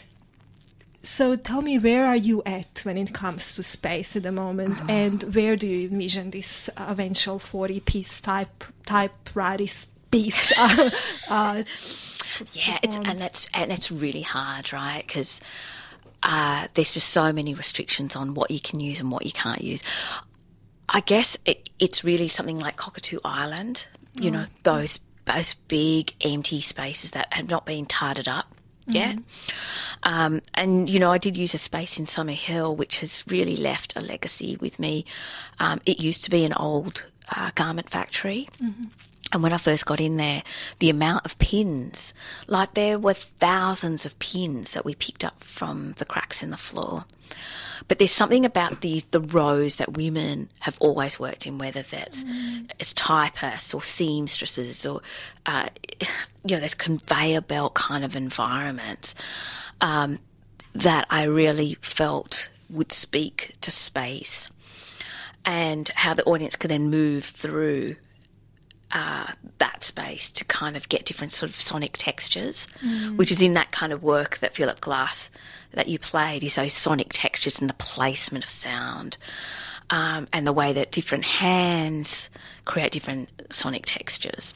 So 1.02 1.34
tell 1.34 1.62
me, 1.62 1.78
where 1.78 2.06
are 2.06 2.16
you 2.16 2.42
at 2.46 2.80
when 2.84 2.96
it 2.96 3.12
comes 3.12 3.56
to 3.56 3.62
space 3.62 4.14
at 4.14 4.22
the 4.22 4.32
moment, 4.32 4.80
and 4.88 5.22
where 5.34 5.56
do 5.56 5.66
you 5.66 5.88
envision 5.88 6.30
this 6.30 6.70
eventual 6.76 7.38
forty-piece 7.38 8.20
type 8.20 8.64
type 8.86 9.12
rarity 9.34 9.70
piece? 10.10 10.52
uh, 10.58 10.90
uh, 11.28 11.62
yeah, 12.52 12.78
it's 12.82 12.96
and 12.96 13.20
it's 13.20 13.48
and 13.52 13.72
it's 13.72 13.90
really 13.90 14.22
hard, 14.22 14.72
right? 14.72 15.04
Because 15.06 15.40
uh, 16.22 16.68
there's 16.74 16.94
just 16.94 17.10
so 17.10 17.32
many 17.32 17.54
restrictions 17.54 18.14
on 18.14 18.34
what 18.34 18.50
you 18.50 18.60
can 18.60 18.80
use 18.80 19.00
and 19.00 19.10
what 19.10 19.26
you 19.26 19.32
can't 19.32 19.62
use. 19.62 19.82
I 20.88 21.00
guess 21.00 21.38
it, 21.44 21.70
it's 21.78 22.04
really 22.04 22.28
something 22.28 22.58
like 22.58 22.76
Cockatoo 22.76 23.18
Island. 23.24 23.88
You 24.14 24.30
oh. 24.30 24.34
know, 24.34 24.46
those 24.62 25.00
those 25.24 25.54
big 25.54 26.14
empty 26.24 26.60
spaces 26.60 27.12
that 27.12 27.32
have 27.32 27.48
not 27.48 27.66
been 27.66 27.86
tidied 27.86 28.28
up 28.28 28.54
mm-hmm. 28.88 29.20
Um, 30.02 30.42
and, 30.54 30.90
you 30.90 30.98
know, 30.98 31.10
I 31.10 31.18
did 31.18 31.36
use 31.36 31.54
a 31.54 31.58
space 31.58 31.98
in 31.98 32.06
Summer 32.06 32.32
Hill, 32.32 32.74
which 32.74 32.98
has 32.98 33.24
really 33.26 33.56
left 33.56 33.96
a 33.96 34.00
legacy 34.00 34.56
with 34.60 34.78
me. 34.78 35.04
Um, 35.60 35.80
it 35.86 36.00
used 36.00 36.24
to 36.24 36.30
be 36.30 36.44
an 36.44 36.52
old 36.54 37.06
uh, 37.34 37.50
garment 37.54 37.90
factory. 37.90 38.48
Mm-hmm. 38.60 38.84
And 39.32 39.42
when 39.42 39.52
I 39.52 39.58
first 39.58 39.86
got 39.86 40.00
in 40.00 40.18
there, 40.18 40.42
the 40.78 40.90
amount 40.90 41.24
of 41.24 41.38
pins, 41.38 42.12
like 42.46 42.74
there 42.74 42.98
were 42.98 43.14
thousands 43.14 44.04
of 44.04 44.18
pins 44.18 44.72
that 44.72 44.84
we 44.84 44.94
picked 44.94 45.24
up 45.24 45.42
from 45.42 45.94
the 45.98 46.04
cracks 46.04 46.42
in 46.42 46.50
the 46.50 46.56
floor. 46.58 47.06
But 47.88 47.98
there's 47.98 48.12
something 48.12 48.44
about 48.44 48.80
these 48.80 49.04
the 49.04 49.20
rows 49.20 49.76
that 49.76 49.94
women 49.94 50.50
have 50.60 50.76
always 50.80 51.18
worked 51.18 51.46
in, 51.46 51.58
whether 51.58 51.82
that's 51.82 52.24
mm. 52.24 52.70
it's 52.78 52.92
typists 52.92 53.74
or 53.74 53.82
seamstresses 53.82 54.86
or 54.86 55.00
uh, 55.46 55.68
you 56.44 56.56
know, 56.56 56.60
this 56.60 56.74
conveyor 56.74 57.40
belt 57.40 57.74
kind 57.74 58.04
of 58.04 58.14
environments 58.14 59.14
um, 59.80 60.18
that 60.74 61.06
I 61.10 61.24
really 61.24 61.76
felt 61.80 62.48
would 62.70 62.92
speak 62.92 63.54
to 63.60 63.70
space 63.70 64.48
and 65.44 65.88
how 65.90 66.14
the 66.14 66.24
audience 66.24 66.56
could 66.56 66.70
then 66.70 66.88
move 66.88 67.24
through 67.24 67.96
uh, 68.92 69.26
that 69.58 69.82
space 69.82 70.30
to 70.32 70.44
kind 70.44 70.76
of 70.76 70.88
get 70.88 71.04
different 71.04 71.32
sort 71.32 71.50
of 71.50 71.60
sonic 71.60 71.96
textures, 71.96 72.66
mm. 72.80 73.16
which 73.16 73.32
is 73.32 73.40
in 73.40 73.54
that 73.54 73.72
kind 73.72 73.92
of 73.92 74.02
work 74.02 74.38
that 74.38 74.54
Philip 74.54 74.80
Glass 74.80 75.30
that 75.72 75.88
you 75.88 75.98
played 75.98 76.44
is 76.44 76.56
those 76.56 76.72
sonic 76.72 77.08
textures 77.10 77.60
and 77.60 77.70
the 77.70 77.74
placement 77.74 78.44
of 78.44 78.50
sound. 78.50 79.16
Um, 79.90 80.26
and 80.32 80.46
the 80.46 80.54
way 80.54 80.72
that 80.72 80.90
different 80.90 81.24
hands 81.24 82.30
create 82.64 82.92
different 82.92 83.28
sonic 83.50 83.84
textures. 83.84 84.54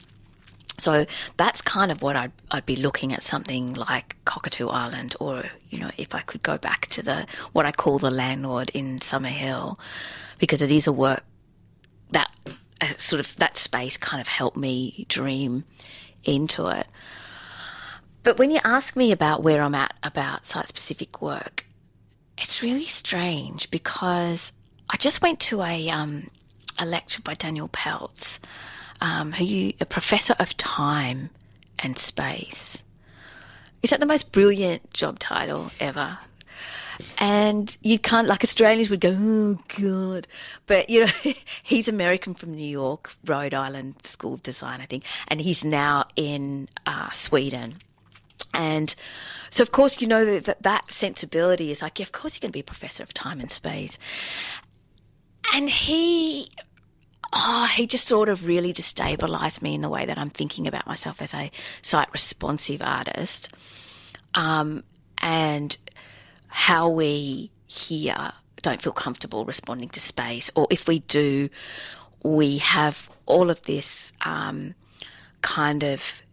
So 0.79 1.05
that's 1.37 1.61
kind 1.61 1.91
of 1.91 2.01
what 2.01 2.15
I'd, 2.15 2.31
I'd 2.49 2.65
be 2.65 2.75
looking 2.75 3.13
at 3.13 3.21
something 3.21 3.73
like 3.73 4.15
Cockatoo 4.25 4.67
Island, 4.67 5.15
or 5.19 5.43
you 5.69 5.79
know, 5.79 5.91
if 5.97 6.15
I 6.15 6.21
could 6.21 6.41
go 6.43 6.57
back 6.57 6.87
to 6.87 7.01
the 7.03 7.27
what 7.51 7.65
I 7.65 7.71
call 7.71 7.99
the 7.99 8.11
landlord 8.11 8.71
in 8.73 9.01
Summer 9.01 9.29
Hill, 9.29 9.79
because 10.39 10.61
it 10.61 10.71
is 10.71 10.87
a 10.87 10.91
work 10.91 11.23
that 12.11 12.31
sort 12.97 13.19
of 13.19 13.35
that 13.37 13.57
space 13.57 13.97
kind 13.97 14.21
of 14.21 14.27
helped 14.27 14.57
me 14.57 15.05
dream 15.09 15.63
into 16.23 16.67
it. 16.67 16.87
But 18.23 18.37
when 18.37 18.51
you 18.51 18.59
ask 18.63 18.95
me 18.95 19.11
about 19.11 19.43
where 19.43 19.61
I'm 19.61 19.75
at 19.75 19.95
about 20.03 20.45
site 20.45 20.67
specific 20.67 21.21
work, 21.21 21.65
it's 22.37 22.61
really 22.61 22.85
strange 22.85 23.71
because 23.71 24.51
I 24.89 24.97
just 24.97 25.21
went 25.21 25.39
to 25.41 25.61
a 25.63 25.89
um, 25.89 26.29
a 26.77 26.85
lecture 26.85 27.21
by 27.21 27.33
Daniel 27.33 27.69
Peltz, 27.69 28.39
um, 29.01 29.31
who 29.31 29.73
a 29.79 29.85
professor 29.85 30.35
of 30.39 30.55
time 30.57 31.29
and 31.79 31.97
space. 31.97 32.83
Is 33.81 33.91
that 33.91 33.99
the 33.99 34.05
most 34.05 34.31
brilliant 34.31 34.93
job 34.93 35.19
title 35.19 35.71
ever? 35.79 36.19
And 37.17 37.75
you 37.81 37.99
can't, 37.99 38.27
like 38.27 38.43
Australians 38.43 38.89
would 38.89 39.01
go, 39.01 39.15
oh 39.17 39.59
God. 39.79 40.27
But, 40.65 40.89
you 40.89 41.05
know, 41.05 41.11
he's 41.63 41.87
American 41.87 42.33
from 42.33 42.53
New 42.55 42.67
York, 42.67 43.13
Rhode 43.25 43.53
Island 43.53 43.95
School 44.03 44.35
of 44.35 44.43
Design, 44.43 44.81
I 44.81 44.85
think. 44.85 45.03
And 45.27 45.41
he's 45.41 45.63
now 45.65 46.05
in 46.15 46.69
uh, 46.85 47.11
Sweden 47.11 47.75
And 48.53 48.95
so, 49.49 49.61
of 49.61 49.71
course, 49.71 50.01
you 50.01 50.07
know 50.07 50.39
that 50.39 50.63
that 50.63 50.91
sensibility 50.91 51.71
is 51.71 51.81
like, 51.81 51.99
yeah, 51.99 52.03
of 52.03 52.11
course, 52.11 52.35
you're 52.35 52.41
going 52.41 52.51
to 52.51 52.53
be 52.53 52.61
a 52.61 52.63
professor 52.63 53.03
of 53.03 53.13
time 53.13 53.39
and 53.39 53.51
space. 53.51 53.97
And 55.53 55.69
he, 55.69 56.49
oh, 57.33 57.69
he 57.73 57.87
just 57.87 58.05
sort 58.05 58.29
of 58.29 58.45
really 58.45 58.73
destabilized 58.73 59.61
me 59.61 59.75
in 59.75 59.81
the 59.81 59.89
way 59.89 60.05
that 60.05 60.17
I'm 60.17 60.29
thinking 60.29 60.67
about 60.67 60.87
myself 60.87 61.21
as 61.21 61.33
a 61.33 61.51
site 61.81 62.11
responsive 62.11 62.81
artist. 62.81 63.49
Um, 64.35 64.83
and 65.19 65.77
how 66.57 66.89
we 66.89 67.51
here 67.67 68.31
don't 68.63 68.81
feel 68.81 68.91
comfortable 68.91 69.45
responding 69.45 69.89
to 69.89 69.99
space, 69.99 70.49
or 70.55 70.65
if 70.71 70.87
we 70.87 70.99
do, 71.01 71.49
we 72.23 72.57
have 72.57 73.11
all 73.27 73.51
of 73.51 73.61
this 73.61 74.11
um, 74.21 74.73
kind 75.41 75.83
of. 75.83 76.23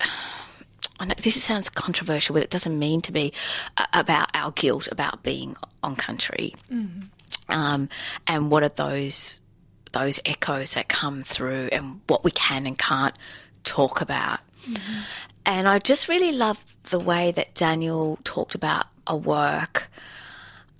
I 0.98 1.04
know 1.04 1.14
this 1.18 1.42
sounds 1.42 1.68
controversial, 1.68 2.32
but 2.32 2.42
it 2.42 2.48
doesn't 2.48 2.78
mean 2.78 3.02
to 3.02 3.12
be 3.12 3.34
about 3.92 4.30
our 4.32 4.52
guilt 4.52 4.88
about 4.90 5.22
being 5.22 5.54
on 5.82 5.96
country, 5.96 6.54
mm-hmm. 6.70 7.02
um, 7.50 7.90
and 8.26 8.50
what 8.50 8.62
are 8.62 8.70
those 8.70 9.42
those 9.92 10.18
echoes 10.24 10.72
that 10.72 10.88
come 10.88 11.22
through, 11.22 11.68
and 11.72 12.00
what 12.06 12.24
we 12.24 12.30
can 12.30 12.66
and 12.66 12.78
can't 12.78 13.14
talk 13.64 14.00
about. 14.00 14.40
Mm-hmm. 14.66 15.00
And 15.46 15.68
I 15.68 15.78
just 15.78 16.08
really 16.08 16.32
love 16.32 16.64
the 16.90 16.98
way 16.98 17.30
that 17.32 17.54
Daniel 17.54 18.18
talked 18.24 18.56
about 18.56 18.86
a 19.06 19.16
work. 19.16 19.88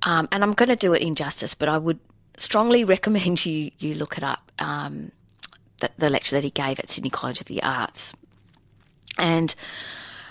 Um, 0.02 0.28
and 0.32 0.42
I'm 0.42 0.54
going 0.54 0.68
to 0.68 0.76
do 0.76 0.92
it 0.92 1.02
injustice, 1.02 1.54
but 1.54 1.68
I 1.68 1.78
would 1.78 2.00
strongly 2.36 2.84
recommend 2.94 3.46
you 3.46 3.70
you 3.78 3.94
look 3.94 4.18
it 4.18 4.24
up. 4.24 4.50
Um, 4.58 5.12
the, 5.78 5.90
the 5.98 6.08
lecture 6.08 6.36
that 6.36 6.44
he 6.44 6.50
gave 6.50 6.78
at 6.78 6.88
Sydney 6.88 7.10
College 7.10 7.40
of 7.40 7.46
the 7.46 7.62
Arts, 7.62 8.14
and 9.18 9.54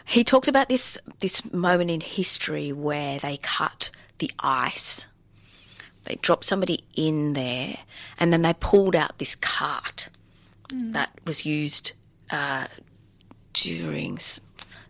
he 0.03 0.23
talked 0.23 0.47
about 0.47 0.69
this 0.69 0.99
this 1.19 1.43
moment 1.53 1.91
in 1.91 2.01
history 2.01 2.71
where 2.71 3.19
they 3.19 3.37
cut 3.37 3.91
the 4.17 4.31
ice. 4.39 5.05
They 6.03 6.15
dropped 6.15 6.45
somebody 6.45 6.83
in 6.95 7.33
there, 7.33 7.77
and 8.19 8.33
then 8.33 8.41
they 8.41 8.53
pulled 8.53 8.95
out 8.95 9.17
this 9.19 9.35
cart 9.35 10.09
mm. 10.69 10.93
that 10.93 11.11
was 11.25 11.45
used 11.45 11.93
uh, 12.31 12.67
during 13.55 14.19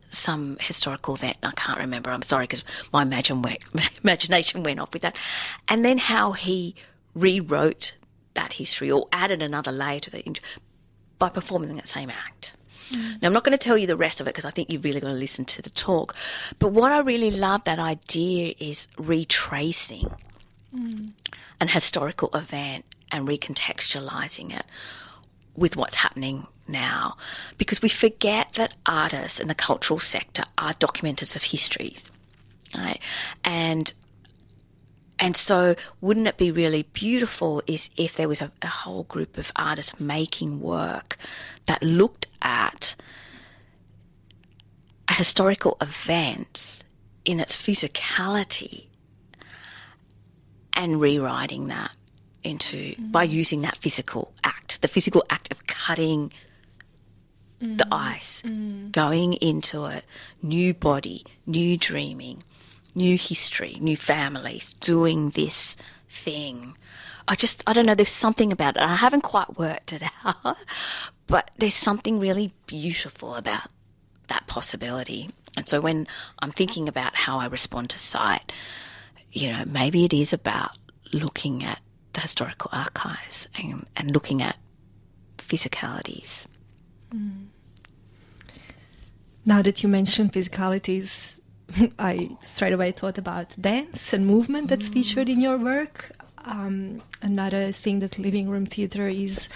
some 0.10 0.58
historical 0.60 1.16
event. 1.16 1.38
I 1.44 1.52
can't 1.52 1.80
remember. 1.80 2.10
I'm 2.10 2.22
sorry 2.22 2.44
because 2.44 2.64
my 2.92 3.02
imagine 3.02 3.42
went, 3.42 3.60
imagination 4.04 4.64
went 4.64 4.80
off 4.80 4.94
with 4.94 5.02
that. 5.04 5.16
And 5.68 5.86
then 5.86 5.98
how 5.98 6.32
he 6.34 6.76
rewrote 7.14 7.96
that 8.34 8.54
history 8.54 8.92
or 8.92 9.08
added 9.12 9.42
another 9.42 9.72
layer 9.72 10.00
to 10.02 10.18
it 10.18 10.40
by 11.20 11.30
performing 11.30 11.76
that 11.76 11.88
same 11.88 12.10
act. 12.10 12.54
Mm. 12.90 13.22
Now, 13.22 13.28
I'm 13.28 13.34
not 13.34 13.44
going 13.44 13.58
to 13.58 13.64
tell 13.64 13.78
you 13.78 13.88
the 13.88 13.98
rest 13.98 14.20
of 14.20 14.28
it 14.28 14.32
because 14.32 14.46
I 14.46 14.52
think 14.52 14.70
you've 14.70 14.84
really 14.84 15.00
got 15.00 15.08
to 15.08 15.14
listen 15.14 15.46
to 15.46 15.62
the 15.62 15.70
talk. 15.70 16.16
But 16.60 16.70
what 16.70 16.92
I 16.92 17.00
really 17.00 17.32
love 17.32 17.64
that 17.64 17.80
idea 17.80 18.54
is 18.60 18.88
retracing 18.98 20.14
mm. 20.76 21.12
an 21.60 21.68
historical 21.68 22.30
event 22.34 22.86
and 23.12 23.28
recontextualizing 23.28 24.58
it 24.58 24.66
with 25.56 25.78
what's 25.78 25.96
happening 25.96 26.48
now 26.68 27.18
because 27.58 27.82
we 27.82 27.90
forget 27.90 28.54
that 28.54 28.76
artists 28.86 29.40
in 29.40 29.48
the 29.48 29.56
cultural 29.56 30.00
sector 30.00 30.44
are 30.58 30.74
documenters 30.74 31.36
of 31.36 31.44
histories. 31.44 32.10
Right? 32.76 33.00
And 33.44 33.94
and 35.18 35.38
so 35.38 35.76
wouldn't 36.02 36.28
it 36.28 36.38
be 36.38 36.52
really 36.52 36.84
beautiful 36.94 37.62
is 37.68 37.90
if 37.96 38.16
there 38.16 38.28
was 38.28 38.42
a, 38.42 38.52
a 38.62 38.68
whole 38.68 39.04
group 39.04 39.38
of 39.38 39.52
artists 39.56 40.00
making 40.00 40.60
work 40.60 41.18
that 41.68 41.82
looked 41.82 42.28
at 42.42 42.96
a 45.08 45.14
historical 45.14 45.78
event 45.80 46.84
in 47.24 47.40
its 47.40 47.56
physicality 47.56 48.86
and 50.74 51.00
rewriting 51.00 51.68
that 51.68 51.92
into 52.44 52.96
mm. 52.96 53.12
by 53.12 53.24
using 53.24 53.62
that 53.62 53.78
physical 53.78 54.34
act, 54.44 54.82
the 54.82 54.88
physical 54.88 55.24
act 55.30 55.52
of 55.52 55.66
cutting 55.68 56.32
mm. 57.62 57.78
the 57.78 57.88
ice, 57.92 58.42
mm. 58.44 58.92
going 58.92 59.34
into 59.34 59.86
it, 59.86 60.06
new 60.42 60.74
body, 60.74 61.26
new 61.46 61.78
dreaming, 61.78 62.44
new 62.94 63.18
history, 63.18 63.78
new 63.80 63.98
families, 63.98 64.74
doing 64.80 65.32
this 65.32 65.76
thing. 66.10 66.78
I 67.28 67.36
just, 67.36 67.64
I 67.68 67.74
don't 67.74 67.86
know, 67.86 67.96
there's 67.96 68.10
something 68.10 68.52
about 68.52 68.78
it. 68.78 68.84
I 68.84 68.96
haven't 68.96 69.22
quite 69.22 69.58
worked 69.58 69.94
it 69.94 70.04
out, 70.26 70.58
but 71.28 71.52
there's 71.58 71.74
something 71.74 72.20
really 72.20 72.54
beautiful 72.68 73.36
about 73.36 73.68
that 74.28 74.48
possibility. 74.48 75.30
And 75.58 75.68
so 75.68 75.82
when 75.82 76.08
I'm 76.40 76.52
thinking 76.52 76.88
about 76.88 77.16
how 77.16 77.40
I 77.40 77.48
respond 77.48 77.90
to 77.92 78.00
site, 78.00 78.52
you 79.32 79.52
know, 79.52 79.64
maybe 79.66 80.06
it 80.06 80.14
is 80.14 80.34
about 80.34 80.78
looking 81.12 81.64
at 81.64 81.82
the 82.14 82.22
historical 82.22 82.70
archives 82.72 83.48
and, 83.58 83.86
and 83.96 84.12
looking 84.12 84.42
at 84.42 84.58
physicalities. 85.38 86.46
Mm. 87.16 87.46
Now 89.46 89.62
that 89.62 89.84
you 89.84 89.90
mentioned 89.90 90.34
physicalities, 90.34 91.40
I 92.00 92.32
straight 92.44 92.74
away 92.74 92.92
thought 92.92 93.18
about 93.18 93.56
dance 93.60 94.14
and 94.14 94.26
movement 94.26 94.70
that's 94.70 94.90
mm. 94.90 94.94
featured 94.94 95.30
in 95.30 95.40
your 95.40 95.58
work. 95.58 96.12
Um, 96.46 97.02
another 97.22 97.72
thing 97.72 98.00
that 98.00 98.20
Living 98.20 98.50
Room 98.50 98.66
Theatre 98.66 99.08
is 99.08 99.50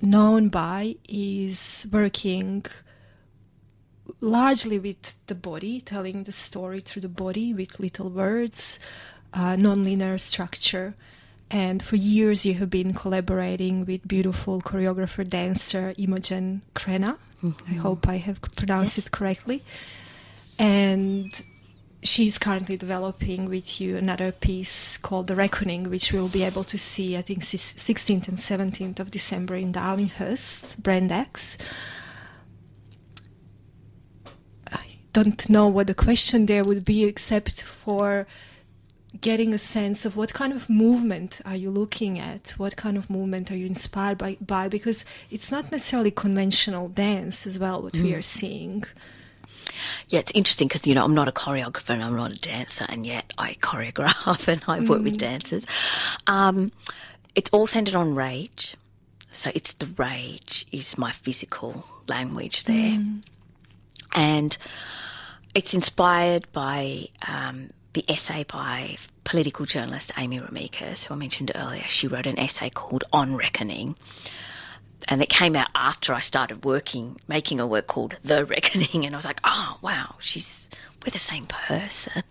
known 0.00 0.48
by 0.48 0.96
is 1.08 1.86
working 1.92 2.66
largely 4.20 4.78
with 4.78 5.14
the 5.26 5.34
body, 5.34 5.80
telling 5.80 6.24
the 6.24 6.32
story 6.32 6.80
through 6.80 7.02
the 7.02 7.08
body 7.08 7.54
with 7.54 7.80
little 7.80 8.10
words, 8.10 8.78
uh, 9.32 9.56
non-linear 9.56 10.18
structure. 10.18 10.94
And 11.52 11.82
for 11.82 11.96
years, 11.96 12.46
you 12.46 12.54
have 12.54 12.70
been 12.70 12.94
collaborating 12.94 13.84
with 13.84 14.08
beautiful 14.08 14.62
choreographer 14.62 15.28
dancer 15.28 15.92
Imogen 15.98 16.62
Cranna. 16.74 17.18
Mm-hmm. 17.42 17.74
I 17.74 17.76
hope 17.76 18.08
I 18.08 18.16
have 18.16 18.40
pronounced 18.40 18.96
yes. 18.96 19.06
it 19.06 19.12
correctly. 19.12 19.62
And 20.58 21.42
she's 22.02 22.38
currently 22.38 22.78
developing 22.78 23.50
with 23.50 23.82
you 23.82 23.98
another 23.98 24.32
piece 24.32 24.96
called 24.96 25.26
The 25.26 25.36
Reckoning, 25.36 25.90
which 25.90 26.10
we'll 26.10 26.28
be 26.28 26.42
able 26.42 26.64
to 26.64 26.78
see, 26.78 27.18
I 27.18 27.22
think, 27.22 27.40
16th 27.40 28.28
and 28.28 28.38
17th 28.38 28.98
of 28.98 29.10
December 29.10 29.56
in 29.56 29.74
Darlinghurst, 29.74 30.78
Brand 30.78 31.12
X. 31.12 31.58
I 34.72 34.86
don't 35.12 35.50
know 35.50 35.68
what 35.68 35.86
the 35.86 35.94
question 35.94 36.46
there 36.46 36.64
would 36.64 36.86
be, 36.86 37.04
except 37.04 37.60
for 37.60 38.26
getting 39.20 39.52
a 39.52 39.58
sense 39.58 40.04
of 40.04 40.16
what 40.16 40.32
kind 40.32 40.52
of 40.52 40.70
movement 40.70 41.40
are 41.44 41.56
you 41.56 41.70
looking 41.70 42.18
at 42.18 42.50
what 42.56 42.76
kind 42.76 42.96
of 42.96 43.10
movement 43.10 43.50
are 43.50 43.56
you 43.56 43.66
inspired 43.66 44.16
by, 44.16 44.36
by 44.40 44.68
because 44.68 45.04
it's 45.30 45.50
not 45.50 45.70
necessarily 45.70 46.10
conventional 46.10 46.88
dance 46.88 47.46
as 47.46 47.58
well 47.58 47.82
what 47.82 47.92
mm. 47.92 48.04
we 48.04 48.14
are 48.14 48.22
seeing 48.22 48.84
yeah, 50.08 50.20
it's 50.20 50.32
interesting 50.34 50.68
because 50.68 50.86
you 50.86 50.94
know 50.94 51.04
I'm 51.04 51.14
not 51.14 51.28
a 51.28 51.32
choreographer 51.32 51.90
and 51.90 52.02
I'm 52.02 52.16
not 52.16 52.32
a 52.32 52.38
dancer, 52.38 52.84
and 52.88 53.06
yet 53.06 53.32
I 53.38 53.54
choreograph 53.54 54.48
and 54.52 54.62
I 54.66 54.80
work 54.80 55.00
mm. 55.00 55.04
with 55.04 55.18
dancers. 55.18 55.66
Um, 56.26 56.72
it's 57.34 57.50
all 57.50 57.66
centered 57.66 57.94
on 57.94 58.14
rage, 58.14 58.76
so 59.30 59.50
it's 59.54 59.72
the 59.74 59.86
rage 59.86 60.66
is 60.72 60.98
my 60.98 61.12
physical 61.12 61.86
language 62.08 62.64
there, 62.64 62.98
mm. 62.98 63.22
and 64.12 64.56
it's 65.54 65.74
inspired 65.74 66.50
by 66.52 67.06
um, 67.26 67.70
the 67.92 68.04
essay 68.08 68.44
by 68.44 68.96
political 69.24 69.66
journalist 69.66 70.12
Amy 70.16 70.40
Remeikis, 70.40 71.04
who 71.04 71.14
I 71.14 71.16
mentioned 71.16 71.52
earlier. 71.54 71.84
She 71.88 72.06
wrote 72.06 72.26
an 72.26 72.38
essay 72.38 72.70
called 72.70 73.04
On 73.12 73.36
Reckoning. 73.36 73.96
And 75.08 75.20
it 75.20 75.28
came 75.28 75.56
out 75.56 75.68
after 75.74 76.14
I 76.14 76.20
started 76.20 76.64
working, 76.64 77.16
making 77.26 77.58
a 77.58 77.66
work 77.66 77.88
called 77.88 78.18
The 78.22 78.44
Reckoning. 78.44 79.04
And 79.04 79.14
I 79.14 79.18
was 79.18 79.24
like, 79.24 79.40
oh, 79.44 79.78
wow, 79.82 80.14
she's, 80.20 80.70
we're 81.04 81.10
the 81.10 81.18
same 81.18 81.46
person. 81.46 82.22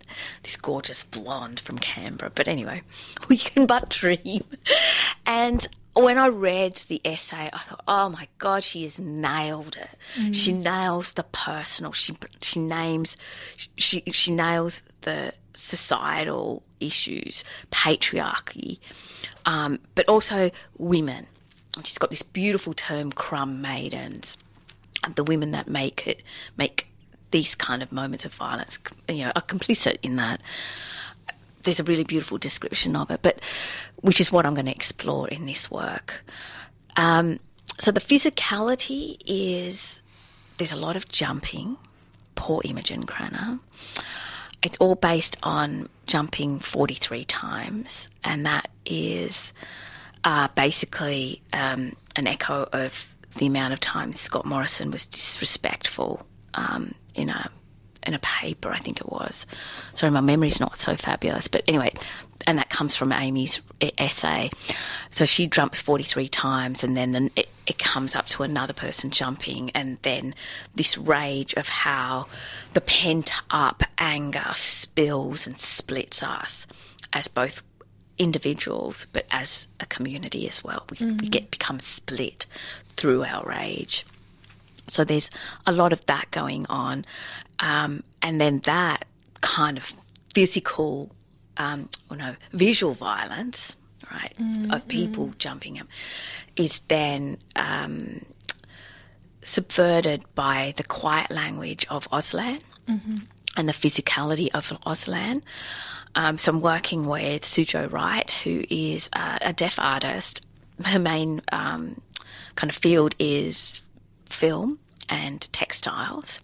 This 0.42 0.56
gorgeous 0.56 1.04
blonde 1.04 1.60
from 1.60 1.78
Canberra. 1.78 2.32
But 2.34 2.48
anyway, 2.48 2.82
we 3.28 3.36
can 3.36 3.66
but 3.66 3.90
dream. 3.90 4.44
And 5.26 5.68
when 5.94 6.18
I 6.18 6.28
read 6.28 6.76
the 6.88 7.00
essay, 7.04 7.50
I 7.52 7.58
thought, 7.58 7.82
oh 7.86 8.08
my 8.08 8.28
God, 8.38 8.64
she 8.64 8.84
has 8.84 8.98
nailed 8.98 9.76
it. 9.76 9.90
Mm. 10.16 10.34
She 10.34 10.52
nails 10.52 11.12
the 11.12 11.24
personal. 11.24 11.92
She 11.92 12.16
she 12.40 12.60
names 12.60 13.16
she 13.76 14.02
she 14.10 14.32
nails 14.32 14.84
the 15.02 15.34
societal 15.54 16.62
issues, 16.80 17.44
patriarchy, 17.70 18.78
um, 19.44 19.80
but 19.94 20.08
also 20.08 20.50
women. 20.78 21.26
She's 21.84 21.98
got 21.98 22.10
this 22.10 22.22
beautiful 22.22 22.74
term, 22.74 23.12
crumb 23.12 23.62
maidens, 23.62 24.36
the 25.14 25.24
women 25.24 25.52
that 25.52 25.68
make 25.68 26.06
it 26.06 26.22
make 26.56 26.88
these 27.32 27.54
kind 27.54 27.82
of 27.82 27.90
moments 27.92 28.24
of 28.24 28.34
violence, 28.34 28.78
you 29.08 29.24
know, 29.24 29.32
are 29.34 29.42
complicit 29.42 29.96
in 30.02 30.16
that 30.16 30.40
there's 31.62 31.80
a 31.80 31.84
really 31.84 32.04
beautiful 32.04 32.38
description 32.38 32.96
of 32.96 33.10
it, 33.10 33.20
but 33.22 33.40
which 33.96 34.20
is 34.20 34.32
what 34.32 34.46
I'm 34.46 34.54
going 34.54 34.66
to 34.66 34.72
explore 34.72 35.28
in 35.28 35.46
this 35.46 35.70
work. 35.70 36.24
Um, 36.96 37.40
so 37.78 37.90
the 37.90 38.00
physicality 38.00 39.16
is 39.26 40.00
there's 40.58 40.72
a 40.72 40.76
lot 40.76 40.96
of 40.96 41.08
jumping, 41.08 41.76
poor 42.34 42.60
Imogen 42.64 43.04
Cranna. 43.04 43.60
It's 44.62 44.76
all 44.78 44.94
based 44.94 45.36
on 45.42 45.88
jumping 46.06 46.60
43 46.60 47.24
times, 47.24 48.08
and 48.22 48.46
that 48.46 48.68
is 48.86 49.52
uh, 50.24 50.48
basically 50.54 51.42
um, 51.52 51.96
an 52.14 52.26
echo 52.26 52.68
of 52.72 53.12
the 53.36 53.46
amount 53.46 53.72
of 53.72 53.80
times 53.80 54.20
Scott 54.20 54.44
Morrison 54.44 54.90
was 54.90 55.06
disrespectful 55.06 56.24
um, 56.54 56.94
in 57.14 57.30
a 57.30 57.50
in 58.04 58.14
a 58.14 58.18
paper, 58.18 58.70
I 58.70 58.78
think 58.78 59.00
it 59.00 59.10
was. 59.10 59.46
Sorry, 59.94 60.10
my 60.10 60.20
memory's 60.20 60.60
not 60.60 60.78
so 60.78 60.96
fabulous, 60.96 61.48
but 61.48 61.64
anyway, 61.68 61.92
and 62.46 62.58
that 62.58 62.70
comes 62.70 62.96
from 62.96 63.12
Amy's 63.12 63.60
essay. 63.98 64.50
So 65.10 65.24
she 65.24 65.46
jumps 65.46 65.80
43 65.80 66.28
times, 66.28 66.84
and 66.84 66.96
then 66.96 67.30
it, 67.36 67.48
it 67.66 67.78
comes 67.78 68.14
up 68.14 68.26
to 68.28 68.42
another 68.42 68.72
person 68.72 69.10
jumping, 69.10 69.70
and 69.70 69.98
then 70.02 70.34
this 70.74 70.98
rage 70.98 71.54
of 71.54 71.68
how 71.68 72.26
the 72.72 72.80
pent 72.80 73.32
up 73.50 73.82
anger 73.98 74.50
spills 74.54 75.46
and 75.46 75.58
splits 75.58 76.22
us 76.22 76.66
as 77.12 77.28
both 77.28 77.62
individuals, 78.18 79.06
but 79.12 79.26
as 79.30 79.66
a 79.80 79.86
community 79.86 80.48
as 80.48 80.62
well. 80.62 80.84
We, 80.90 80.96
mm-hmm. 80.96 81.16
we 81.18 81.28
get 81.28 81.50
become 81.50 81.80
split 81.80 82.46
through 82.96 83.24
our 83.24 83.44
rage. 83.44 84.04
So 84.92 85.04
there's 85.04 85.30
a 85.66 85.72
lot 85.72 85.92
of 85.92 86.04
that 86.06 86.30
going 86.30 86.66
on. 86.68 87.06
Um, 87.58 88.02
and 88.20 88.40
then 88.40 88.60
that 88.64 89.06
kind 89.40 89.78
of 89.78 89.94
physical, 90.34 91.10
um, 91.56 91.88
or 92.10 92.16
no, 92.16 92.36
visual 92.52 92.92
violence, 92.92 93.74
right, 94.10 94.34
mm-hmm. 94.38 94.70
of 94.70 94.86
people 94.88 95.28
mm. 95.28 95.38
jumping 95.38 95.80
up, 95.80 95.86
is 96.56 96.80
then 96.88 97.38
um, 97.56 98.24
subverted 99.42 100.22
by 100.34 100.74
the 100.76 100.84
quiet 100.84 101.30
language 101.30 101.86
of 101.88 102.08
Auslan 102.10 102.60
mm-hmm. 102.86 103.16
and 103.56 103.68
the 103.68 103.72
physicality 103.72 104.50
of 104.52 104.68
Auslan. 104.86 105.42
Um, 106.14 106.36
so 106.36 106.52
I'm 106.52 106.60
working 106.60 107.06
with 107.06 107.44
Sujo 107.44 107.90
Wright, 107.90 108.30
who 108.44 108.64
is 108.68 109.08
uh, 109.14 109.38
a 109.40 109.54
deaf 109.54 109.78
artist. 109.78 110.44
Her 110.84 110.98
main 110.98 111.40
um, 111.50 112.02
kind 112.56 112.70
of 112.70 112.76
field 112.76 113.14
is 113.18 113.80
film 114.26 114.78
and 115.12 115.52
textiles. 115.52 116.40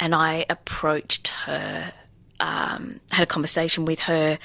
And 0.00 0.14
I 0.14 0.44
approached 0.50 1.28
her, 1.28 1.92
um, 2.40 3.00
had 3.12 3.22
a 3.22 3.26
conversation 3.26 3.84
with 3.84 4.00
her, 4.00 4.38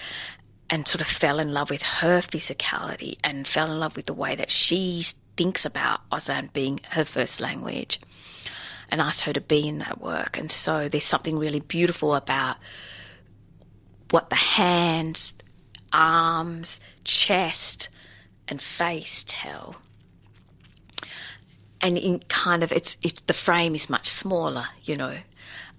and 0.70 0.88
sort 0.88 1.02
of 1.02 1.08
fell 1.08 1.40
in 1.40 1.52
love 1.52 1.70
with 1.70 1.82
her 1.82 2.20
physicality 2.20 3.18
and 3.24 3.48
fell 3.48 3.72
in 3.72 3.80
love 3.80 3.96
with 3.96 4.06
the 4.06 4.14
way 4.14 4.36
that 4.36 4.52
she 4.52 5.04
thinks 5.36 5.66
about 5.66 6.08
Auslan 6.12 6.54
being 6.54 6.80
her 6.92 7.04
first 7.04 7.40
language 7.42 8.00
and 8.90 9.02
asked 9.02 9.22
her 9.22 9.34
to 9.34 9.42
be 9.42 9.68
in 9.68 9.80
that 9.80 10.00
work. 10.00 10.38
And 10.38 10.52
so 10.52 10.88
there's 10.88 11.06
something 11.06 11.38
really 11.38 11.60
beautiful 11.60 12.16
about 12.16 12.58
what 14.12 14.30
the 14.30 14.36
hands, 14.36 15.34
arms, 15.92 16.80
chest, 17.04 17.90
and 18.48 18.62
face 18.62 19.26
tell 19.28 19.78
and 21.86 22.00
in 22.00 22.20
kind 22.28 22.64
of 22.64 22.72
it's 22.72 22.98
it's 23.04 23.22
the 23.22 23.34
frame 23.34 23.76
is 23.76 23.90
much 23.92 24.10
smaller, 24.10 24.66
you 24.84 24.98
know, 24.98 25.18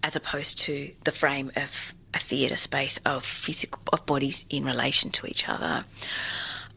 as 0.04 0.14
opposed 0.14 0.56
to 0.60 0.92
the 1.04 1.10
frame 1.10 1.50
of 1.56 1.92
a 2.14 2.18
theatre 2.18 2.56
space 2.56 3.00
of 3.04 3.24
physical 3.24 3.82
of 3.92 4.06
bodies 4.06 4.46
in 4.48 4.64
relation 4.64 5.10
to 5.10 5.26
each 5.26 5.48
other. 5.48 5.84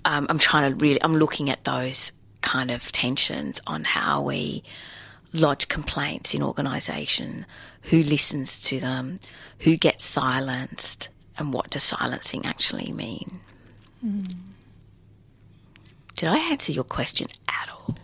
Um, 0.03 0.25
I'm 0.30 0.39
trying 0.39 0.71
to 0.71 0.75
really 0.75 1.01
I'm 1.03 1.17
looking 1.17 1.51
at 1.51 1.63
those 1.63 2.11
kind 2.41 2.71
of 2.71 2.91
tensions 2.91 3.61
on 3.67 3.84
how 3.84 4.23
we 4.23 4.63
lodge 5.32 5.67
complaints 5.67 6.34
in 6.34 6.41
organisation, 6.41 7.45
who 7.84 8.01
listens 8.01 8.59
to 8.61 8.80
them, 8.80 9.19
who 9.59 9.77
gets 9.77 10.03
silenced, 10.03 11.09
and 11.38 11.53
what 11.53 11.69
does 11.69 11.84
silencing 11.84 12.47
actually 12.47 12.91
mean. 12.91 13.39
Mm. 14.03 14.34
Did 16.15 16.30
I 16.30 16.39
answer 16.49 16.71
your 16.71 16.84
question 16.84 17.27
at 17.47 17.69
all? 17.69 17.95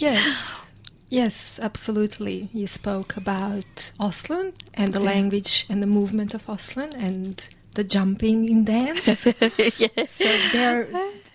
Yes. 0.00 0.64
Yes, 1.10 1.58
absolutely. 1.62 2.50
You 2.52 2.66
spoke 2.66 3.16
about 3.16 3.92
Auslan 3.98 4.52
and 4.74 4.92
the 4.92 5.00
yeah. 5.00 5.06
language 5.06 5.64
and 5.70 5.82
the 5.82 5.86
movement 5.86 6.34
of 6.34 6.44
Auslan 6.44 6.92
and 6.92 7.48
the 7.72 7.82
jumping 7.82 8.46
in 8.46 8.64
dance. 8.64 9.06
yes. 9.56 10.10
So 10.10 10.38
there 10.52 10.86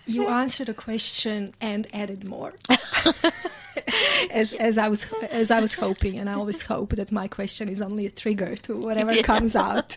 you 0.06 0.28
answered 0.28 0.68
a 0.68 0.74
question 0.74 1.54
and 1.60 1.88
added 1.92 2.22
more. 2.22 2.54
as 4.30 4.52
as 4.54 4.78
I 4.78 4.88
was 4.88 5.06
as 5.30 5.50
I 5.50 5.60
was 5.60 5.74
hoping, 5.74 6.18
and 6.18 6.28
I 6.30 6.34
always 6.34 6.62
hope 6.62 6.90
that 6.96 7.10
my 7.10 7.28
question 7.28 7.68
is 7.68 7.80
only 7.80 8.06
a 8.06 8.10
trigger 8.10 8.56
to 8.56 8.76
whatever 8.76 9.12
yeah. 9.20 9.22
comes 9.22 9.56
out, 9.56 9.96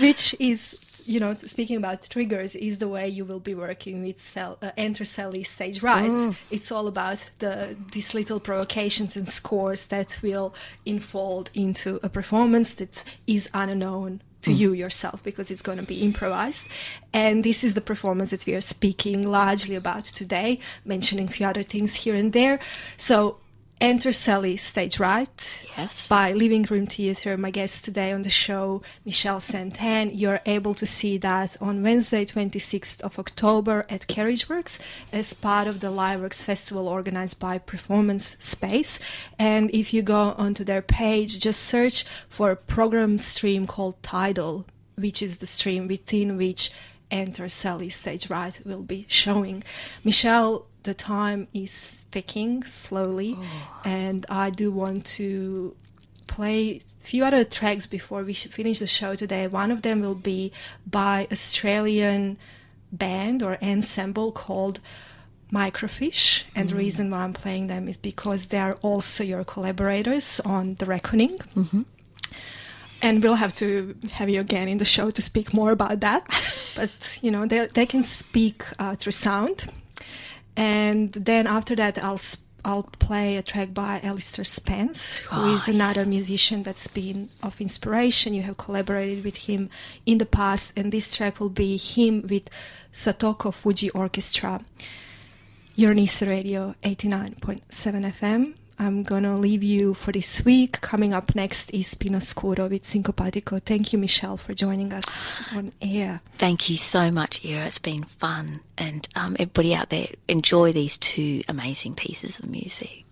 which 0.00 0.34
is 0.38 0.76
you 1.08 1.18
know, 1.18 1.34
speaking 1.34 1.78
about 1.78 2.02
triggers 2.02 2.54
is 2.54 2.78
the 2.78 2.86
way 2.86 3.08
you 3.08 3.24
will 3.24 3.40
be 3.40 3.54
working 3.54 4.04
with 4.04 4.20
cell, 4.20 4.58
uh, 4.60 4.72
enter 4.76 5.06
Sally 5.06 5.42
stage 5.42 5.82
right. 5.82 6.10
Mm. 6.10 6.36
It's 6.50 6.70
all 6.70 6.86
about 6.86 7.30
the 7.38 7.76
these 7.92 8.12
little 8.12 8.38
provocations 8.38 9.16
and 9.16 9.26
scores 9.26 9.86
that 9.86 10.18
will 10.22 10.54
unfold 10.86 11.50
into 11.54 11.98
a 12.02 12.10
performance 12.10 12.74
that 12.74 13.04
is 13.26 13.48
unknown 13.54 14.20
to 14.42 14.50
mm. 14.50 14.58
you 14.58 14.72
yourself 14.74 15.22
because 15.22 15.50
it's 15.50 15.62
going 15.62 15.78
to 15.78 15.84
be 15.84 16.02
improvised. 16.02 16.66
And 17.14 17.42
this 17.42 17.64
is 17.64 17.72
the 17.72 17.80
performance 17.80 18.30
that 18.30 18.44
we 18.44 18.54
are 18.54 18.60
speaking 18.60 19.26
largely 19.26 19.76
about 19.76 20.04
today, 20.04 20.60
mentioning 20.84 21.28
a 21.28 21.30
few 21.30 21.46
other 21.46 21.62
things 21.62 21.94
here 21.94 22.14
and 22.14 22.34
there. 22.34 22.60
So 22.98 23.38
Enter 23.80 24.12
Sally 24.12 24.56
Stage 24.56 24.98
Right 24.98 25.66
yes. 25.76 26.08
by 26.08 26.32
Living 26.32 26.64
Room 26.64 26.88
Theatre. 26.88 27.36
My 27.36 27.52
guest 27.52 27.84
today 27.84 28.10
on 28.10 28.22
the 28.22 28.30
show, 28.30 28.82
Michelle 29.04 29.38
St 29.38 29.80
Anne. 29.80 30.10
You're 30.12 30.40
able 30.46 30.74
to 30.74 30.84
see 30.84 31.16
that 31.18 31.56
on 31.60 31.84
Wednesday, 31.84 32.24
26th 32.24 33.00
of 33.02 33.20
October 33.20 33.86
at 33.88 34.08
Carriageworks 34.08 34.80
as 35.12 35.32
part 35.32 35.68
of 35.68 35.78
the 35.78 35.92
Liveworks 35.92 36.42
Festival 36.42 36.88
organized 36.88 37.38
by 37.38 37.58
Performance 37.58 38.36
Space. 38.40 38.98
And 39.38 39.70
if 39.72 39.94
you 39.94 40.02
go 40.02 40.34
onto 40.36 40.64
their 40.64 40.82
page, 40.82 41.38
just 41.38 41.60
search 41.62 42.04
for 42.28 42.50
a 42.50 42.56
program 42.56 43.18
stream 43.18 43.68
called 43.68 44.02
Tidal, 44.02 44.66
which 44.96 45.22
is 45.22 45.36
the 45.36 45.46
stream 45.46 45.86
within 45.86 46.36
which 46.36 46.72
Enter 47.12 47.48
Sally 47.48 47.90
Stage 47.90 48.28
Right 48.28 48.60
will 48.66 48.82
be 48.82 49.06
showing. 49.08 49.62
Michelle, 50.02 50.66
the 50.88 50.94
time 50.94 51.48
is 51.52 51.98
ticking 52.10 52.64
slowly, 52.64 53.36
oh. 53.38 53.82
and 53.84 54.24
I 54.30 54.48
do 54.48 54.72
want 54.72 55.04
to 55.18 55.76
play 56.26 56.80
a 57.00 57.04
few 57.04 57.26
other 57.26 57.44
tracks 57.44 57.84
before 57.84 58.22
we 58.22 58.32
finish 58.32 58.78
the 58.78 58.86
show 58.86 59.14
today. 59.14 59.46
One 59.48 59.70
of 59.70 59.82
them 59.82 60.00
will 60.00 60.14
be 60.14 60.50
by 60.86 61.28
Australian 61.30 62.38
band 62.90 63.42
or 63.42 63.58
ensemble 63.62 64.32
called 64.32 64.80
Microfish, 65.52 66.44
and 66.54 66.66
mm. 66.66 66.70
the 66.70 66.76
reason 66.76 67.10
why 67.10 67.18
I'm 67.18 67.34
playing 67.34 67.66
them 67.66 67.86
is 67.86 67.98
because 67.98 68.46
they 68.46 68.58
are 68.58 68.76
also 68.80 69.22
your 69.22 69.44
collaborators 69.44 70.40
on 70.40 70.76
The 70.76 70.86
Reckoning. 70.86 71.36
Mm-hmm. 71.54 71.82
And 73.02 73.22
we'll 73.22 73.42
have 73.44 73.54
to 73.56 73.94
have 74.12 74.30
you 74.30 74.40
again 74.40 74.68
in 74.68 74.78
the 74.78 74.86
show 74.86 75.10
to 75.10 75.20
speak 75.20 75.52
more 75.52 75.70
about 75.70 76.00
that. 76.00 76.22
but 76.76 76.90
you 77.20 77.30
know, 77.30 77.44
they 77.46 77.66
they 77.74 77.84
can 77.84 78.02
speak 78.02 78.64
uh, 78.78 78.96
through 78.96 79.12
sound, 79.12 79.70
and 80.58 81.12
then 81.12 81.46
after 81.46 81.76
that, 81.76 82.02
I'll 82.02 82.20
I'll 82.64 82.82
play 82.82 83.36
a 83.36 83.42
track 83.42 83.72
by 83.72 84.00
Alister 84.02 84.42
Spence, 84.42 85.20
who 85.20 85.36
oh, 85.36 85.54
is 85.54 85.68
another 85.68 86.00
yeah. 86.00 86.08
musician 86.08 86.64
that's 86.64 86.88
been 86.88 87.30
of 87.42 87.60
inspiration. 87.60 88.34
You 88.34 88.42
have 88.42 88.56
collaborated 88.56 89.24
with 89.24 89.36
him 89.36 89.70
in 90.04 90.18
the 90.18 90.26
past, 90.26 90.72
and 90.76 90.92
this 90.92 91.16
track 91.16 91.38
will 91.38 91.48
be 91.48 91.76
him 91.76 92.26
with 92.28 92.50
Satoko 92.92 93.54
Fujii 93.54 93.90
Orchestra. 93.94 94.60
Your 95.76 95.94
Radio 95.94 96.74
89.7 96.82 97.62
FM. 97.70 98.54
I'm 98.78 99.02
gonna 99.02 99.36
leave 99.38 99.62
you 99.62 99.94
for 99.94 100.12
this 100.12 100.44
week. 100.44 100.80
Coming 100.80 101.12
up 101.12 101.34
next 101.34 101.70
is 101.70 101.94
Pino 101.94 102.20
Scuro 102.20 102.68
with 102.68 102.84
Syncopatico. 102.84 103.60
Thank 103.62 103.92
you, 103.92 103.98
Michelle, 103.98 104.36
for 104.36 104.54
joining 104.54 104.92
us 104.92 105.42
on 105.52 105.72
air. 105.82 106.20
Thank 106.38 106.70
you 106.70 106.76
so 106.76 107.10
much, 107.10 107.44
Ira. 107.44 107.66
It's 107.66 107.78
been 107.78 108.04
fun. 108.04 108.60
And 108.76 109.08
um, 109.16 109.34
everybody 109.38 109.74
out 109.74 109.90
there, 109.90 110.08
enjoy 110.28 110.72
these 110.72 110.96
two 110.96 111.42
amazing 111.48 111.96
pieces 111.96 112.38
of 112.38 112.48
music. 112.48 113.04